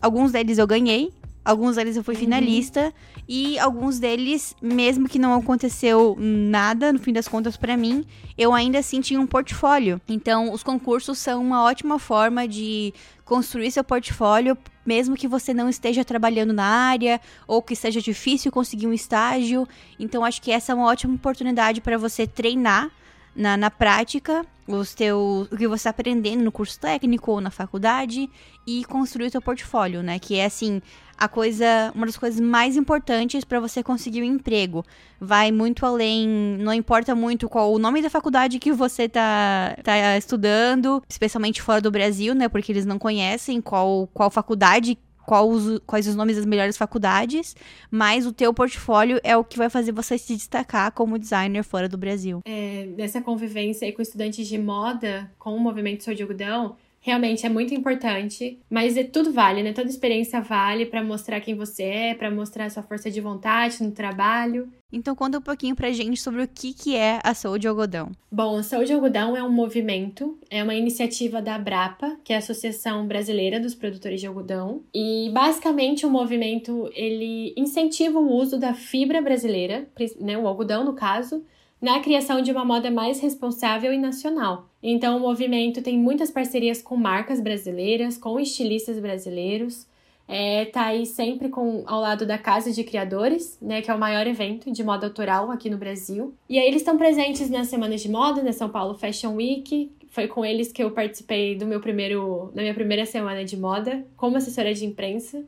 alguns 0.01 0.31
deles 0.31 0.57
eu 0.57 0.67
ganhei, 0.67 1.11
alguns 1.43 1.75
deles 1.75 1.95
eu 1.95 2.03
fui 2.03 2.15
uhum. 2.15 2.21
finalista. 2.21 2.85
Uhum. 2.85 2.91
E 3.27 3.59
alguns 3.59 3.99
deles, 3.99 4.55
mesmo 4.61 5.07
que 5.07 5.19
não 5.19 5.33
aconteceu 5.33 6.15
nada, 6.19 6.91
no 6.91 6.99
fim 6.99 7.13
das 7.13 7.27
contas, 7.27 7.57
para 7.57 7.77
mim, 7.77 8.05
eu 8.37 8.53
ainda 8.53 8.79
assim 8.79 9.01
tinha 9.01 9.19
um 9.19 9.27
portfólio. 9.27 9.99
Então, 10.07 10.51
os 10.51 10.63
concursos 10.63 11.17
são 11.17 11.41
uma 11.41 11.63
ótima 11.63 11.97
forma 11.97 12.47
de 12.47 12.93
construir 13.23 13.71
seu 13.71 13.83
portfólio, 13.83 14.57
mesmo 14.85 15.15
que 15.15 15.27
você 15.27 15.53
não 15.53 15.69
esteja 15.69 16.03
trabalhando 16.03 16.51
na 16.51 16.65
área 16.65 17.21
ou 17.47 17.61
que 17.61 17.75
seja 17.75 18.01
difícil 18.01 18.51
conseguir 18.51 18.87
um 18.87 18.93
estágio. 18.93 19.67
Então, 19.99 20.25
acho 20.25 20.41
que 20.41 20.51
essa 20.51 20.71
é 20.71 20.75
uma 20.75 20.87
ótima 20.87 21.15
oportunidade 21.15 21.81
para 21.81 21.97
você 21.97 22.27
treinar 22.27 22.91
na, 23.35 23.55
na 23.55 23.71
prática 23.71 24.45
os 24.67 24.93
teus, 24.93 25.47
o 25.51 25.57
que 25.57 25.67
você 25.67 25.81
está 25.81 25.89
aprendendo 25.89 26.43
no 26.43 26.51
curso 26.51 26.79
técnico 26.79 27.31
ou 27.31 27.41
na 27.41 27.49
faculdade 27.49 28.29
e 28.65 28.85
construir 28.85 29.27
o 29.27 29.31
seu 29.31 29.41
portfólio, 29.41 30.01
né? 30.03 30.19
Que 30.19 30.37
é 30.37 30.45
assim, 30.45 30.81
a 31.21 31.27
coisa, 31.27 31.91
uma 31.93 32.07
das 32.07 32.17
coisas 32.17 32.39
mais 32.39 32.75
importantes 32.75 33.43
para 33.43 33.59
você 33.59 33.83
conseguir 33.83 34.23
um 34.23 34.25
emprego. 34.25 34.83
Vai 35.19 35.51
muito 35.51 35.85
além, 35.85 36.27
não 36.59 36.73
importa 36.73 37.13
muito 37.13 37.47
qual 37.47 37.71
o 37.71 37.77
nome 37.77 38.01
da 38.01 38.09
faculdade 38.09 38.57
que 38.57 38.71
você 38.71 39.07
tá, 39.07 39.77
tá 39.83 40.17
estudando, 40.17 40.99
especialmente 41.07 41.61
fora 41.61 41.79
do 41.79 41.91
Brasil, 41.91 42.33
né? 42.33 42.49
Porque 42.49 42.71
eles 42.71 42.87
não 42.87 42.97
conhecem 42.97 43.61
qual, 43.61 44.09
qual 44.11 44.31
faculdade 44.31 44.97
os, 45.27 45.79
quais 45.85 46.07
os 46.07 46.15
nomes 46.15 46.37
das 46.37 46.45
melhores 46.45 46.75
faculdades, 46.75 47.55
mas 47.91 48.25
o 48.25 48.33
teu 48.33 48.51
portfólio 48.51 49.19
é 49.23 49.37
o 49.37 49.43
que 49.43 49.59
vai 49.59 49.69
fazer 49.69 49.91
você 49.91 50.17
se 50.17 50.35
destacar 50.35 50.91
como 50.91 51.19
designer 51.19 51.63
fora 51.63 51.87
do 51.87 51.99
Brasil. 51.99 52.41
É, 52.45 52.87
dessa 52.97 53.21
convivência 53.21 53.85
aí 53.85 53.93
com 53.93 54.01
estudantes 54.01 54.47
de 54.47 54.57
moda, 54.57 55.31
com 55.37 55.55
o 55.55 55.59
movimento 55.59 56.03
Sou 56.03 56.15
de 56.15 56.23
Algodão, 56.23 56.75
realmente 57.01 57.45
é 57.45 57.49
muito 57.49 57.73
importante, 57.73 58.59
mas 58.69 58.95
é, 58.95 59.03
tudo 59.03 59.33
vale, 59.33 59.63
né? 59.63 59.73
Toda 59.73 59.89
experiência 59.89 60.39
vale 60.39 60.85
para 60.85 61.03
mostrar 61.03 61.41
quem 61.41 61.55
você 61.55 61.83
é, 61.83 62.13
para 62.13 62.29
mostrar 62.29 62.69
sua 62.69 62.83
força 62.83 63.09
de 63.09 63.19
vontade 63.19 63.83
no 63.83 63.91
trabalho. 63.91 64.71
Então 64.93 65.15
conta 65.15 65.39
um 65.39 65.41
pouquinho 65.41 65.75
pra 65.75 65.91
gente 65.91 66.21
sobre 66.21 66.43
o 66.43 66.47
que, 66.47 66.73
que 66.73 66.95
é 66.95 67.19
a 67.23 67.33
Saúde 67.33 67.67
Algodão. 67.67 68.11
Bom, 68.31 68.57
a 68.57 68.63
Saúde 68.63 68.93
Algodão 68.93 69.35
é 69.35 69.41
um 69.41 69.49
movimento, 69.49 70.37
é 70.49 70.63
uma 70.63 70.75
iniciativa 70.75 71.41
da 71.41 71.55
Abrapa, 71.55 72.17
que 72.23 72.33
é 72.33 72.35
a 72.35 72.39
Associação 72.39 73.07
Brasileira 73.07 73.59
dos 73.59 73.73
Produtores 73.73 74.19
de 74.19 74.27
Algodão, 74.27 74.83
e 74.93 75.31
basicamente 75.33 76.05
o 76.05 76.09
movimento 76.09 76.89
ele 76.93 77.53
incentiva 77.57 78.19
o 78.19 78.31
uso 78.31 78.59
da 78.59 78.73
fibra 78.73 79.21
brasileira, 79.21 79.87
né, 80.19 80.37
o 80.37 80.45
algodão 80.45 80.83
no 80.83 80.93
caso, 80.93 81.43
na 81.81 81.99
criação 81.99 82.41
de 82.41 82.51
uma 82.51 82.63
moda 82.63 82.91
mais 82.91 83.19
responsável 83.19 83.91
e 83.91 83.97
nacional. 83.97 84.67
Então, 84.83 85.17
o 85.17 85.19
movimento 85.19 85.81
tem 85.81 85.97
muitas 85.97 86.29
parcerias 86.29 86.81
com 86.81 86.95
marcas 86.95 87.41
brasileiras, 87.41 88.17
com 88.17 88.39
estilistas 88.39 88.99
brasileiros. 88.99 89.87
É, 90.27 90.65
tá 90.65 90.85
aí 90.85 91.05
sempre 91.05 91.49
com, 91.49 91.83
ao 91.87 91.99
lado 91.99 92.25
da 92.25 92.37
Casa 92.37 92.71
de 92.71 92.83
Criadores, 92.83 93.57
né, 93.61 93.81
que 93.81 93.89
é 93.89 93.93
o 93.93 93.99
maior 93.99 94.25
evento 94.27 94.71
de 94.71 94.83
moda 94.83 95.07
autoral 95.07 95.51
aqui 95.51 95.69
no 95.69 95.77
Brasil. 95.77 96.33
E 96.47 96.57
aí 96.57 96.67
eles 96.67 96.81
estão 96.81 96.97
presentes 96.97 97.49
nas 97.49 97.67
semanas 97.67 98.01
de 98.01 98.09
moda, 98.09 98.41
na 98.41 98.53
São 98.53 98.69
Paulo 98.69 98.93
Fashion 98.93 99.35
Week. 99.35 99.91
Foi 100.09 100.27
com 100.27 100.45
eles 100.45 100.71
que 100.71 100.83
eu 100.83 100.91
participei 100.91 101.55
do 101.55 101.65
meu 101.65 101.81
primeiro, 101.81 102.51
da 102.53 102.61
minha 102.61 102.73
primeira 102.73 103.05
semana 103.05 103.43
de 103.43 103.57
moda 103.57 104.05
como 104.15 104.37
assessora 104.37 104.73
de 104.73 104.85
imprensa. 104.85 105.43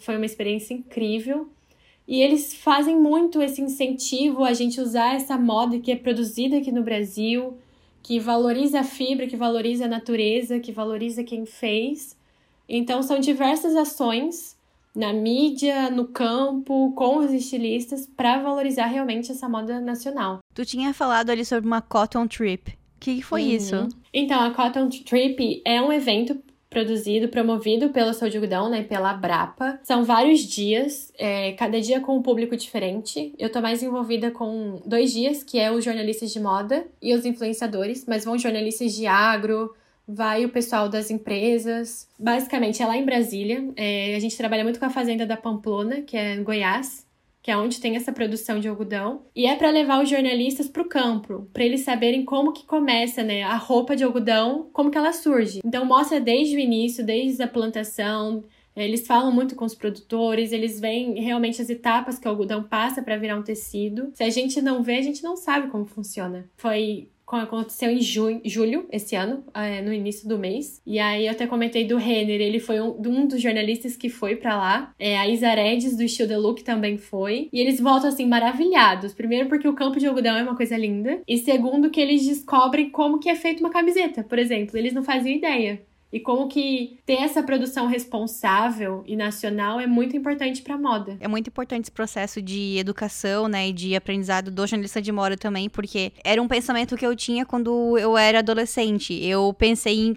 Foi 0.00 0.16
uma 0.16 0.26
experiência 0.26 0.74
incrível. 0.74 1.48
E 2.06 2.20
eles 2.20 2.54
fazem 2.54 2.96
muito 2.96 3.42
esse 3.42 3.60
incentivo 3.60 4.44
a 4.44 4.52
gente 4.52 4.80
usar 4.80 5.14
essa 5.14 5.36
moda 5.36 5.78
que 5.78 5.90
é 5.90 5.96
produzida 5.96 6.58
aqui 6.58 6.70
no 6.70 6.82
Brasil, 6.82 7.58
que 8.02 8.20
valoriza 8.20 8.80
a 8.80 8.84
fibra, 8.84 9.26
que 9.26 9.36
valoriza 9.36 9.86
a 9.86 9.88
natureza, 9.88 10.60
que 10.60 10.70
valoriza 10.70 11.24
quem 11.24 11.44
fez. 11.44 12.16
Então 12.68 13.02
são 13.02 13.18
diversas 13.18 13.74
ações 13.74 14.56
na 14.94 15.12
mídia, 15.12 15.90
no 15.90 16.06
campo, 16.06 16.92
com 16.92 17.18
os 17.18 17.32
estilistas 17.32 18.06
para 18.06 18.40
valorizar 18.40 18.86
realmente 18.86 19.30
essa 19.30 19.48
moda 19.48 19.80
nacional. 19.80 20.38
Tu 20.54 20.64
tinha 20.64 20.94
falado 20.94 21.30
ali 21.30 21.44
sobre 21.44 21.66
uma 21.66 21.82
Cotton 21.82 22.26
Trip. 22.26 22.70
O 22.70 22.76
que 22.98 23.20
foi 23.20 23.42
uhum. 23.42 23.50
isso? 23.50 23.88
Então, 24.12 24.40
a 24.40 24.50
Cotton 24.52 24.88
Trip 24.88 25.60
é 25.64 25.82
um 25.82 25.92
evento 25.92 26.34
produzido, 26.76 27.28
promovido 27.28 27.88
pela 27.88 28.12
Saúde 28.12 28.36
Algodão, 28.36 28.68
né, 28.68 28.82
pela 28.82 29.14
Brapa. 29.14 29.80
São 29.82 30.04
vários 30.04 30.40
dias, 30.40 31.10
é, 31.16 31.52
cada 31.52 31.80
dia 31.80 32.00
com 32.00 32.18
um 32.18 32.22
público 32.22 32.54
diferente. 32.54 33.32
Eu 33.38 33.50
tô 33.50 33.62
mais 33.62 33.82
envolvida 33.82 34.30
com 34.30 34.82
dois 34.84 35.10
dias, 35.10 35.42
que 35.42 35.58
é 35.58 35.72
os 35.72 35.82
jornalistas 35.82 36.30
de 36.30 36.38
moda 36.38 36.86
e 37.00 37.14
os 37.14 37.24
influenciadores, 37.24 38.04
mas 38.06 38.26
vão 38.26 38.36
jornalistas 38.36 38.94
de 38.94 39.06
agro, 39.06 39.74
vai 40.06 40.44
o 40.44 40.50
pessoal 40.50 40.86
das 40.86 41.10
empresas. 41.10 42.06
Basicamente, 42.18 42.82
é 42.82 42.86
lá 42.86 42.94
em 42.94 43.06
Brasília. 43.06 43.66
É, 43.74 44.14
a 44.14 44.20
gente 44.20 44.36
trabalha 44.36 44.62
muito 44.62 44.78
com 44.78 44.84
a 44.84 44.90
Fazenda 44.90 45.24
da 45.24 45.36
Pamplona, 45.36 46.02
que 46.02 46.14
é 46.14 46.34
em 46.34 46.42
Goiás 46.42 47.05
que 47.46 47.50
é 47.52 47.56
onde 47.56 47.80
tem 47.80 47.94
essa 47.94 48.10
produção 48.10 48.58
de 48.58 48.66
algodão, 48.66 49.22
e 49.32 49.46
é 49.46 49.54
para 49.54 49.70
levar 49.70 50.02
os 50.02 50.10
jornalistas 50.10 50.66
para 50.66 50.82
o 50.82 50.88
campo, 50.88 51.48
para 51.52 51.62
eles 51.62 51.82
saberem 51.82 52.24
como 52.24 52.52
que 52.52 52.66
começa, 52.66 53.22
né, 53.22 53.44
a 53.44 53.54
roupa 53.54 53.94
de 53.94 54.02
algodão, 54.02 54.68
como 54.72 54.90
que 54.90 54.98
ela 54.98 55.12
surge. 55.12 55.60
Então 55.64 55.84
mostra 55.84 56.18
desde 56.18 56.56
o 56.56 56.58
início, 56.58 57.06
desde 57.06 57.40
a 57.40 57.46
plantação, 57.46 58.42
eles 58.74 59.06
falam 59.06 59.30
muito 59.30 59.54
com 59.54 59.64
os 59.64 59.76
produtores, 59.76 60.50
eles 60.50 60.80
veem 60.80 61.22
realmente 61.22 61.62
as 61.62 61.70
etapas 61.70 62.18
que 62.18 62.26
o 62.26 62.30
algodão 62.32 62.64
passa 62.64 63.00
para 63.00 63.16
virar 63.16 63.38
um 63.38 63.44
tecido. 63.44 64.10
Se 64.12 64.24
a 64.24 64.30
gente 64.30 64.60
não 64.60 64.82
vê, 64.82 64.96
a 64.96 65.02
gente 65.02 65.22
não 65.22 65.36
sabe 65.36 65.68
como 65.68 65.86
funciona. 65.86 66.50
Foi 66.56 67.08
aconteceu 67.34 67.90
em 67.90 68.00
junho, 68.00 68.40
julho 68.44 68.86
esse 68.92 69.16
ano, 69.16 69.44
é, 69.52 69.82
no 69.82 69.92
início 69.92 70.28
do 70.28 70.38
mês. 70.38 70.80
E 70.86 70.98
aí 70.98 71.26
eu 71.26 71.32
até 71.32 71.46
comentei 71.46 71.84
do 71.84 71.96
Renner, 71.96 72.40
ele 72.40 72.60
foi 72.60 72.80
um, 72.80 72.96
um 73.04 73.26
dos 73.26 73.40
jornalistas 73.40 73.96
que 73.96 74.08
foi 74.08 74.36
para 74.36 74.56
lá. 74.56 74.94
É, 74.98 75.18
a 75.18 75.26
Isa 75.28 75.48
Redes, 75.48 75.96
do 75.96 76.04
Estilo 76.04 76.28
The 76.28 76.36
Look, 76.36 76.62
também 76.62 76.96
foi. 76.96 77.48
E 77.52 77.60
eles 77.60 77.80
voltam 77.80 78.08
assim 78.08 78.26
maravilhados. 78.26 79.12
Primeiro 79.12 79.48
porque 79.48 79.66
o 79.66 79.74
campo 79.74 79.98
de 79.98 80.06
algodão 80.06 80.36
é 80.36 80.42
uma 80.42 80.56
coisa 80.56 80.76
linda. 80.76 81.20
E 81.26 81.38
segundo 81.38 81.90
que 81.90 82.00
eles 82.00 82.24
descobrem 82.24 82.90
como 82.90 83.18
que 83.18 83.28
é 83.28 83.34
feita 83.34 83.60
uma 83.60 83.70
camiseta, 83.70 84.22
por 84.22 84.38
exemplo. 84.38 84.78
Eles 84.78 84.92
não 84.92 85.02
faziam 85.02 85.34
ideia. 85.34 85.82
E 86.16 86.20
como 86.20 86.48
que 86.48 86.98
ter 87.04 87.20
essa 87.20 87.42
produção 87.42 87.86
responsável 87.86 89.04
e 89.06 89.14
nacional 89.14 89.78
é 89.78 89.86
muito 89.86 90.16
importante 90.16 90.62
para 90.62 90.78
moda. 90.78 91.18
É 91.20 91.28
muito 91.28 91.48
importante 91.48 91.82
esse 91.84 91.92
processo 91.92 92.40
de 92.40 92.78
educação, 92.78 93.48
né, 93.48 93.68
e 93.68 93.72
de 93.72 93.94
aprendizado 93.94 94.50
do 94.50 94.66
jornalista 94.66 95.02
de 95.02 95.12
moda 95.12 95.36
também, 95.36 95.68
porque 95.68 96.12
era 96.24 96.40
um 96.40 96.48
pensamento 96.48 96.96
que 96.96 97.06
eu 97.06 97.14
tinha 97.14 97.44
quando 97.44 97.98
eu 97.98 98.16
era 98.16 98.38
adolescente. 98.38 99.12
Eu 99.22 99.52
pensei 99.52 100.06
em 100.06 100.16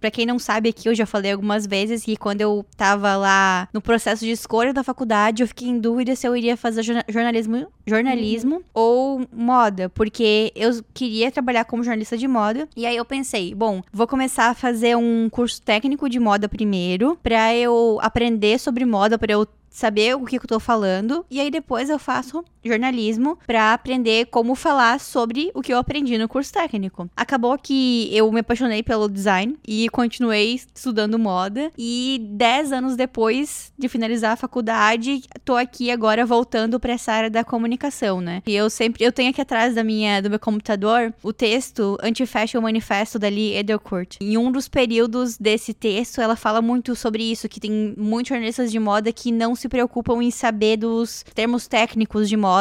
para 0.00 0.10
quem 0.10 0.26
não 0.26 0.38
sabe 0.38 0.68
aqui, 0.68 0.88
eu 0.88 0.94
já 0.94 1.06
falei 1.06 1.32
algumas 1.32 1.66
vezes 1.66 2.04
que 2.04 2.16
quando 2.16 2.40
eu 2.40 2.64
tava 2.76 3.16
lá 3.16 3.68
no 3.72 3.80
processo 3.80 4.24
de 4.24 4.30
escolha 4.30 4.72
da 4.72 4.82
faculdade, 4.82 5.42
eu 5.42 5.48
fiquei 5.48 5.68
em 5.68 5.78
dúvida 5.78 6.16
se 6.16 6.26
eu 6.26 6.36
iria 6.36 6.56
fazer 6.56 6.82
jornalismo, 7.08 7.66
jornalismo 7.86 8.56
uhum. 8.56 8.62
ou 8.72 9.26
moda, 9.32 9.88
porque 9.88 10.52
eu 10.54 10.82
queria 10.92 11.30
trabalhar 11.30 11.64
como 11.64 11.82
jornalista 11.82 12.16
de 12.16 12.26
moda. 12.26 12.68
E 12.76 12.86
aí 12.86 12.96
eu 12.96 13.04
pensei, 13.04 13.54
bom, 13.54 13.82
vou 13.92 14.06
começar 14.06 14.48
a 14.50 14.54
fazer 14.54 14.96
um 14.96 15.28
curso 15.30 15.60
técnico 15.62 16.08
de 16.08 16.18
moda 16.18 16.48
primeiro, 16.48 17.18
para 17.22 17.54
eu 17.54 17.98
aprender 18.02 18.58
sobre 18.58 18.84
moda, 18.84 19.18
para 19.18 19.32
eu 19.32 19.46
saber 19.74 20.14
o 20.16 20.24
que 20.24 20.36
eu 20.36 20.40
tô 20.42 20.60
falando. 20.60 21.26
E 21.28 21.40
aí 21.40 21.50
depois 21.50 21.90
eu 21.90 21.98
faço 21.98 22.44
jornalismo 22.64 23.38
para 23.46 23.72
aprender 23.72 24.26
como 24.26 24.54
falar 24.54 25.00
sobre 25.00 25.50
o 25.54 25.60
que 25.60 25.72
eu 25.72 25.78
aprendi 25.78 26.16
no 26.16 26.28
curso 26.28 26.52
técnico. 26.52 27.10
Acabou 27.16 27.58
que 27.58 28.08
eu 28.14 28.30
me 28.30 28.40
apaixonei 28.40 28.82
pelo 28.82 29.08
design 29.08 29.56
e 29.66 29.88
continuei 29.90 30.54
estudando 30.54 31.18
moda. 31.18 31.72
E 31.76 32.20
dez 32.30 32.72
anos 32.72 32.94
depois 32.94 33.72
de 33.76 33.88
finalizar 33.88 34.32
a 34.32 34.36
faculdade, 34.36 35.22
tô 35.44 35.56
aqui 35.56 35.90
agora 35.90 36.24
voltando 36.24 36.78
para 36.78 36.92
essa 36.92 37.12
área 37.12 37.30
da 37.30 37.42
comunicação, 37.42 38.20
né? 38.20 38.42
E 38.46 38.54
eu 38.54 38.70
sempre 38.70 39.04
eu 39.04 39.12
tenho 39.12 39.30
aqui 39.30 39.40
atrás 39.40 39.74
da 39.74 39.82
minha 39.82 40.22
do 40.22 40.30
meu 40.30 40.38
computador 40.38 41.12
o 41.22 41.32
texto 41.32 41.98
Anti-Fashion 42.00 42.60
Manifesto 42.60 43.18
da 43.18 43.28
Lee 43.28 43.56
Edelcourt. 43.56 44.16
Em 44.20 44.38
um 44.38 44.52
dos 44.52 44.68
períodos 44.68 45.36
desse 45.36 45.74
texto, 45.74 46.20
ela 46.20 46.36
fala 46.36 46.62
muito 46.62 46.94
sobre 46.94 47.24
isso, 47.24 47.48
que 47.48 47.58
tem 47.58 47.94
muitos 47.98 48.28
jornalistas 48.28 48.70
de 48.70 48.78
moda 48.78 49.12
que 49.12 49.32
não 49.32 49.54
se 49.54 49.64
se 49.64 49.68
preocupam 49.68 50.22
em 50.22 50.30
saber 50.30 50.76
dos 50.76 51.24
termos 51.34 51.66
técnicos 51.66 52.28
de 52.28 52.36
moda 52.36 52.53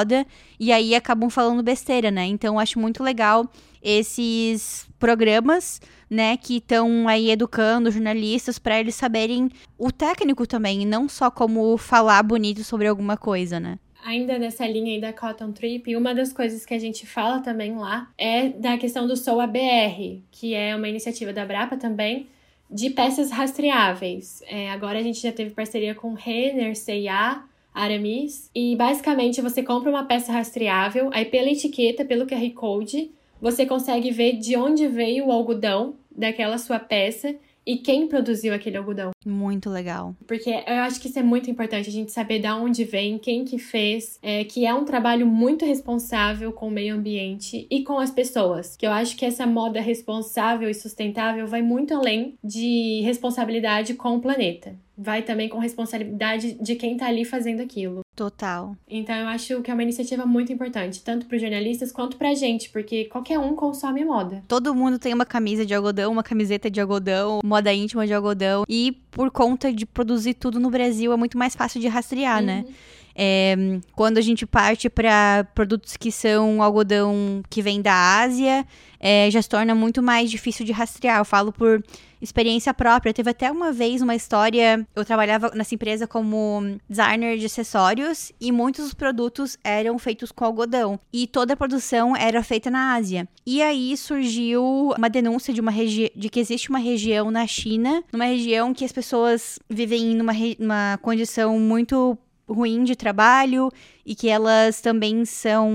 e 0.60 0.72
aí 0.72 0.96
acabam 0.96 1.30
falando 1.30 1.62
besteira, 1.64 2.10
né? 2.10 2.26
Então 2.26 2.60
acho 2.60 2.80
muito 2.80 3.04
legal 3.04 3.50
esses 3.82 4.88
programas, 4.98 5.82
né, 6.10 6.38
que 6.38 6.58
estão 6.58 7.08
aí 7.08 7.30
educando 7.30 7.92
jornalistas 7.92 8.58
para 8.58 8.80
eles 8.80 8.96
saberem 8.96 9.50
o 9.78 9.92
técnico 9.92 10.48
também, 10.48 10.86
não 10.86 11.10
só 11.10 11.30
como 11.30 11.78
falar 11.78 12.24
bonito 12.24 12.64
sobre 12.64 12.88
alguma 12.88 13.18
coisa, 13.18 13.60
né? 13.60 13.78
ainda 14.04 14.38
nessa 14.38 14.68
linha 14.68 14.94
aí 14.94 15.02
da 15.02 15.14
Cotton 15.14 15.52
Trip, 15.52 15.96
uma 15.96 16.14
das 16.14 16.34
coisas 16.34 16.66
que 16.66 16.74
a 16.74 16.80
gente 16.80 17.08
fala 17.08 17.40
também 17.40 17.76
lá 17.76 18.12
é 18.18 18.50
da 18.50 18.78
questão 18.78 19.08
do 19.08 19.16
Sou 19.16 19.40
ABR, 19.40 20.22
que 20.30 20.54
é 20.54 20.76
uma 20.76 20.90
iniciativa 20.90 21.32
da 21.32 21.46
Brapa 21.46 21.78
também, 21.78 22.28
de 22.70 22.90
peças 22.90 23.32
rastreáveis. 23.32 24.44
É, 24.46 24.70
agora 24.72 25.00
a 25.00 25.04
gente 25.04 25.22
já 25.22 25.32
teve 25.32 25.52
parceria 25.52 25.96
com 25.96 26.14
Renner, 26.14 26.76
C&A, 26.76 27.44
Aramis. 27.74 28.50
E 28.54 28.76
basicamente 28.76 29.42
você 29.42 29.64
compra 29.64 29.90
uma 29.90 30.06
peça 30.06 30.32
rastreável, 30.32 31.10
aí 31.14 31.26
pela 31.26 31.50
etiqueta, 31.50 32.06
pelo 32.06 32.28
QR 32.28 32.50
Code, 32.52 33.12
você 33.42 33.66
consegue 33.66 34.12
ver 34.12 34.38
de 34.38 34.56
onde 34.56 34.88
veio 34.88 35.28
o 35.28 35.32
algodão 35.32 35.96
daquela 36.16 36.58
sua 36.58 36.80
peça 36.80 37.36
e 37.66 37.78
quem 37.78 38.08
produziu 38.08 38.54
aquele 38.54 38.78
algodão. 38.78 39.12
Muito 39.26 39.70
legal. 39.70 40.16
Porque 40.28 40.50
eu 40.50 40.76
acho 40.82 41.00
que 41.00 41.08
isso 41.08 41.20
é 41.20 41.24
muito 41.24 41.50
importante, 41.50 41.90
a 41.90 41.92
gente 41.92 42.12
saber 42.12 42.40
de 42.40 42.48
onde 42.48 42.84
vem, 42.84 43.18
quem 43.18 43.46
que 43.46 43.58
fez, 43.58 44.20
é, 44.22 44.44
que 44.44 44.66
é 44.66 44.74
um 44.74 44.86
trabalho 44.86 45.26
muito 45.26 45.66
responsável 45.66 46.52
com 46.52 46.68
o 46.68 46.72
meio 46.72 46.96
ambiente 46.96 47.66
e 47.70 47.84
com 47.84 48.00
as 48.00 48.12
pessoas. 48.12 48.76
Que 48.76 48.86
eu 48.86 48.92
acho 48.92 49.16
que 49.16 49.26
essa 49.26 49.46
moda 49.46 49.80
responsável 49.80 50.70
e 50.70 50.74
sustentável 50.74 51.48
vai 51.48 51.62
muito 51.62 51.94
além 51.94 52.38
de 52.44 53.02
responsabilidade 53.04 53.94
com 53.94 54.18
o 54.18 54.22
planeta 54.22 54.76
vai 54.98 55.24
também 55.24 55.50
com 55.50 55.58
responsabilidade 55.58 56.54
de 56.54 56.76
quem 56.76 56.96
tá 56.98 57.08
ali 57.08 57.26
fazendo 57.26 57.62
aquilo. 57.62 58.02
Total. 58.16 58.76
Então 58.88 59.16
eu 59.16 59.28
acho 59.28 59.62
que 59.62 59.72
é 59.72 59.74
uma 59.74 59.84
iniciativa 59.84 60.26
muito 60.26 60.54
importante, 60.54 61.02
tanto 61.04 61.26
para 61.26 61.36
os 61.36 61.42
jornalistas 61.42 61.92
quanto 61.92 62.18
pra 62.18 62.34
gente, 62.34 62.70
porque 62.70 63.06
qualquer 63.06 63.40
um 63.40 63.56
consome 63.56 64.06
moda. 64.06 64.44
Todo 64.48 64.76
mundo 64.76 65.00
tem 65.00 65.14
uma 65.14 65.26
camisa 65.26 65.66
de 65.66 65.74
algodão, 65.74 66.12
uma 66.12 66.24
camiseta 66.24 66.70
de 66.70 66.80
algodão, 66.80 67.40
moda 67.44 67.74
íntima 67.74 68.06
de 68.06 68.14
algodão, 68.14 68.64
e 68.70 68.92
por 69.12 69.32
conta 69.32 69.74
de 69.74 69.86
produzir 69.86 70.36
tudo 70.36 70.60
no 70.60 70.70
Brasil 70.70 71.12
é 71.12 71.18
muito 71.18 71.38
mais 71.38 71.56
fácil 71.56 71.82
de 71.82 71.88
rastrear, 71.88 72.42
né? 72.42 72.64
uhum. 72.64 72.70
né? 72.70 72.76
É, 73.16 73.56
quando 73.94 74.18
a 74.18 74.22
gente 74.22 74.46
parte 74.46 74.90
para 74.90 75.48
produtos 75.54 75.96
que 75.96 76.12
são 76.12 76.64
algodão 76.64 77.44
que 77.50 77.62
vem 77.62 77.82
da 77.82 78.22
Ásia, 78.22 78.66
é, 79.06 79.30
já 79.30 79.42
se 79.42 79.50
torna 79.50 79.76
muito 79.76 80.02
mais 80.02 80.32
difícil 80.32 80.66
de 80.66 80.72
rastrear. 80.72 81.20
Eu 81.20 81.26
falo 81.26 81.52
por 81.52 81.84
experiência 82.22 82.74
própria. 82.74 83.14
Teve 83.14 83.30
até 83.30 83.52
uma 83.52 83.74
vez 83.74 84.02
uma 84.02 84.16
história. 84.16 84.88
Eu 84.96 85.04
trabalhava 85.04 85.52
nessa 85.54 85.76
empresa 85.76 86.08
como 86.08 86.80
designer 86.90 87.38
de 87.38 87.46
acessórios 87.46 88.32
e 88.40 88.50
muitos 88.50 88.86
dos 88.86 88.94
produtos 88.94 89.58
eram 89.62 90.00
feitos 90.00 90.32
com 90.32 90.46
algodão. 90.46 90.98
E 91.12 91.28
toda 91.28 91.54
a 91.54 91.58
produção 91.58 92.16
era 92.16 92.42
feita 92.42 92.72
na 92.72 92.94
Ásia. 92.94 93.28
E 93.46 93.62
aí 93.62 93.98
surgiu 93.98 94.94
uma 94.98 95.10
denúncia 95.10 95.54
de 95.54 95.60
uma 95.60 95.74
de 95.74 96.30
que 96.32 96.40
existe 96.40 96.70
uma 96.70 96.80
região 96.80 97.30
na 97.30 97.46
China, 97.46 98.02
numa 98.14 98.26
região 98.26 98.74
que 98.74 98.86
as 98.86 98.92
pessoas 98.94 99.60
vivem 99.70 100.16
numa, 100.16 100.32
numa 100.58 100.98
condição 101.02 101.60
muito 101.60 102.18
ruim 102.48 102.84
de 102.84 102.96
trabalho 102.96 103.72
e 104.06 104.16
que 104.16 104.30
elas 104.30 104.82
também 104.82 105.26
são 105.26 105.72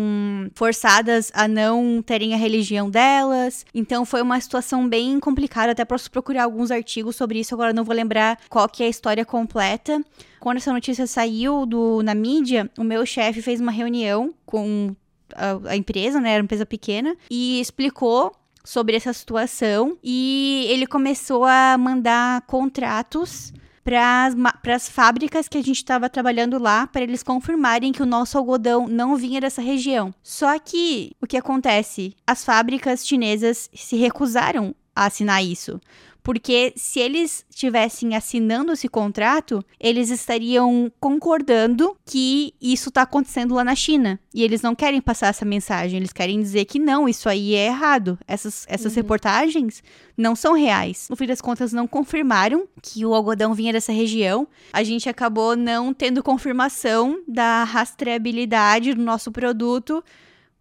forçadas 0.55 1.31
a 1.35 1.49
não 1.49 2.03
terem 2.03 2.35
a 2.35 2.37
religião 2.37 2.91
delas. 2.91 3.65
Então 3.75 4.05
foi 4.05 4.23
uma 4.23 4.41
situação 4.41 4.89
bem 4.89 5.19
complicada, 5.19 5.73
até 5.73 5.85
posso 5.85 6.11
procurar 6.11 6.45
alguns 6.45 6.71
artigos 6.71 7.17
sobre 7.17 7.41
isso, 7.41 7.55
agora 7.55 7.73
não 7.73 7.85
vou 7.85 7.95
lembrar 7.95 8.39
qual 8.49 8.69
que 8.69 8.83
é 8.83 8.87
a 8.87 8.91
história 8.91 9.25
completa. 9.25 10.03
Quando 10.41 10.59
essa 10.59 10.73
notícia 10.73 11.07
saiu 11.07 11.67
do, 11.67 12.03
na 12.03 12.15
mídia, 12.15 12.71
o 12.79 12.85
meu 12.85 13.05
chefe 13.05 13.43
fez 13.43 13.61
uma 13.61 13.73
reunião 13.73 14.35
com 14.45 14.95
a, 15.35 15.71
a 15.71 15.77
empresa, 15.77 16.21
né, 16.21 16.33
era 16.33 16.43
uma 16.43 16.45
empresa 16.45 16.67
pequena, 16.67 17.17
e 17.31 17.61
explicou 17.61 18.33
sobre 18.65 18.95
essa 18.97 19.13
situação 19.15 19.97
e 20.05 20.67
ele 20.69 20.87
começou 20.87 21.45
a 21.45 21.77
mandar 21.79 22.43
contratos 22.43 23.53
para 23.89 24.75
as 24.75 24.87
fábricas 24.87 25.49
que 25.49 25.57
a 25.57 25.63
gente 25.63 25.79
estava 25.79 26.11
trabalhando 26.11 26.59
lá, 26.59 26.87
para 26.87 27.03
eles 27.03 27.23
confirmarem 27.23 27.91
que 27.91 28.03
o 28.03 28.07
nosso 28.07 28.37
algodão 28.37 28.87
não 28.87 29.17
vinha 29.17 29.41
dessa 29.41 29.63
região. 29.63 30.15
Só 30.23 30.59
que 30.59 31.13
o 31.23 31.27
que 31.27 31.39
acontece? 31.39 32.15
As 32.27 32.45
fábricas 32.45 33.07
chinesas 33.07 33.71
se 33.73 33.97
recusaram 33.97 34.75
a 34.95 35.07
assinar 35.07 35.43
isso. 35.43 35.81
Porque 36.29 36.75
se 36.77 37.01
eles 37.01 37.43
estivessem 37.49 38.15
assinando 38.15 38.73
esse 38.73 38.87
contrato, 38.87 39.65
eles 39.81 40.11
estariam 40.11 40.93
concordando 41.01 41.97
que 42.05 42.53
isso 42.61 42.91
está 42.91 43.01
acontecendo 43.01 43.55
lá 43.55 43.65
na 43.65 43.75
China. 43.75 44.21
E 44.35 44.43
eles 44.43 44.61
não 44.61 44.75
querem 44.75 45.01
passar 45.01 45.29
essa 45.29 45.47
mensagem, 45.47 45.97
eles 45.97 46.13
querem 46.13 46.39
dizer 46.39 46.67
que 46.67 46.79
não, 46.79 47.09
isso 47.09 47.31
aí 47.31 47.55
é 47.55 47.69
errado. 47.69 48.19
Essas, 48.29 48.67
essas 48.69 48.93
uhum. 48.93 48.97
reportagens 48.97 49.83
não 50.19 50.37
são 50.37 50.53
reais. 50.53 51.07
No 51.09 51.17
fim 51.17 51.27
das 51.27 51.41
contas, 51.41 51.73
não 51.73 51.89
confirmaram 51.89 52.69
que 52.83 53.07
o 53.07 53.15
algodão 53.15 53.55
vinha 53.55 53.73
dessa 53.73 53.91
região. 53.91 54.47
A 54.71 54.83
gente 54.83 55.09
acabou 55.09 55.57
não 55.57 55.95
tendo 55.95 56.23
confirmação 56.23 57.23
da 57.27 57.65
rastreabilidade 57.65 58.93
do 58.93 59.01
nosso 59.03 59.33
produto 59.33 60.05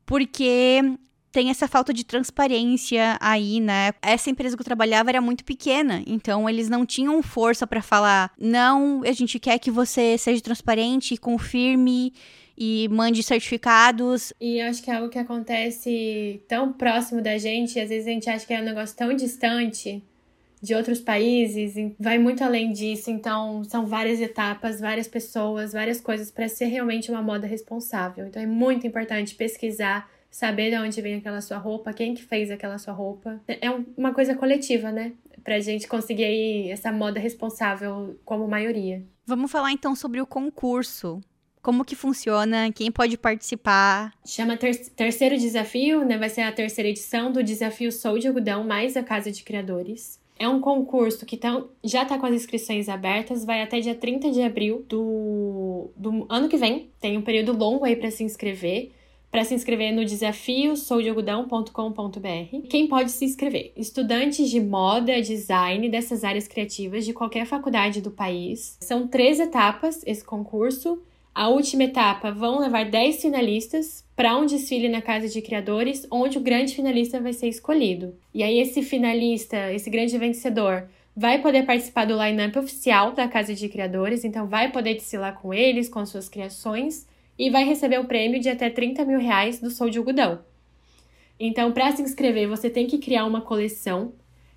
porque 0.05 0.80
tem 1.38 1.51
essa 1.51 1.67
falta 1.67 1.93
de 1.93 2.03
transparência 2.03 3.15
aí, 3.21 3.59
né? 3.59 3.91
Essa 4.01 4.27
empresa 4.27 4.57
que 4.57 4.61
eu 4.61 4.65
trabalhava 4.65 5.11
era 5.11 5.21
muito 5.21 5.45
pequena, 5.45 6.01
então 6.07 6.49
eles 6.49 6.67
não 6.67 6.83
tinham 6.83 7.21
força 7.21 7.67
para 7.67 7.79
falar: 7.79 8.31
não, 8.39 9.03
a 9.03 9.11
gente 9.11 9.38
quer 9.38 9.59
que 9.59 9.69
você 9.69 10.17
seja 10.17 10.41
transparente, 10.41 11.15
confirme 11.15 12.11
e 12.57 12.88
mande 12.89 13.21
certificados. 13.21 14.33
E 14.41 14.59
acho 14.59 14.81
que 14.81 14.89
é 14.89 14.95
algo 14.95 15.09
que 15.09 15.19
acontece 15.19 16.41
tão 16.47 16.73
próximo 16.73 17.21
da 17.21 17.38
gente, 17.38 17.79
às 17.79 17.89
vezes 17.89 18.07
a 18.07 18.11
gente 18.11 18.27
acha 18.27 18.43
que 18.43 18.55
é 18.55 18.59
um 18.59 18.65
negócio 18.65 18.97
tão 18.97 19.13
distante 19.13 20.03
de 20.59 20.73
outros 20.73 20.99
países, 20.99 21.75
vai 21.99 22.17
muito 22.17 22.43
além 22.43 22.71
disso. 22.71 23.11
Então, 23.11 23.63
são 23.63 23.85
várias 23.85 24.19
etapas, 24.19 24.79
várias 24.79 25.07
pessoas, 25.07 25.71
várias 25.71 26.01
coisas 26.01 26.31
para 26.31 26.49
ser 26.49 26.65
realmente 26.65 27.11
uma 27.11 27.21
moda 27.21 27.45
responsável. 27.45 28.25
Então, 28.25 28.41
é 28.41 28.47
muito 28.47 28.88
importante 28.88 29.35
pesquisar 29.35 30.16
saber 30.38 30.69
de 30.69 30.77
onde 30.77 31.01
vem 31.01 31.15
aquela 31.15 31.41
sua 31.41 31.57
roupa, 31.57 31.91
quem 31.91 32.13
que 32.13 32.21
fez 32.21 32.51
aquela 32.51 32.77
sua 32.77 32.93
roupa. 32.93 33.41
É 33.47 33.71
uma 33.97 34.13
coisa 34.13 34.35
coletiva, 34.35 34.91
né? 34.91 35.13
Pra 35.43 35.59
gente 35.59 35.88
conseguir 35.88 36.25
aí 36.25 36.69
essa 36.69 36.91
moda 36.91 37.19
responsável 37.19 38.19
como 38.23 38.47
maioria. 38.47 39.03
Vamos 39.25 39.51
falar 39.51 39.71
então 39.71 39.95
sobre 39.95 40.21
o 40.21 40.27
concurso. 40.27 41.19
Como 41.59 41.83
que 41.83 41.95
funciona? 41.95 42.71
Quem 42.71 42.91
pode 42.91 43.17
participar? 43.17 44.13
Chama 44.23 44.55
ter 44.55 44.77
Terceiro 44.91 45.39
Desafio, 45.39 46.05
né? 46.05 46.19
Vai 46.19 46.29
ser 46.29 46.41
a 46.41 46.51
terceira 46.51 46.88
edição 46.88 47.31
do 47.31 47.41
Desafio 47.41 47.91
Sou 47.91 48.19
de 48.19 48.27
Algodão 48.27 48.63
mais 48.63 48.95
a 48.95 49.01
Casa 49.01 49.31
de 49.31 49.41
Criadores. 49.43 50.21
É 50.38 50.47
um 50.47 50.61
concurso 50.61 51.25
que 51.25 51.35
tão, 51.35 51.71
já 51.83 52.03
está 52.03 52.15
com 52.19 52.27
as 52.27 52.35
inscrições 52.35 52.88
abertas, 52.88 53.43
vai 53.43 53.63
até 53.63 53.79
dia 53.79 53.95
30 53.95 54.29
de 54.29 54.43
abril 54.43 54.85
do, 54.88 55.89
do 55.97 56.27
ano 56.29 56.47
que 56.47 56.57
vem. 56.57 56.91
Tem 57.01 57.17
um 57.17 57.23
período 57.23 57.57
longo 57.57 57.83
aí 57.83 57.95
para 57.95 58.11
se 58.11 58.23
inscrever 58.23 58.91
para 59.32 59.43
se 59.43 59.53
inscrever 59.53 59.93
no 59.93 60.05
desafio 60.05 60.75
soudealgodão.com.br. 60.75 62.67
Quem 62.69 62.88
pode 62.88 63.11
se 63.11 63.25
inscrever? 63.25 63.71
Estudantes 63.75 64.49
de 64.49 64.59
moda, 64.59 65.21
design 65.21 65.89
dessas 65.89 66.23
áreas 66.23 66.47
criativas 66.47 67.05
de 67.05 67.13
qualquer 67.13 67.45
faculdade 67.45 68.01
do 68.01 68.11
país. 68.11 68.78
São 68.82 69.07
três 69.07 69.39
etapas 69.39 70.01
esse 70.05 70.23
concurso. 70.23 71.01
A 71.36 71.49
última 71.49 71.84
etapa 71.84 72.32
vão 72.32 72.59
levar 72.59 72.89
10 72.89 73.21
finalistas 73.21 74.03
para 74.15 74.36
um 74.36 74.47
desfile 74.47 74.89
na 74.89 75.03
Casa 75.03 75.28
de 75.28 75.39
Criadores, 75.39 76.07
onde 76.09 76.39
o 76.39 76.41
grande 76.41 76.73
finalista 76.73 77.21
vai 77.21 77.32
ser 77.32 77.47
escolhido. 77.47 78.15
E 78.34 78.41
aí 78.41 78.57
esse 78.59 78.82
finalista, 78.82 79.71
esse 79.71 79.88
grande 79.88 80.17
vencedor, 80.17 80.89
vai 81.15 81.39
poder 81.39 81.63
participar 81.63 82.05
do 82.05 82.17
line-up 82.17 82.57
oficial 82.57 83.11
da 83.11 83.28
Casa 83.28 83.53
de 83.53 83.69
Criadores, 83.69 84.23
então 84.23 84.47
vai 84.47 84.71
poder 84.71 84.95
desfilar 84.95 85.39
com 85.39 85.53
eles, 85.53 85.88
com 85.88 86.03
suas 86.07 86.28
criações 86.28 87.05
e 87.38 87.49
vai 87.49 87.63
receber 87.63 87.99
o 87.99 88.05
prêmio 88.05 88.39
de 88.39 88.49
até 88.49 88.69
30 88.69 89.05
mil 89.05 89.19
reais 89.19 89.59
do 89.59 89.69
Sou 89.69 89.89
de 89.89 89.97
Algodão. 89.97 90.39
Então, 91.39 91.71
para 91.71 91.91
se 91.91 92.01
inscrever, 92.01 92.47
você 92.47 92.69
tem 92.69 92.88
que 92.88 92.97
criar 92.97 93.25
uma 93.25 93.41
coleção 93.41 94.13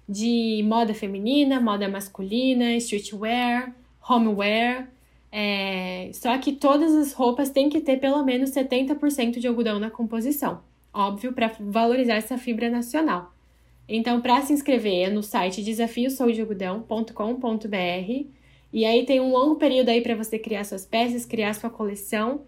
de 0.08 0.64
moda 0.66 0.94
feminina, 0.94 1.60
moda 1.60 1.88
masculina, 1.88 2.74
streetwear, 2.76 3.74
homeware. 4.08 4.88
É... 5.30 6.10
Só 6.14 6.36
que 6.38 6.52
todas 6.52 6.94
as 6.94 7.12
roupas 7.12 7.50
têm 7.50 7.68
que 7.68 7.80
ter 7.80 7.98
pelo 7.98 8.24
menos 8.24 8.50
70% 8.50 9.38
de 9.38 9.46
algodão 9.46 9.78
na 9.78 9.90
composição. 9.90 10.62
Óbvio, 10.92 11.32
para 11.32 11.52
valorizar 11.60 12.14
essa 12.14 12.38
fibra 12.38 12.70
nacional. 12.70 13.32
Então, 13.88 14.20
para 14.20 14.40
se 14.42 14.52
inscrever 14.52 15.08
é 15.08 15.10
no 15.10 15.22
site 15.22 15.62
desafiosoudealgodão.com.br 15.62 18.40
e 18.72 18.84
aí 18.84 19.04
tem 19.04 19.20
um 19.20 19.32
longo 19.32 19.56
período 19.56 19.88
aí 19.88 20.00
para 20.00 20.14
você 20.14 20.38
criar 20.38 20.64
suas 20.64 20.86
peças, 20.86 21.26
criar 21.26 21.54
sua 21.54 21.70
coleção 21.70 22.42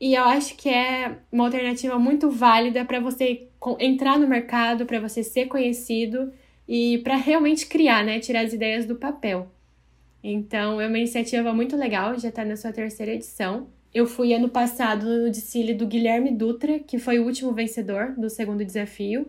e 0.00 0.14
eu 0.14 0.24
acho 0.24 0.56
que 0.56 0.68
é 0.68 1.16
uma 1.30 1.44
alternativa 1.44 1.98
muito 1.98 2.30
válida 2.30 2.84
para 2.84 3.00
você 3.00 3.48
entrar 3.80 4.18
no 4.18 4.28
mercado, 4.28 4.86
para 4.86 5.00
você 5.00 5.24
ser 5.24 5.46
conhecido 5.46 6.32
e 6.68 6.98
para 6.98 7.16
realmente 7.16 7.66
criar, 7.66 8.04
né? 8.04 8.20
Tirar 8.20 8.44
as 8.44 8.52
ideias 8.52 8.86
do 8.86 8.94
papel. 8.94 9.50
Então, 10.22 10.80
é 10.80 10.86
uma 10.86 10.98
iniciativa 10.98 11.52
muito 11.52 11.76
legal, 11.76 12.18
já 12.18 12.28
está 12.28 12.44
na 12.44 12.56
sua 12.56 12.72
terceira 12.72 13.12
edição. 13.12 13.68
Eu 13.92 14.06
fui 14.06 14.32
ano 14.32 14.48
passado 14.48 15.06
no 15.06 15.30
desfile 15.30 15.74
do 15.74 15.86
Guilherme 15.86 16.30
Dutra, 16.30 16.78
que 16.78 16.98
foi 16.98 17.18
o 17.18 17.24
último 17.24 17.52
vencedor 17.52 18.14
do 18.16 18.30
segundo 18.30 18.64
desafio. 18.64 19.26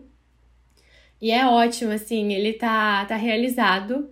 E 1.20 1.32
é 1.32 1.46
ótimo, 1.46 1.90
assim, 1.90 2.32
ele 2.32 2.52
tá, 2.52 3.04
tá 3.06 3.16
realizado, 3.16 4.10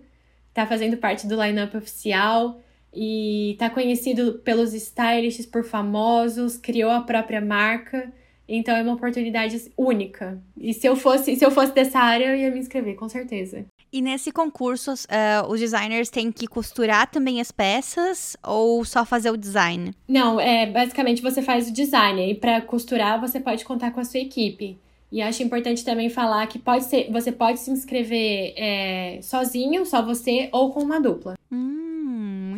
tá 0.53 0.65
fazendo 0.65 0.97
parte 0.97 1.25
do 1.25 1.41
line-up 1.41 1.75
oficial 1.77 2.59
e 2.93 3.55
tá 3.59 3.69
conhecido 3.69 4.39
pelos 4.43 4.73
stylists, 4.73 5.45
por 5.45 5.63
famosos, 5.63 6.57
criou 6.57 6.91
a 6.91 7.01
própria 7.01 7.41
marca. 7.41 8.11
Então 8.47 8.75
é 8.75 8.81
uma 8.81 8.93
oportunidade 8.93 9.71
única. 9.77 10.41
E 10.59 10.73
se 10.73 10.87
eu 10.87 10.95
fosse, 10.95 11.35
se 11.35 11.45
eu 11.45 11.51
fosse 11.51 11.71
dessa 11.71 11.99
área, 11.99 12.25
eu 12.25 12.35
ia 12.35 12.51
me 12.51 12.59
inscrever, 12.59 12.95
com 12.95 13.07
certeza. 13.07 13.65
E 13.91 14.01
nesse 14.01 14.31
concurso, 14.31 14.93
uh, 14.93 15.47
os 15.49 15.59
designers 15.59 16.09
têm 16.09 16.31
que 16.31 16.45
costurar 16.45 17.09
também 17.09 17.41
as 17.41 17.51
peças 17.51 18.37
ou 18.43 18.85
só 18.85 19.03
fazer 19.03 19.31
o 19.31 19.37
design? 19.37 19.93
Não, 20.07 20.39
é 20.39 20.67
basicamente 20.67 21.21
você 21.21 21.41
faz 21.41 21.69
o 21.69 21.73
design 21.73 22.31
e 22.31 22.35
para 22.35 22.61
costurar 22.61 23.19
você 23.19 23.39
pode 23.39 23.65
contar 23.65 23.91
com 23.91 23.99
a 23.99 24.05
sua 24.05 24.19
equipe. 24.19 24.77
E 25.11 25.21
acho 25.21 25.41
importante 25.41 25.83
também 25.83 26.09
falar 26.09 26.45
que 26.47 26.59
pode 26.59 26.85
ser, 26.85 27.11
você 27.11 27.31
pode 27.31 27.59
se 27.59 27.71
inscrever 27.71 28.53
é, 28.55 29.19
sozinho, 29.21 29.85
só 29.85 30.03
você, 30.03 30.49
ou 30.51 30.71
com 30.71 30.81
uma 30.81 30.99
dupla. 30.99 31.35
Hum 31.51 31.89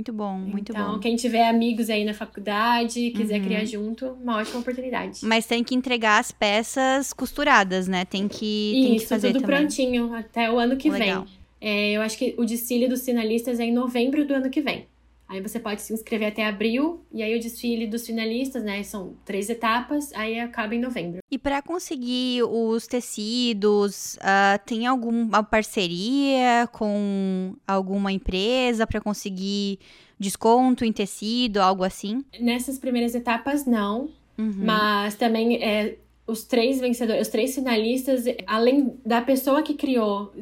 muito 0.01 0.11
bom, 0.11 0.37
muito 0.39 0.71
então, 0.71 0.75
bom. 0.75 0.89
Então, 0.89 0.99
quem 0.99 1.15
tiver 1.15 1.47
amigos 1.47 1.89
aí 1.89 2.03
na 2.03 2.13
faculdade, 2.13 3.11
quiser 3.11 3.39
uhum. 3.39 3.45
criar 3.45 3.65
junto, 3.65 4.07
uma 4.21 4.37
ótima 4.37 4.59
oportunidade. 4.59 5.19
Mas 5.23 5.45
tem 5.45 5.63
que 5.63 5.75
entregar 5.75 6.19
as 6.19 6.31
peças 6.31 7.13
costuradas, 7.13 7.87
né? 7.87 8.03
Tem 8.03 8.27
que, 8.27 8.73
Isso, 8.73 8.87
tem 8.87 8.99
que 8.99 9.05
fazer 9.05 9.27
tudo 9.33 9.41
também. 9.41 9.57
prontinho 9.57 10.13
até 10.13 10.51
o 10.51 10.57
ano 10.57 10.75
que 10.75 10.89
Legal. 10.89 11.25
vem. 11.25 11.33
É, 11.61 11.91
eu 11.91 12.01
acho 12.01 12.17
que 12.17 12.33
o 12.37 12.45
desfile 12.45 12.87
dos 12.87 13.05
finalistas 13.05 13.59
é 13.59 13.65
em 13.65 13.71
novembro 13.71 14.25
do 14.25 14.33
ano 14.33 14.49
que 14.49 14.61
vem. 14.61 14.87
Aí 15.31 15.39
você 15.39 15.61
pode 15.61 15.81
se 15.81 15.93
inscrever 15.93 16.27
até 16.27 16.45
abril, 16.45 17.05
e 17.09 17.23
aí 17.23 17.33
o 17.33 17.39
desfile 17.39 17.87
dos 17.87 18.05
finalistas, 18.05 18.65
né? 18.65 18.83
São 18.83 19.15
três 19.23 19.49
etapas, 19.49 20.11
aí 20.11 20.37
acaba 20.37 20.75
em 20.75 20.79
novembro. 20.79 21.19
E 21.31 21.37
para 21.37 21.61
conseguir 21.61 22.43
os 22.43 22.85
tecidos, 22.85 24.15
uh, 24.15 24.59
tem 24.65 24.85
alguma 24.85 25.41
parceria 25.41 26.67
com 26.73 27.55
alguma 27.65 28.11
empresa 28.11 28.85
para 28.85 28.99
conseguir 28.99 29.79
desconto 30.19 30.83
em 30.83 30.91
tecido, 30.91 31.59
algo 31.59 31.85
assim? 31.85 32.25
Nessas 32.37 32.77
primeiras 32.77 33.15
etapas, 33.15 33.65
não. 33.65 34.09
Uhum. 34.37 34.53
Mas 34.57 35.15
também 35.15 35.63
é, 35.63 35.95
os 36.27 36.43
três 36.43 36.81
vencedores, 36.81 37.21
os 37.21 37.29
três 37.29 37.55
finalistas, 37.55 38.25
além 38.45 38.97
da 39.05 39.21
pessoa 39.21 39.63
que 39.63 39.75
criou 39.75 40.33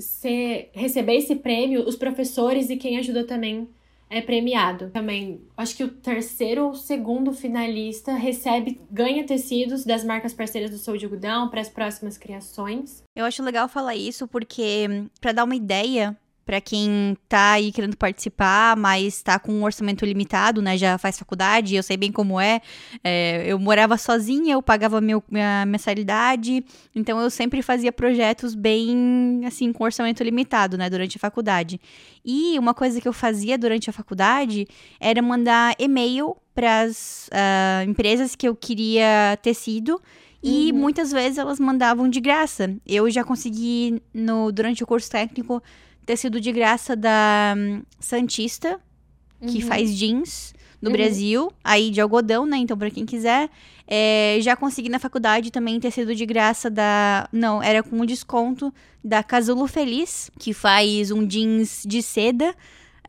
receber 0.73 1.17
esse 1.17 1.35
prêmio, 1.35 1.87
os 1.87 1.95
professores 1.95 2.71
e 2.71 2.75
quem 2.75 2.97
ajudou 2.97 3.23
também 3.27 3.69
é 4.09 4.21
premiado. 4.21 4.89
Também, 4.89 5.41
acho 5.55 5.75
que 5.75 5.83
o 5.83 5.89
terceiro 5.89 6.65
ou 6.65 6.73
segundo 6.73 7.31
finalista 7.31 8.13
recebe, 8.13 8.81
ganha 8.89 9.25
tecidos 9.25 9.85
das 9.85 10.03
marcas 10.03 10.33
parceiras 10.33 10.71
do 10.71 10.77
Sou 10.77 10.97
de 10.97 11.05
Algodão 11.05 11.49
para 11.49 11.61
as 11.61 11.69
próximas 11.69 12.17
criações. 12.17 13.03
Eu 13.15 13.25
acho 13.25 13.43
legal 13.43 13.67
falar 13.67 13.95
isso 13.95 14.27
porque, 14.27 14.87
para 15.21 15.31
dar 15.31 15.43
uma 15.43 15.55
ideia, 15.55 16.17
para 16.49 16.59
quem 16.59 17.15
tá 17.27 17.51
aí 17.51 17.71
querendo 17.71 17.95
participar, 17.95 18.75
mas 18.75 19.21
tá 19.21 19.37
com 19.37 19.51
um 19.51 19.63
orçamento 19.63 20.03
limitado, 20.03 20.63
né? 20.63 20.75
Já 20.75 20.97
faz 20.97 21.19
faculdade, 21.19 21.75
eu 21.75 21.83
sei 21.83 21.95
bem 21.95 22.11
como 22.11 22.41
é. 22.41 22.59
é 23.03 23.43
eu 23.45 23.59
morava 23.59 23.95
sozinha, 23.99 24.55
eu 24.55 24.61
pagava 24.63 24.99
meu, 24.99 25.23
minha 25.29 25.63
mensalidade, 25.67 26.65
então 26.95 27.21
eu 27.21 27.29
sempre 27.29 27.61
fazia 27.61 27.91
projetos 27.91 28.55
bem, 28.55 29.43
assim, 29.45 29.71
com 29.71 29.83
orçamento 29.83 30.23
limitado, 30.23 30.75
né? 30.75 30.89
Durante 30.89 31.17
a 31.17 31.19
faculdade. 31.19 31.79
E 32.25 32.57
uma 32.57 32.73
coisa 32.73 32.99
que 32.99 33.07
eu 33.07 33.13
fazia 33.13 33.55
durante 33.55 33.87
a 33.87 33.93
faculdade 33.93 34.67
era 34.99 35.21
mandar 35.21 35.75
e-mail 35.77 36.35
para 36.55 36.81
as 36.81 37.27
uh, 37.27 37.31
ah, 37.31 37.83
empresas 37.85 38.35
que 38.35 38.47
eu 38.47 38.55
queria 38.55 39.37
tecido. 39.43 40.01
E 40.41 40.71
uhum. 40.71 40.79
muitas 40.79 41.11
vezes 41.11 41.37
elas 41.37 41.59
mandavam 41.59 42.09
de 42.09 42.19
graça. 42.19 42.75
Eu 42.87 43.07
já 43.11 43.23
consegui, 43.23 44.01
no, 44.11 44.51
durante 44.51 44.83
o 44.83 44.87
curso 44.87 45.11
técnico, 45.11 45.61
tecido 46.09 46.41
de 46.41 46.51
graça 46.51 46.95
da 46.95 47.53
um, 47.55 47.83
Santista, 47.99 48.79
que 49.45 49.61
uhum. 49.61 49.67
faz 49.67 49.95
jeans 49.95 50.55
no 50.81 50.89
uhum. 50.89 50.95
Brasil, 50.95 51.53
aí 51.63 51.91
de 51.91 52.01
algodão, 52.01 52.47
né? 52.47 52.57
Então, 52.57 52.75
para 52.75 52.89
quem 52.89 53.05
quiser. 53.05 53.47
É, 53.87 54.39
já 54.41 54.55
consegui 54.55 54.89
na 54.89 54.97
faculdade 54.97 55.51
também 55.51 55.79
tecido 55.79 56.15
de 56.15 56.25
graça 56.25 56.67
da. 56.67 57.29
Não, 57.31 57.61
era 57.61 57.83
com 57.83 57.95
um 57.95 58.05
desconto 58.07 58.73
da 59.03 59.21
Casulo 59.21 59.67
Feliz, 59.67 60.31
que 60.39 60.51
faz 60.51 61.11
um 61.11 61.27
jeans 61.27 61.83
de 61.85 62.01
seda 62.01 62.55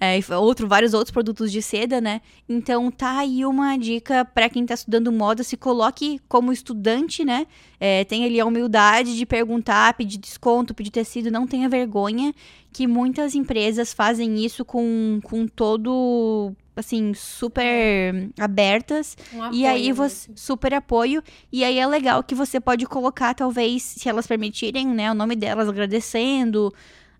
é, 0.00 0.18
outro, 0.34 0.66
vários 0.66 0.94
outros 0.94 1.10
produtos 1.10 1.52
de 1.52 1.60
seda, 1.60 2.00
né? 2.00 2.22
Então 2.48 2.90
tá 2.90 3.18
aí 3.18 3.44
uma 3.44 3.76
dica 3.76 4.24
para 4.24 4.48
quem 4.48 4.64
tá 4.64 4.72
estudando 4.72 5.12
moda, 5.12 5.44
se 5.44 5.58
coloque 5.58 6.18
como 6.26 6.50
estudante, 6.50 7.22
né? 7.22 7.46
É, 7.78 8.02
tenha 8.04 8.26
ali 8.26 8.40
a 8.40 8.46
humildade 8.46 9.14
de 9.14 9.26
perguntar, 9.26 9.92
pedir 9.92 10.16
desconto, 10.16 10.72
pedir 10.72 10.90
tecido, 10.90 11.30
não 11.30 11.46
tenha 11.46 11.68
vergonha, 11.68 12.32
que 12.72 12.86
muitas 12.86 13.34
empresas 13.34 13.92
fazem 13.92 14.42
isso 14.42 14.64
com, 14.64 15.20
com 15.22 15.46
todo 15.46 16.54
assim, 16.74 17.12
super 17.12 18.30
abertas. 18.38 19.18
Um 19.34 19.42
apoio, 19.42 19.60
e 19.60 19.66
aí 19.66 19.92
você. 19.92 20.30
Super 20.34 20.72
apoio. 20.72 21.22
E 21.52 21.62
aí 21.62 21.78
é 21.78 21.86
legal 21.86 22.22
que 22.22 22.34
você 22.34 22.58
pode 22.58 22.86
colocar, 22.86 23.34
talvez, 23.34 23.82
se 23.82 24.08
elas 24.08 24.26
permitirem, 24.26 24.86
né, 24.86 25.10
o 25.10 25.14
nome 25.14 25.36
delas 25.36 25.68
agradecendo 25.68 26.72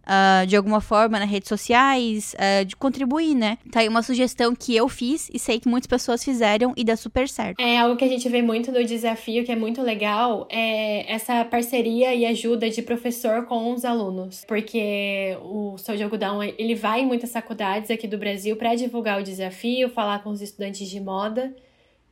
uh, 0.05 0.47
de 0.47 0.57
alguma 0.57 0.81
forma 0.81 1.19
nas 1.19 1.29
redes 1.29 1.49
sociais, 1.49 2.35
uh, 2.35 2.65
de 2.65 2.77
contribuir, 2.77 3.35
né? 3.35 3.59
Tá 3.71 3.81
aí 3.81 3.89
uma 3.89 4.03
sugestão 4.03 4.55
que 4.55 4.75
eu 4.75 4.89
fiz 4.89 5.31
e 5.33 5.39
sei 5.39 5.61
que 5.61 5.69
muitas 5.69 5.87
pessoas 5.87 6.25
fizeram 6.25 6.73
e 6.77 6.85
dá 6.85 6.97
super 6.97 7.29
certo. 7.29 7.61
É 7.61 7.79
algo 7.79 7.97
que 7.97 8.05
a 8.05 8.09
gente 8.09 8.29
vê 8.29 8.43
muito 8.43 8.73
no 8.73 8.85
desafio, 8.85 9.45
que 9.45 9.53
é 9.53 9.57
muito 9.57 9.83
legal, 9.83 10.47
é 10.51 11.13
essa 11.13 11.45
parceria 11.45 12.15
e 12.15 12.27
ajuda 12.27 12.69
de 12.71 12.83
professor 12.83 13.47
com 13.47 13.73
os 13.73 13.85
alunos. 13.85 14.45
Porque 14.47 15.37
o 15.43 15.77
Sou 15.79 15.97
de 15.97 16.03
Algodão, 16.03 16.43
ele 16.43 16.75
vai 16.75 17.01
em 17.01 17.07
muitas 17.07 17.33
faculdades 17.33 17.91
aqui 17.91 18.07
do 18.07 18.19
Brasil 18.19 18.57
para 18.57 18.75
divulgar 18.75 19.21
o 19.21 19.23
desafio, 19.23 19.89
falar 19.89 20.23
com 20.23 20.31
os 20.31 20.41
estudantes 20.41 20.89
de 20.89 21.01
moda. 21.01 21.55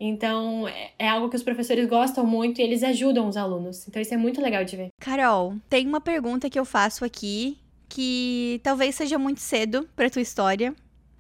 Então, 0.01 0.69
é, 0.69 0.93
é 0.99 1.09
algo 1.09 1.29
que 1.29 1.35
os 1.35 1.43
professores 1.43 1.89
gostam 1.89 2.25
muito 2.25 2.61
e 2.61 2.63
eles 2.63 2.85
ajudam 2.85 3.29
os 3.29 3.37
alunos. 3.37 3.87
Então, 3.89 4.01
isso 4.01 4.15
é 4.15 4.17
muito 4.17 4.41
legal 4.41 4.65
de 4.65 4.77
ver. 4.77 4.89
Carol, 5.01 5.55
tem 5.69 5.87
uma 5.87 6.01
pergunta 6.01 6.49
que 6.49 6.59
eu 6.59 6.65
faço 6.65 7.05
aqui 7.05 7.59
que 7.89 8.61
talvez 8.63 8.95
seja 8.95 9.19
muito 9.19 9.41
cedo 9.41 9.89
para 9.97 10.11
tua 10.11 10.23
história, 10.23 10.75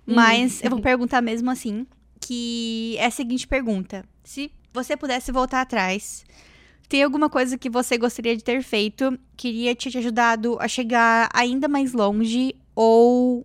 hum. 0.06 0.14
mas 0.14 0.62
eu 0.62 0.70
vou 0.70 0.80
perguntar 0.80 1.22
mesmo 1.22 1.50
assim, 1.50 1.86
que 2.20 2.96
é 2.98 3.06
a 3.06 3.10
seguinte 3.10 3.46
pergunta: 3.46 4.04
se 4.22 4.50
você 4.72 4.96
pudesse 4.96 5.32
voltar 5.32 5.62
atrás, 5.62 6.24
tem 6.88 7.02
alguma 7.02 7.28
coisa 7.28 7.58
que 7.58 7.70
você 7.70 7.96
gostaria 7.98 8.36
de 8.36 8.44
ter 8.44 8.62
feito, 8.62 9.18
queria 9.36 9.74
te 9.74 9.96
ajudado 9.98 10.56
a 10.60 10.68
chegar 10.68 11.28
ainda 11.34 11.68
mais 11.68 11.92
longe 11.92 12.54
ou 12.74 13.44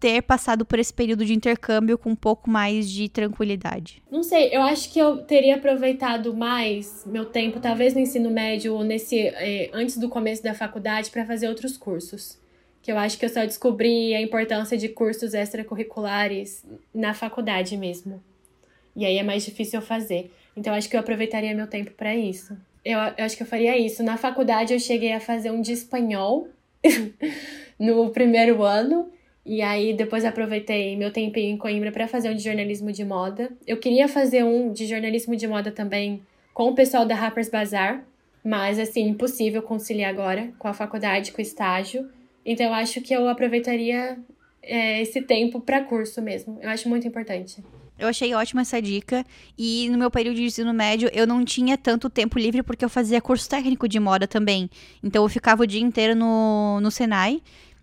ter 0.00 0.22
passado 0.22 0.64
por 0.64 0.78
esse 0.78 0.92
período 0.92 1.26
de 1.26 1.34
intercâmbio 1.34 1.98
com 1.98 2.10
um 2.10 2.16
pouco 2.16 2.48
mais 2.48 2.88
de 2.90 3.06
tranquilidade? 3.08 4.02
Não 4.10 4.22
sei, 4.22 4.48
eu 4.50 4.62
acho 4.62 4.90
que 4.90 4.98
eu 4.98 5.18
teria 5.18 5.56
aproveitado 5.56 6.34
mais 6.34 7.04
meu 7.04 7.26
tempo, 7.26 7.60
talvez 7.60 7.92
no 7.92 8.00
ensino 8.00 8.30
médio 8.30 8.74
ou 8.74 8.82
nesse 8.82 9.18
eh, 9.18 9.70
antes 9.74 9.98
do 9.98 10.08
começo 10.08 10.42
da 10.42 10.54
faculdade 10.54 11.10
para 11.10 11.26
fazer 11.26 11.48
outros 11.48 11.76
cursos 11.76 12.39
que 12.82 12.90
eu 12.90 12.98
acho 12.98 13.18
que 13.18 13.24
eu 13.24 13.28
só 13.28 13.44
descobri 13.44 14.14
a 14.14 14.20
importância 14.20 14.76
de 14.76 14.88
cursos 14.88 15.34
extracurriculares 15.34 16.64
na 16.94 17.12
faculdade 17.14 17.76
mesmo. 17.76 18.22
E 18.96 19.04
aí 19.04 19.18
é 19.18 19.22
mais 19.22 19.44
difícil 19.44 19.80
eu 19.80 19.86
fazer. 19.86 20.32
Então 20.56 20.72
eu 20.72 20.78
acho 20.78 20.88
que 20.88 20.96
eu 20.96 21.00
aproveitaria 21.00 21.54
meu 21.54 21.66
tempo 21.66 21.92
para 21.92 22.14
isso. 22.14 22.56
Eu, 22.84 22.98
eu, 22.98 23.24
acho 23.24 23.36
que 23.36 23.42
eu 23.42 23.46
faria 23.46 23.76
isso. 23.78 24.02
Na 24.02 24.16
faculdade 24.16 24.72
eu 24.72 24.80
cheguei 24.80 25.12
a 25.12 25.20
fazer 25.20 25.50
um 25.50 25.60
de 25.60 25.72
espanhol 25.72 26.48
no 27.78 28.10
primeiro 28.10 28.62
ano. 28.62 29.10
E 29.44 29.62
aí 29.62 29.94
depois 29.94 30.24
aproveitei 30.24 30.96
meu 30.96 31.12
tempinho 31.12 31.54
em 31.54 31.58
Coimbra 31.58 31.90
para 31.90 32.06
fazer 32.08 32.30
um 32.30 32.34
de 32.34 32.42
jornalismo 32.42 32.92
de 32.92 33.04
moda. 33.04 33.50
Eu 33.66 33.78
queria 33.78 34.06
fazer 34.08 34.44
um 34.44 34.72
de 34.72 34.86
jornalismo 34.86 35.36
de 35.36 35.46
moda 35.46 35.70
também 35.70 36.22
com 36.52 36.68
o 36.68 36.74
pessoal 36.74 37.06
da 37.06 37.16
Harper's 37.16 37.48
Bazaar, 37.48 38.04
mas 38.44 38.78
assim, 38.78 39.08
impossível 39.08 39.62
conciliar 39.62 40.10
agora 40.10 40.52
com 40.58 40.68
a 40.68 40.74
faculdade, 40.74 41.32
com 41.32 41.38
o 41.38 41.42
estágio. 41.42 42.08
Então 42.44 42.66
eu 42.66 42.74
acho 42.74 43.00
que 43.00 43.14
eu 43.14 43.28
aproveitaria 43.28 44.18
é, 44.62 45.02
esse 45.02 45.22
tempo 45.22 45.60
para 45.60 45.82
curso 45.82 46.20
mesmo. 46.22 46.58
Eu 46.62 46.70
acho 46.70 46.88
muito 46.88 47.06
importante. 47.06 47.62
Eu 47.98 48.08
achei 48.08 48.32
ótima 48.34 48.62
essa 48.62 48.80
dica. 48.80 49.24
E 49.58 49.88
no 49.90 49.98
meu 49.98 50.10
período 50.10 50.36
de 50.36 50.44
ensino 50.44 50.72
médio, 50.72 51.10
eu 51.12 51.26
não 51.26 51.44
tinha 51.44 51.76
tanto 51.76 52.08
tempo 52.08 52.38
livre 52.38 52.62
porque 52.62 52.84
eu 52.84 52.88
fazia 52.88 53.20
curso 53.20 53.48
técnico 53.48 53.86
de 53.86 54.00
moda 54.00 54.26
também. 54.26 54.70
Então 55.02 55.22
eu 55.22 55.28
ficava 55.28 55.62
o 55.62 55.66
dia 55.66 55.82
inteiro 55.82 56.16
no, 56.16 56.80
no 56.80 56.90
Senai. 56.90 57.42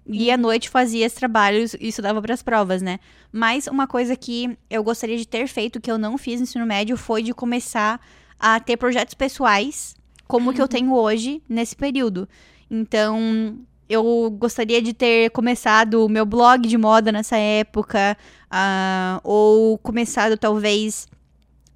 E 0.09 0.31
à 0.31 0.37
noite 0.37 0.69
fazia 0.69 1.05
esses 1.05 1.19
trabalhos 1.19 1.73
e 1.73 1.89
estudava 1.89 2.21
para 2.21 2.33
as 2.33 2.41
provas, 2.41 2.81
né? 2.81 2.99
Mas 3.31 3.67
uma 3.67 3.85
coisa 3.85 4.15
que 4.15 4.57
eu 4.69 4.81
gostaria 4.81 5.17
de 5.17 5.27
ter 5.27 5.47
feito, 5.47 5.81
que 5.81 5.91
eu 5.91 5.97
não 5.97 6.17
fiz 6.17 6.39
no 6.39 6.43
ensino 6.43 6.65
médio, 6.65 6.95
foi 6.95 7.21
de 7.21 7.33
começar 7.33 7.99
a 8.39 8.57
ter 8.59 8.77
projetos 8.77 9.13
pessoais, 9.13 9.95
como 10.25 10.53
que 10.53 10.61
eu 10.61 10.67
tenho 10.67 10.93
hoje 10.93 11.41
nesse 11.47 11.75
período. 11.75 12.27
Então, 12.71 13.59
eu 13.89 14.29
gostaria 14.31 14.81
de 14.81 14.93
ter 14.93 15.29
começado 15.31 16.05
o 16.05 16.09
meu 16.09 16.25
blog 16.25 16.67
de 16.67 16.77
moda 16.77 17.11
nessa 17.11 17.37
época, 17.37 18.17
uh, 18.51 19.21
ou 19.23 19.77
começado 19.77 20.37
talvez 20.37 21.07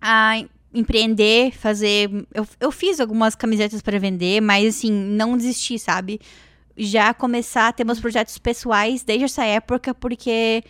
a 0.01 0.43
empreender, 0.73 1.51
fazer. 1.51 2.09
Eu, 2.33 2.47
eu 2.59 2.71
fiz 2.71 2.99
algumas 2.99 3.35
camisetas 3.35 3.81
para 3.81 3.99
vender, 3.99 4.41
mas 4.41 4.75
assim, 4.75 4.91
não 4.91 5.37
desisti, 5.37 5.77
sabe? 5.79 6.19
Já 6.77 7.13
começar 7.13 7.67
a 7.67 7.73
ter 7.73 7.83
meus 7.83 7.99
projetos 7.99 8.37
pessoais 8.37 9.03
desde 9.03 9.25
essa 9.25 9.45
época, 9.45 9.93
porque 9.93 10.63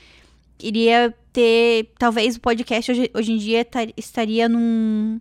iria 0.62 1.14
ter. 1.32 1.92
Talvez 1.98 2.36
o 2.36 2.42
podcast 2.42 2.92
hoje, 2.92 3.12
hoje 3.14 3.32
em 3.32 3.38
dia 3.38 3.66
estaria 3.96 4.50
num, 4.50 5.20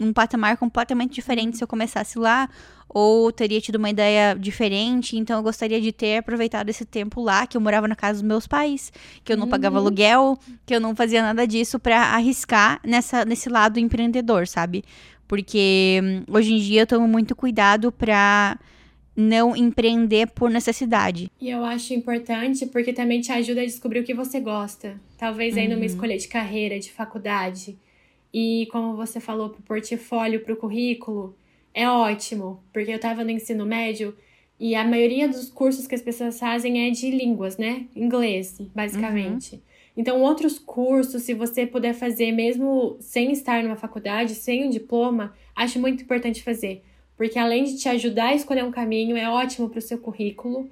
num 0.00 0.12
patamar 0.12 0.56
completamente 0.56 1.14
diferente 1.14 1.58
se 1.58 1.64
eu 1.64 1.68
começasse 1.68 2.18
lá 2.18 2.48
ou 2.92 3.30
teria 3.30 3.60
tido 3.60 3.76
uma 3.76 3.88
ideia 3.88 4.34
diferente, 4.34 5.16
então 5.16 5.36
eu 5.38 5.42
gostaria 5.42 5.80
de 5.80 5.92
ter 5.92 6.18
aproveitado 6.18 6.68
esse 6.68 6.84
tempo 6.84 7.20
lá, 7.20 7.46
que 7.46 7.56
eu 7.56 7.60
morava 7.60 7.86
na 7.86 7.94
casa 7.94 8.14
dos 8.14 8.28
meus 8.28 8.46
pais, 8.48 8.92
que 9.22 9.32
eu 9.32 9.36
não 9.36 9.44
uhum. 9.44 9.50
pagava 9.50 9.78
aluguel, 9.78 10.36
que 10.66 10.74
eu 10.74 10.80
não 10.80 10.96
fazia 10.96 11.22
nada 11.22 11.46
disso 11.46 11.78
para 11.78 11.98
arriscar 12.14 12.80
nessa, 12.84 13.24
nesse 13.24 13.48
lado 13.48 13.78
empreendedor, 13.78 14.48
sabe? 14.48 14.82
Porque 15.28 16.00
hum, 16.02 16.24
hoje 16.34 16.52
em 16.52 16.58
dia 16.58 16.82
eu 16.82 16.86
tomo 16.86 17.06
muito 17.06 17.36
cuidado 17.36 17.92
para 17.92 18.58
não 19.14 19.54
empreender 19.54 20.28
por 20.28 20.50
necessidade. 20.50 21.30
E 21.40 21.48
eu 21.48 21.64
acho 21.64 21.94
importante 21.94 22.66
porque 22.66 22.92
também 22.92 23.20
te 23.20 23.30
ajuda 23.30 23.60
a 23.60 23.64
descobrir 23.66 24.00
o 24.00 24.04
que 24.04 24.14
você 24.14 24.40
gosta. 24.40 24.98
Talvez 25.16 25.56
aí 25.56 25.68
uhum. 25.68 25.74
numa 25.74 25.86
escolha 25.86 26.16
de 26.16 26.26
carreira, 26.26 26.80
de 26.80 26.90
faculdade. 26.90 27.78
E 28.32 28.68
como 28.70 28.96
você 28.96 29.20
falou, 29.20 29.50
pro 29.50 29.62
portfólio, 29.62 30.40
pro 30.40 30.56
currículo, 30.56 31.36
é 31.74 31.88
ótimo, 31.88 32.62
porque 32.72 32.90
eu 32.90 32.96
estava 32.96 33.24
no 33.24 33.30
ensino 33.30 33.66
médio 33.66 34.16
e 34.58 34.74
a 34.74 34.84
maioria 34.84 35.26
dos 35.26 35.48
cursos 35.50 35.86
que 35.86 35.94
as 35.94 36.02
pessoas 36.02 36.38
fazem 36.38 36.86
é 36.86 36.90
de 36.90 37.10
línguas, 37.10 37.56
né? 37.56 37.86
Inglês, 37.96 38.60
basicamente. 38.74 39.54
Uhum. 39.54 39.60
Então, 39.96 40.20
outros 40.20 40.58
cursos, 40.58 41.22
se 41.22 41.34
você 41.34 41.66
puder 41.66 41.94
fazer 41.94 42.30
mesmo 42.32 42.96
sem 43.00 43.32
estar 43.32 43.62
numa 43.62 43.76
faculdade, 43.76 44.34
sem 44.34 44.66
um 44.66 44.70
diploma, 44.70 45.34
acho 45.56 45.78
muito 45.78 46.02
importante 46.02 46.42
fazer. 46.42 46.82
Porque 47.16 47.38
além 47.38 47.64
de 47.64 47.78
te 47.78 47.88
ajudar 47.88 48.28
a 48.28 48.34
escolher 48.34 48.64
um 48.64 48.70
caminho, 48.70 49.16
é 49.16 49.28
ótimo 49.28 49.68
para 49.68 49.78
o 49.78 49.82
seu 49.82 49.98
currículo. 49.98 50.70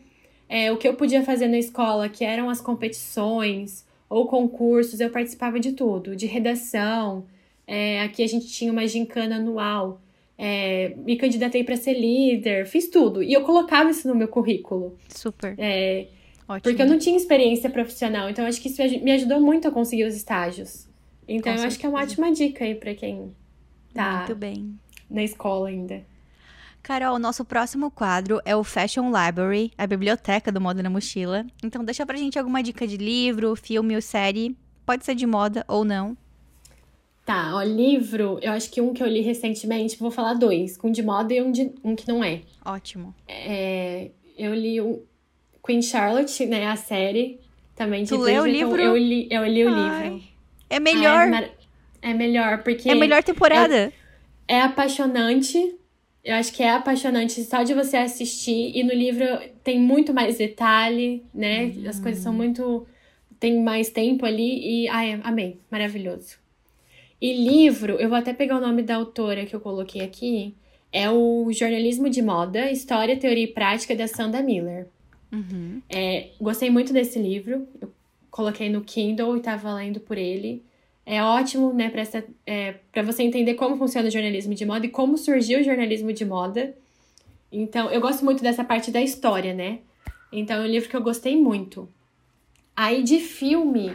É, 0.49 0.73
o 0.73 0.77
que 0.77 0.87
eu 0.87 0.95
podia 0.95 1.23
fazer 1.23 1.49
na 1.49 1.59
escola, 1.59 2.09
que 2.09 2.25
eram 2.25 2.49
as 2.49 2.61
competições 2.61 3.87
ou 4.09 4.27
concursos, 4.27 5.01
eu 5.01 5.11
participava 5.11 5.61
de 5.61 5.73
tudo, 5.73 6.17
de 6.17 6.27
redação. 6.27 7.27
É, 7.71 8.01
aqui 8.01 8.23
a 8.23 8.27
gente 8.27 8.47
tinha 8.47 8.73
uma 8.73 8.87
gincana 8.89 9.37
anual. 9.37 10.01
É, 10.39 10.95
me 10.97 11.17
candidatei 11.17 11.63
para 11.63 11.77
ser 11.77 11.93
líder, 11.93 12.67
fiz 12.67 12.89
tudo. 12.89 13.23
E 13.23 13.33
eu 13.33 13.43
colocava 13.43 13.91
isso 13.91 14.09
no 14.09 14.15
meu 14.15 14.29
currículo. 14.29 14.97
Super. 15.09 15.55
É, 15.59 16.07
Ótimo. 16.49 16.63
Porque 16.63 16.81
eu 16.81 16.87
não 16.87 16.99
tinha 16.99 17.15
experiência 17.15 17.69
profissional, 17.69 18.31
então 18.31 18.47
acho 18.47 18.59
que 18.63 18.69
isso 18.69 18.81
me 19.05 19.13
ajudou 19.13 19.39
muito 19.39 19.69
a 19.69 19.71
conseguir 19.71 20.05
os 20.05 20.15
estágios. 20.15 20.89
Então 21.29 21.53
Com 21.53 21.59
eu 21.59 21.59
certeza. 21.59 21.67
acho 21.67 21.79
que 21.79 21.85
é 21.85 21.89
uma 21.91 22.01
ótima 22.01 22.33
dica 22.33 22.65
aí 22.65 22.75
para 22.75 22.95
quem 22.95 23.35
tá 23.93 24.19
muito 24.21 24.35
bem. 24.35 24.75
na 25.11 25.23
escola 25.23 25.69
ainda. 25.69 26.03
Carol, 26.83 27.17
o 27.17 27.19
nosso 27.19 27.45
próximo 27.45 27.91
quadro 27.91 28.41
é 28.47 28.57
o 28.57 28.65
Fashion 28.65 29.11
Library, 29.13 29.73
a 29.77 29.87
biblioteca 29.87 30.51
do 30.51 30.59
Moda 30.59 30.83
na 30.83 30.89
Mochila. 30.89 31.45
Então 31.63 31.85
deixa 31.85 32.07
pra 32.07 32.17
gente 32.17 32.39
alguma 32.39 32.63
dica 32.63 32.87
de 32.87 32.97
livro, 32.97 33.55
filme 33.55 33.95
ou 33.95 34.01
série. 34.01 34.57
Pode 34.87 35.05
ser 35.05 35.15
de 35.15 35.27
moda 35.27 35.67
ou 35.69 35.85
não. 35.85 36.17
Tá, 37.29 37.55
ó, 37.55 37.63
livro, 37.63 38.39
eu 38.41 38.53
acho 38.53 38.71
que 38.71 38.81
um 38.81 38.95
que 38.95 39.03
eu 39.03 39.07
li 39.07 39.21
recentemente, 39.21 39.99
vou 39.99 40.11
falar 40.11 40.33
dois, 40.33 40.79
um 40.83 40.91
de 40.91 41.03
moda 41.03 41.35
e 41.35 41.43
um, 41.43 41.53
de, 41.53 41.71
um 41.85 41.95
que 41.95 42.09
não 42.09 42.25
é. 42.25 42.41
Ótimo. 42.65 43.15
É, 43.29 44.09
eu 44.39 44.55
li 44.55 44.81
um, 44.81 45.03
Queen 45.63 45.83
Charlotte, 45.83 46.47
né, 46.47 46.67
a 46.69 46.77
série 46.77 47.39
também 47.77 48.05
de 48.05 48.09
tu 48.09 48.17
leu 48.17 48.45
o 48.45 48.47
livro? 48.47 48.81
Eu 48.81 48.97
li, 48.97 49.29
eu 49.31 49.45
li 49.45 49.63
o 49.63 49.69
Ai, 49.69 50.09
livro. 50.09 50.25
É 50.71 50.81
melhor. 50.81 51.31
É, 51.31 51.51
é, 52.01 52.15
melhor, 52.15 52.63
porque... 52.63 52.89
É 52.89 52.95
melhor 52.95 53.23
temporada. 53.23 53.93
É, 54.49 54.55
é 54.55 54.63
apaixonante, 54.63 55.77
eu 56.25 56.35
acho 56.35 56.51
que 56.51 56.63
é 56.63 56.71
apaixonante 56.71 57.45
só 57.45 57.63
de 57.63 57.75
você 57.75 57.99
assistir. 57.99 58.73
E 58.75 58.83
no 58.83 58.95
livro 58.95 59.27
tem 59.63 59.79
muito 59.79 60.15
mais 60.15 60.39
detalhe, 60.39 61.23
né? 61.35 61.75
Uhum. 61.77 61.91
As 61.91 62.01
coisas 62.01 62.23
são 62.23 62.33
muito. 62.33 62.87
Tem 63.39 63.63
mais 63.63 63.91
tempo 63.91 64.25
ali. 64.25 64.85
E. 64.85 64.89
Ai, 64.89 65.21
amei. 65.23 65.61
Maravilhoso. 65.71 66.48
E 67.21 67.33
livro, 67.33 67.95
eu 67.95 68.09
vou 68.09 68.19
até 68.19 68.33
pegar 68.33 68.57
o 68.57 68.61
nome 68.61 68.83
da 68.83 68.97
autora 68.97 69.45
que 69.45 69.55
eu 69.55 69.61
coloquei 69.61 70.03
aqui. 70.03 70.55
É 70.93 71.11
o 71.11 71.53
Jornalismo 71.53 72.09
de 72.09 72.23
Moda, 72.23 72.71
História, 72.71 73.17
Teoria 73.17 73.45
e 73.45 73.49
Prática 73.49 73.95
da 73.95 74.07
Sanda 74.07 74.43
Miller. 74.43 74.87
Uhum. 75.33 75.83
É, 75.89 76.29
gostei 76.41 76.71
muito 76.71 76.93
desse 76.93 77.19
livro. 77.19 77.67
Eu 77.81 77.93
coloquei 78.31 78.69
no 78.71 78.83
Kindle 78.83 79.37
e 79.37 79.39
estava 79.39 79.75
lendo 79.75 80.01
por 80.01 80.17
ele. 80.17 80.63
É 81.05 81.23
ótimo, 81.23 81.73
né, 81.73 81.89
para 81.89 82.03
é, 82.47 83.03
você 83.03 83.23
entender 83.23 83.55
como 83.55 83.79
funciona 83.79 84.09
o 84.09 84.11
jornalismo 84.11 84.55
de 84.55 84.67
moda 84.67 84.87
e 84.87 84.91
como 84.91 85.17
surgiu 85.17 85.61
o 85.61 85.65
jornalismo 85.65 86.13
de 86.13 86.25
moda. 86.25 86.75
Então, 87.51 87.91
eu 87.91 88.01
gosto 88.01 88.25
muito 88.25 88.43
dessa 88.43 88.63
parte 88.63 88.91
da 88.91 89.01
história, 89.01 89.55
né? 89.55 89.79
Então, 90.31 90.63
é 90.63 90.67
um 90.67 90.71
livro 90.71 90.89
que 90.89 90.95
eu 90.95 91.03
gostei 91.03 91.35
muito. 91.35 91.89
Aí, 92.77 93.03
de 93.03 93.21
filme, 93.21 93.93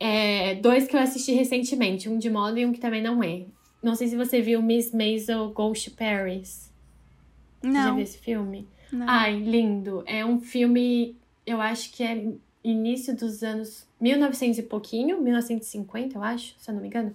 é, 0.00 0.54
dois 0.54 0.86
que 0.86 0.96
eu 0.96 1.00
assisti 1.00 1.32
recentemente, 1.32 2.08
um 2.08 2.18
de 2.18 2.30
moda 2.30 2.58
e 2.58 2.64
um 2.64 2.72
que 2.72 2.80
também 2.80 3.02
não 3.02 3.22
é. 3.22 3.44
Não 3.82 3.94
sei 3.94 4.08
se 4.08 4.16
você 4.16 4.40
viu 4.40 4.62
Miss 4.62 4.92
Maisel 4.92 5.50
Goes 5.50 5.84
to 5.84 5.90
Paris. 5.92 6.72
Não. 7.62 7.72
Já 7.72 7.92
viu 7.92 8.02
esse 8.02 8.18
filme? 8.18 8.66
Não. 8.90 9.06
Ai, 9.08 9.38
lindo. 9.38 10.02
É 10.06 10.24
um 10.24 10.40
filme, 10.40 11.16
eu 11.46 11.60
acho 11.60 11.92
que 11.92 12.02
é 12.02 12.26
início 12.64 13.14
dos 13.14 13.42
anos 13.42 13.86
1900 14.00 14.58
e 14.58 14.62
pouquinho, 14.62 15.20
1950, 15.20 16.16
eu 16.16 16.22
acho, 16.22 16.54
se 16.58 16.70
eu 16.70 16.74
não 16.74 16.80
me 16.80 16.88
engano. 16.88 17.14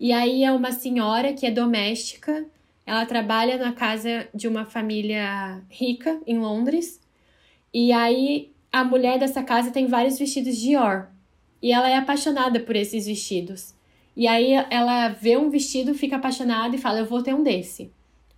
E 0.00 0.12
aí 0.12 0.44
é 0.44 0.50
uma 0.50 0.72
senhora 0.72 1.32
que 1.32 1.46
é 1.46 1.50
doméstica, 1.50 2.46
ela 2.86 3.06
trabalha 3.06 3.56
na 3.56 3.72
casa 3.72 4.28
de 4.34 4.48
uma 4.48 4.64
família 4.64 5.62
rica 5.70 6.20
em 6.26 6.38
Londres. 6.38 7.00
E 7.72 7.92
aí 7.92 8.52
a 8.72 8.82
mulher 8.84 9.18
dessa 9.18 9.42
casa 9.42 9.70
tem 9.70 9.86
vários 9.86 10.18
vestidos 10.18 10.56
Dior. 10.56 11.08
E 11.64 11.72
ela 11.72 11.88
é 11.88 11.96
apaixonada 11.96 12.60
por 12.60 12.76
esses 12.76 13.06
vestidos. 13.06 13.74
E 14.14 14.28
aí 14.28 14.52
ela 14.68 15.08
vê 15.08 15.38
um 15.38 15.48
vestido, 15.48 15.94
fica 15.94 16.16
apaixonada 16.16 16.76
e 16.76 16.78
fala: 16.78 16.98
Eu 16.98 17.06
vou 17.06 17.22
ter 17.22 17.34
um 17.34 17.42
desse. 17.42 17.90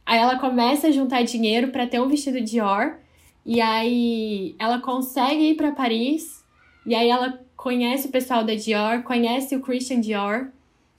Aí 0.07 0.17
ela 0.17 0.39
começa 0.39 0.87
a 0.87 0.93
juntar 0.93 1.25
dinheiro 1.25 1.73
para 1.73 1.89
ter 1.89 2.01
um 2.01 2.07
vestido 2.07 2.41
Dior. 2.41 2.99
E 3.45 3.61
aí 3.61 4.55
ela 4.61 4.79
consegue 4.79 5.51
ir 5.51 5.57
para 5.57 5.73
Paris. 5.73 6.45
E 6.87 6.95
aí 6.95 7.09
ela 7.09 7.41
conhece 7.57 8.07
o 8.07 8.13
pessoal 8.13 8.45
da 8.45 8.55
Dior, 8.55 9.03
conhece 9.03 9.57
o 9.57 9.61
Christian 9.61 10.01
Dior. 10.01 10.47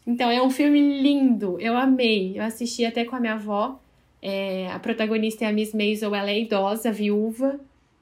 Então 0.06 0.30
é 0.30 0.42
um 0.42 0.50
filme 0.50 1.02
lindo, 1.02 1.58
eu 1.62 1.78
amei. 1.78 2.38
Eu 2.38 2.44
assisti 2.44 2.84
até 2.84 3.06
com 3.06 3.16
a 3.16 3.22
minha 3.22 3.36
avó. 3.36 3.80
É, 4.22 4.70
a 4.70 4.80
protagonista 4.80 5.46
é 5.46 5.48
a 5.48 5.54
Miss 5.54 5.74
Maisel, 5.74 6.14
ela 6.14 6.30
é 6.30 6.42
idosa, 6.42 6.92
viúva. 6.92 7.58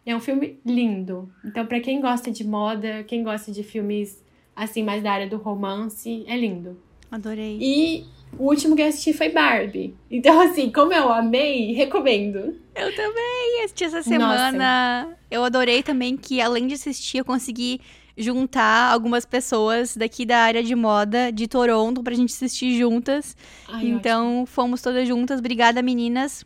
É 0.05 0.15
um 0.15 0.19
filme 0.19 0.59
lindo. 0.65 1.31
Então, 1.43 1.65
para 1.65 1.79
quem 1.79 1.99
gosta 1.99 2.31
de 2.31 2.45
moda, 2.45 3.03
quem 3.07 3.23
gosta 3.23 3.51
de 3.51 3.63
filmes 3.63 4.23
assim, 4.55 4.83
mais 4.83 5.03
da 5.03 5.11
área 5.11 5.27
do 5.27 5.37
romance, 5.37 6.23
é 6.27 6.37
lindo. 6.37 6.77
Adorei. 7.11 7.57
E 7.59 8.05
o 8.37 8.47
último 8.47 8.75
que 8.75 8.81
eu 8.81 8.87
assisti 8.87 9.13
foi 9.13 9.29
Barbie. 9.29 9.95
Então, 10.09 10.39
assim, 10.41 10.71
como 10.71 10.93
eu 10.93 11.11
amei, 11.11 11.73
recomendo. 11.73 12.55
Eu 12.75 12.95
também 12.95 13.63
assisti 13.63 13.83
essa 13.83 14.01
semana. 14.01 15.03
Nossa. 15.03 15.17
Eu 15.29 15.43
adorei 15.43 15.83
também 15.83 16.15
que, 16.15 16.41
além 16.41 16.67
de 16.67 16.75
assistir, 16.75 17.19
eu 17.19 17.25
consegui 17.25 17.81
juntar 18.17 18.91
algumas 18.91 19.25
pessoas 19.25 19.97
daqui 19.97 20.25
da 20.25 20.39
área 20.39 20.63
de 20.63 20.73
moda 20.73 21.31
de 21.31 21.47
Toronto 21.47 22.01
pra 22.01 22.13
gente 22.13 22.33
assistir 22.33 22.77
juntas. 22.77 23.35
Ai, 23.67 23.87
então, 23.87 24.41
ótimo. 24.41 24.45
fomos 24.45 24.81
todas 24.81 25.07
juntas. 25.07 25.39
Obrigada, 25.39 25.81
meninas. 25.81 26.45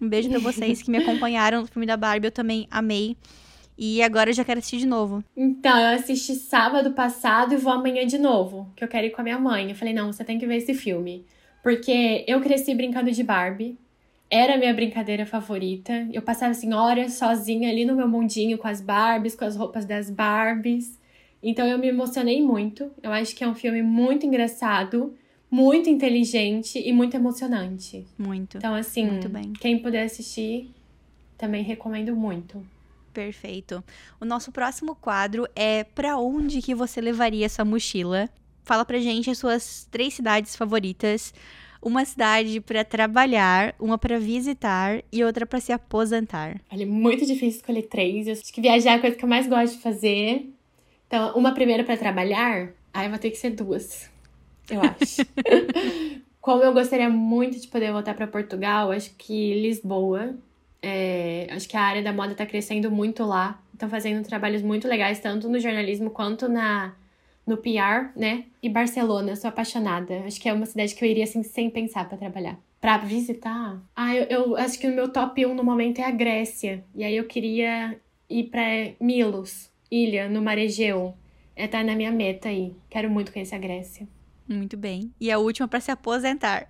Um 0.00 0.08
beijo 0.08 0.28
para 0.28 0.38
vocês 0.40 0.82
que 0.82 0.90
me 0.90 0.98
acompanharam 0.98 1.62
no 1.62 1.66
filme 1.66 1.86
da 1.86 1.96
Barbie, 1.96 2.28
eu 2.28 2.32
também 2.32 2.66
amei. 2.70 3.16
E 3.76 4.02
agora 4.02 4.30
eu 4.30 4.34
já 4.34 4.44
quero 4.44 4.58
assistir 4.58 4.78
de 4.78 4.86
novo. 4.86 5.22
Então, 5.36 5.78
eu 5.78 5.94
assisti 5.96 6.34
sábado 6.34 6.92
passado 6.92 7.54
e 7.54 7.56
vou 7.56 7.72
amanhã 7.72 8.04
de 8.04 8.18
novo, 8.18 8.68
que 8.74 8.82
eu 8.82 8.88
quero 8.88 9.06
ir 9.06 9.10
com 9.10 9.20
a 9.20 9.24
minha 9.24 9.38
mãe. 9.38 9.70
Eu 9.70 9.76
falei, 9.76 9.94
não, 9.94 10.12
você 10.12 10.24
tem 10.24 10.36
que 10.36 10.46
ver 10.46 10.56
esse 10.56 10.74
filme. 10.74 11.24
Porque 11.62 12.24
eu 12.26 12.40
cresci 12.40 12.74
brincando 12.74 13.12
de 13.12 13.22
Barbie. 13.22 13.78
Era 14.30 14.54
a 14.54 14.58
minha 14.58 14.74
brincadeira 14.74 15.24
favorita. 15.24 16.08
Eu 16.12 16.22
passava 16.22 16.50
assim 16.50 16.72
horas 16.74 17.14
sozinha 17.14 17.70
ali 17.70 17.84
no 17.84 17.94
meu 17.94 18.08
mundinho 18.08 18.58
com 18.58 18.66
as 18.66 18.80
Barbies, 18.80 19.36
com 19.36 19.44
as 19.44 19.56
roupas 19.56 19.84
das 19.84 20.10
Barbies. 20.10 20.98
Então 21.42 21.66
eu 21.66 21.78
me 21.78 21.88
emocionei 21.88 22.42
muito. 22.42 22.90
Eu 23.02 23.12
acho 23.12 23.34
que 23.34 23.44
é 23.44 23.48
um 23.48 23.54
filme 23.54 23.80
muito 23.80 24.26
engraçado 24.26 25.14
muito 25.50 25.88
inteligente 25.88 26.78
e 26.78 26.92
muito 26.92 27.14
emocionante. 27.14 28.06
Muito. 28.18 28.58
Então, 28.58 28.74
assim, 28.74 29.06
muito 29.06 29.28
bem. 29.28 29.52
quem 29.54 29.78
puder 29.78 30.04
assistir, 30.04 30.70
também 31.36 31.62
recomendo 31.62 32.14
muito. 32.14 32.62
Perfeito. 33.12 33.82
O 34.20 34.24
nosso 34.24 34.52
próximo 34.52 34.94
quadro 34.94 35.46
é 35.56 35.82
para 35.84 36.18
onde 36.18 36.60
que 36.62 36.74
você 36.74 37.00
levaria 37.00 37.48
sua 37.48 37.64
mochila? 37.64 38.28
Fala 38.64 38.84
pra 38.84 38.98
gente 38.98 39.30
as 39.30 39.38
suas 39.38 39.88
três 39.90 40.14
cidades 40.14 40.54
favoritas. 40.54 41.32
Uma 41.80 42.04
cidade 42.04 42.60
para 42.60 42.84
trabalhar, 42.84 43.74
uma 43.78 43.96
para 43.96 44.18
visitar 44.18 45.02
e 45.12 45.24
outra 45.24 45.46
para 45.46 45.60
se 45.60 45.72
aposentar. 45.72 46.60
Olha, 46.70 46.82
é 46.82 46.86
muito 46.86 47.24
difícil 47.24 47.60
escolher 47.60 47.82
três. 47.82 48.26
Eu 48.26 48.32
acho 48.34 48.52
que 48.52 48.60
viajar 48.60 48.92
é 48.92 48.94
a 48.94 49.00
coisa 49.00 49.16
que 49.16 49.24
eu 49.24 49.28
mais 49.28 49.46
gosto 49.46 49.76
de 49.76 49.82
fazer. 49.82 50.52
Então, 51.06 51.34
uma 51.34 51.52
primeira 51.52 51.84
para 51.84 51.96
trabalhar, 51.96 52.72
aí 52.92 53.08
vai 53.08 53.18
ter 53.18 53.30
que 53.30 53.38
ser 53.38 53.50
duas 53.50 54.10
eu 54.70 54.80
acho. 54.82 55.22
Como 56.40 56.62
eu 56.62 56.72
gostaria 56.72 57.10
muito 57.10 57.60
de 57.60 57.68
poder 57.68 57.92
voltar 57.92 58.14
para 58.14 58.26
Portugal, 58.26 58.90
acho 58.90 59.14
que 59.16 59.60
Lisboa. 59.60 60.34
É, 60.80 61.48
acho 61.50 61.68
que 61.68 61.76
a 61.76 61.82
área 61.82 62.02
da 62.02 62.12
moda 62.12 62.32
está 62.32 62.46
crescendo 62.46 62.90
muito 62.90 63.24
lá. 63.24 63.60
Estão 63.72 63.88
fazendo 63.88 64.26
trabalhos 64.26 64.62
muito 64.62 64.88
legais, 64.88 65.20
tanto 65.20 65.48
no 65.48 65.58
jornalismo 65.58 66.10
quanto 66.10 66.48
na, 66.48 66.94
no 67.46 67.56
PR, 67.56 68.12
né? 68.16 68.44
E 68.62 68.68
Barcelona, 68.68 69.36
sou 69.36 69.48
apaixonada. 69.48 70.22
Acho 70.26 70.40
que 70.40 70.48
é 70.48 70.52
uma 70.52 70.66
cidade 70.66 70.94
que 70.94 71.04
eu 71.04 71.08
iria 71.08 71.24
assim 71.24 71.42
sem 71.42 71.68
pensar 71.68 72.08
para 72.08 72.18
trabalhar. 72.18 72.58
Pra 72.80 72.98
visitar? 72.98 73.82
Ah, 73.94 74.14
eu, 74.14 74.24
eu, 74.24 74.56
acho 74.56 74.78
que 74.78 74.86
o 74.86 74.94
meu 74.94 75.08
top 75.12 75.44
1 75.44 75.54
no 75.54 75.64
momento 75.64 75.98
é 75.98 76.04
a 76.04 76.10
Grécia. 76.10 76.84
E 76.94 77.02
aí 77.02 77.16
eu 77.16 77.24
queria 77.24 77.98
ir 78.30 78.44
para 78.44 78.62
Milos, 79.00 79.68
ilha, 79.90 80.28
no 80.28 80.40
Mar 80.40 80.58
Egeu. 80.58 81.14
É, 81.56 81.66
tá 81.66 81.82
na 81.82 81.96
minha 81.96 82.12
meta 82.12 82.48
aí. 82.48 82.74
Quero 82.88 83.10
muito 83.10 83.32
conhecer 83.32 83.56
a 83.56 83.58
Grécia. 83.58 84.06
Muito 84.48 84.76
bem. 84.76 85.12
E 85.20 85.30
a 85.30 85.38
última 85.38 85.68
para 85.68 85.80
se 85.80 85.90
aposentar. 85.90 86.68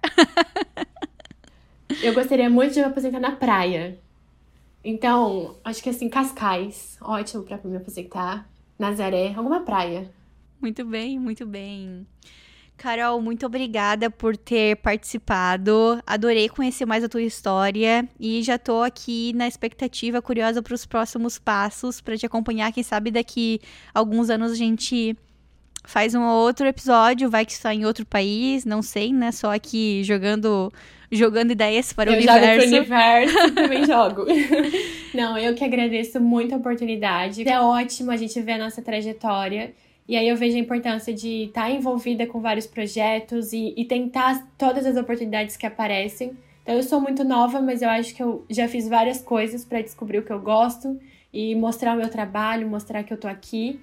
eu 2.03 2.13
gostaria 2.13 2.51
muito 2.51 2.75
de 2.75 2.81
me 2.81 2.87
aposentar 2.87 3.21
na 3.21 3.33
praia. 3.33 3.99
Então, 4.85 5.57
acho 5.65 5.83
que 5.83 5.91
assim, 5.91 6.09
Cascais, 6.09 6.99
ótimo 7.01 7.45
para 7.45 7.61
me 7.65 7.77
aposentar. 7.77 8.49
Nazaré, 8.79 9.35
alguma 9.35 9.61
praia. 9.61 10.11
Muito 10.61 10.85
bem, 10.85 11.19
muito 11.19 11.47
bem. 11.47 12.07
Carol, 12.77 13.21
muito 13.21 13.45
obrigada 13.45 14.09
por 14.09 14.37
ter 14.37 14.77
participado. 14.77 16.01
Adorei 16.07 16.49
conhecer 16.49 16.87
mais 16.87 17.03
a 17.03 17.09
tua 17.09 17.23
história 17.23 18.09
e 18.21 18.41
já 18.43 18.57
tô 18.57 18.83
aqui 18.83 19.33
na 19.35 19.49
expectativa 19.49 20.23
curiosa 20.23 20.63
para 20.63 20.75
os 20.75 20.87
próximos 20.87 21.41
passos 21.41 22.01
para 22.01 22.17
te 22.17 22.25
acompanhar, 22.25 22.73
quem 22.73 22.85
sabe 22.85 23.11
daqui 23.11 23.61
alguns 23.93 24.31
anos 24.31 24.53
a 24.53 24.55
gente 24.55 25.17
faz 25.89 26.15
um 26.15 26.23
outro 26.23 26.67
episódio, 26.67 27.31
vai 27.31 27.47
que 27.47 27.53
está 27.53 27.73
em 27.75 27.87
outro 27.87 28.05
país, 28.05 28.67
não 28.67 28.83
sei, 28.83 29.11
né? 29.11 29.33
Só 29.33 29.55
aqui 29.55 30.05
jogando 30.05 30.71
jogando 31.11 31.53
ideias 31.53 31.95
para 31.95 32.11
eu 32.11 32.15
o 32.15 32.17
universo. 32.19 32.45
Eu 32.45 32.61
jogo 32.61 32.61
pro 32.61 32.77
universo, 32.77 33.55
também 33.55 33.87
jogo. 33.87 34.27
Não, 35.17 35.39
eu 35.39 35.55
que 35.55 35.65
agradeço 35.65 36.21
muito 36.21 36.55
a 36.55 36.59
oportunidade. 36.59 37.49
É 37.49 37.59
ótimo 37.59 38.11
a 38.11 38.17
gente 38.19 38.39
ver 38.43 38.53
a 38.53 38.59
nossa 38.59 38.83
trajetória. 38.83 39.73
E 40.07 40.15
aí 40.15 40.29
eu 40.29 40.37
vejo 40.37 40.59
a 40.59 40.61
importância 40.61 41.15
de 41.15 41.45
estar 41.45 41.63
tá 41.63 41.71
envolvida 41.71 42.27
com 42.27 42.39
vários 42.39 42.67
projetos 42.67 43.55
e, 43.55 43.73
e 43.75 43.87
tentar 43.87 44.47
todas 44.59 44.85
as 44.85 44.99
oportunidades 44.99 45.57
que 45.57 45.67
aparecem. 45.67 46.33
Então 46.63 46.75
eu 46.75 46.83
sou 46.83 47.01
muito 47.01 47.25
nova, 47.25 47.63
mas 47.63 47.81
eu 47.81 47.89
acho 47.89 48.15
que 48.15 48.23
eu 48.23 48.45
já 48.51 48.69
fiz 48.69 48.87
várias 48.87 49.23
coisas 49.23 49.65
para 49.65 49.81
descobrir 49.81 50.19
o 50.19 50.23
que 50.23 50.33
eu 50.33 50.41
gosto 50.41 51.01
e 51.33 51.55
mostrar 51.55 51.95
o 51.95 51.97
meu 51.97 52.11
trabalho, 52.11 52.69
mostrar 52.69 53.03
que 53.03 53.13
eu 53.13 53.17
tô 53.17 53.27
aqui. 53.27 53.81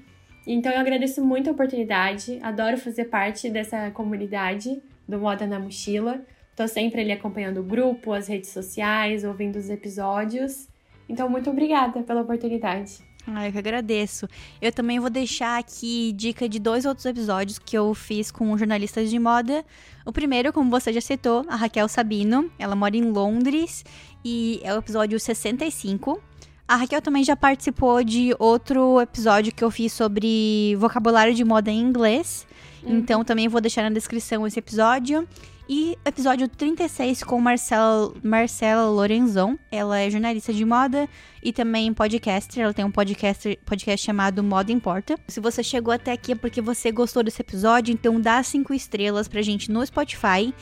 Então 0.48 0.72
eu 0.72 0.80
agradeço 0.80 1.24
muito 1.24 1.50
a 1.50 1.54
oportunidade, 1.54 2.40
adoro 2.42 2.78
fazer 2.78 3.06
parte 3.06 3.50
dessa 3.50 3.90
comunidade 3.92 4.82
do 5.08 5.20
Moda 5.20 5.48
na 5.48 5.60
Mochila. 5.60 6.22
Tô 6.56 6.68
sempre 6.68 7.02
ali 7.02 7.12
acompanhando 7.12 7.60
o 7.60 7.64
grupo, 7.64 8.14
as 8.14 8.28
redes 8.28 8.50
sociais, 8.50 9.24
ouvindo 9.24 9.58
os 9.58 9.70
episódios. 9.70 10.68
Então, 11.10 11.30
muito 11.30 11.50
obrigada 11.50 12.02
pela 12.02 12.22
oportunidade. 12.22 13.00
Ah, 13.28 13.48
eu 13.48 13.52
que 13.52 13.58
agradeço. 13.58 14.28
Eu 14.62 14.72
também 14.72 15.00
vou 15.00 15.10
deixar 15.10 15.58
aqui 15.60 16.14
dica 16.14 16.48
de 16.48 16.60
dois 16.60 16.86
outros 16.86 17.06
episódios 17.06 17.58
que 17.58 17.76
eu 17.76 17.94
fiz 17.94 18.32
com 18.32 18.56
jornalistas 18.58 19.10
de 19.10 19.18
moda. 19.18 19.66
O 20.06 20.12
primeiro, 20.12 20.54
como 20.54 20.70
você 20.70 20.94
já 20.94 21.02
citou, 21.02 21.44
a 21.48 21.56
Raquel 21.56 21.88
Sabino. 21.88 22.52
Ela 22.60 22.76
mora 22.76 22.96
em 22.96 23.02
Londres 23.02 23.84
e 24.24 24.62
é 24.64 24.74
o 24.74 24.78
episódio 24.78 25.20
65. 25.20 26.22
A 26.68 26.78
Raquel 26.78 27.02
também 27.02 27.24
já 27.24 27.36
participou 27.36 28.04
de 28.04 28.36
outro 28.40 29.00
episódio 29.00 29.54
que 29.54 29.64
eu 29.64 29.70
fiz 29.70 29.94
sobre 29.94 30.76
vocabulário 30.80 31.34
de 31.34 31.44
moda 31.44 31.70
em 31.70 31.80
inglês. 31.80 32.48
Uhum. 32.82 32.98
Então 32.98 33.24
também 33.24 33.48
vou 33.48 33.62
deixar 33.62 33.84
na 33.84 33.90
descrição 33.90 34.48
esse 34.48 34.58
episódio. 34.58 35.28
E 35.68 35.98
episódio 36.06 36.48
36 36.48 37.24
com 37.24 37.40
Marcela, 37.40 38.14
Marcela 38.24 38.90
Lorenzon. 38.90 39.58
Ela 39.72 40.00
é 40.00 40.10
jornalista 40.10 40.54
de 40.54 40.64
moda 40.66 41.08
e 41.42 41.54
também 41.54 41.94
podcaster. 41.94 42.64
Ela 42.64 42.74
tem 42.74 42.86
um 42.86 42.92
podcast, 42.92 43.60
podcast 43.66 44.06
chamado 44.06 44.44
Moda 44.44 44.72
Importa. 44.72 45.20
Se 45.28 45.40
você 45.40 45.64
chegou 45.64 45.94
até 45.94 46.12
aqui 46.12 46.32
é 46.32 46.36
porque 46.36 46.62
você 46.62 46.92
gostou 46.92 47.24
desse 47.24 47.42
episódio, 47.42 47.92
então 47.92 48.20
dá 48.20 48.42
cinco 48.42 48.74
estrelas 48.74 49.28
pra 49.28 49.42
gente 49.42 49.72
no 49.72 49.86
Spotify. 49.86 50.54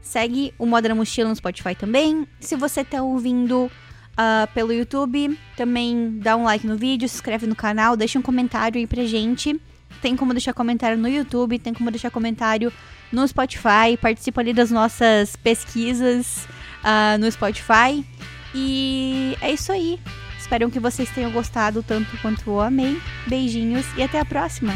Segue 0.00 0.54
o 0.58 0.64
Moda 0.66 0.88
na 0.88 0.94
Mochila 0.94 1.28
no 1.28 1.36
Spotify 1.36 1.74
também. 1.74 2.26
Se 2.40 2.56
você 2.56 2.84
tá 2.84 3.02
ouvindo 3.02 3.70
uh, 4.16 4.52
pelo 4.52 4.72
YouTube. 4.72 5.38
Também 5.56 6.18
dá 6.18 6.36
um 6.36 6.44
like 6.44 6.66
no 6.66 6.76
vídeo, 6.76 7.08
se 7.08 7.16
inscreve 7.16 7.46
no 7.46 7.54
canal, 7.54 7.96
deixa 7.96 8.18
um 8.18 8.22
comentário 8.22 8.78
aí 8.78 8.86
pra 8.86 9.04
gente. 9.04 9.60
Tem 10.02 10.16
como 10.16 10.32
deixar 10.32 10.52
comentário 10.52 10.98
no 10.98 11.08
YouTube, 11.08 11.58
tem 11.58 11.72
como 11.72 11.90
deixar 11.90 12.10
comentário 12.10 12.72
no 13.12 13.26
Spotify. 13.26 13.96
Participa 14.00 14.40
ali 14.40 14.52
das 14.52 14.70
nossas 14.70 15.36
pesquisas 15.36 16.46
uh, 16.82 17.18
no 17.18 17.30
Spotify. 17.30 18.04
E 18.54 19.36
é 19.40 19.52
isso 19.52 19.72
aí. 19.72 19.98
Espero 20.38 20.70
que 20.70 20.78
vocês 20.78 21.10
tenham 21.10 21.30
gostado 21.32 21.82
tanto 21.82 22.16
quanto 22.18 22.48
eu 22.48 22.60
amei. 22.60 23.00
Beijinhos 23.26 23.86
e 23.96 24.02
até 24.02 24.20
a 24.20 24.24
próxima! 24.24 24.72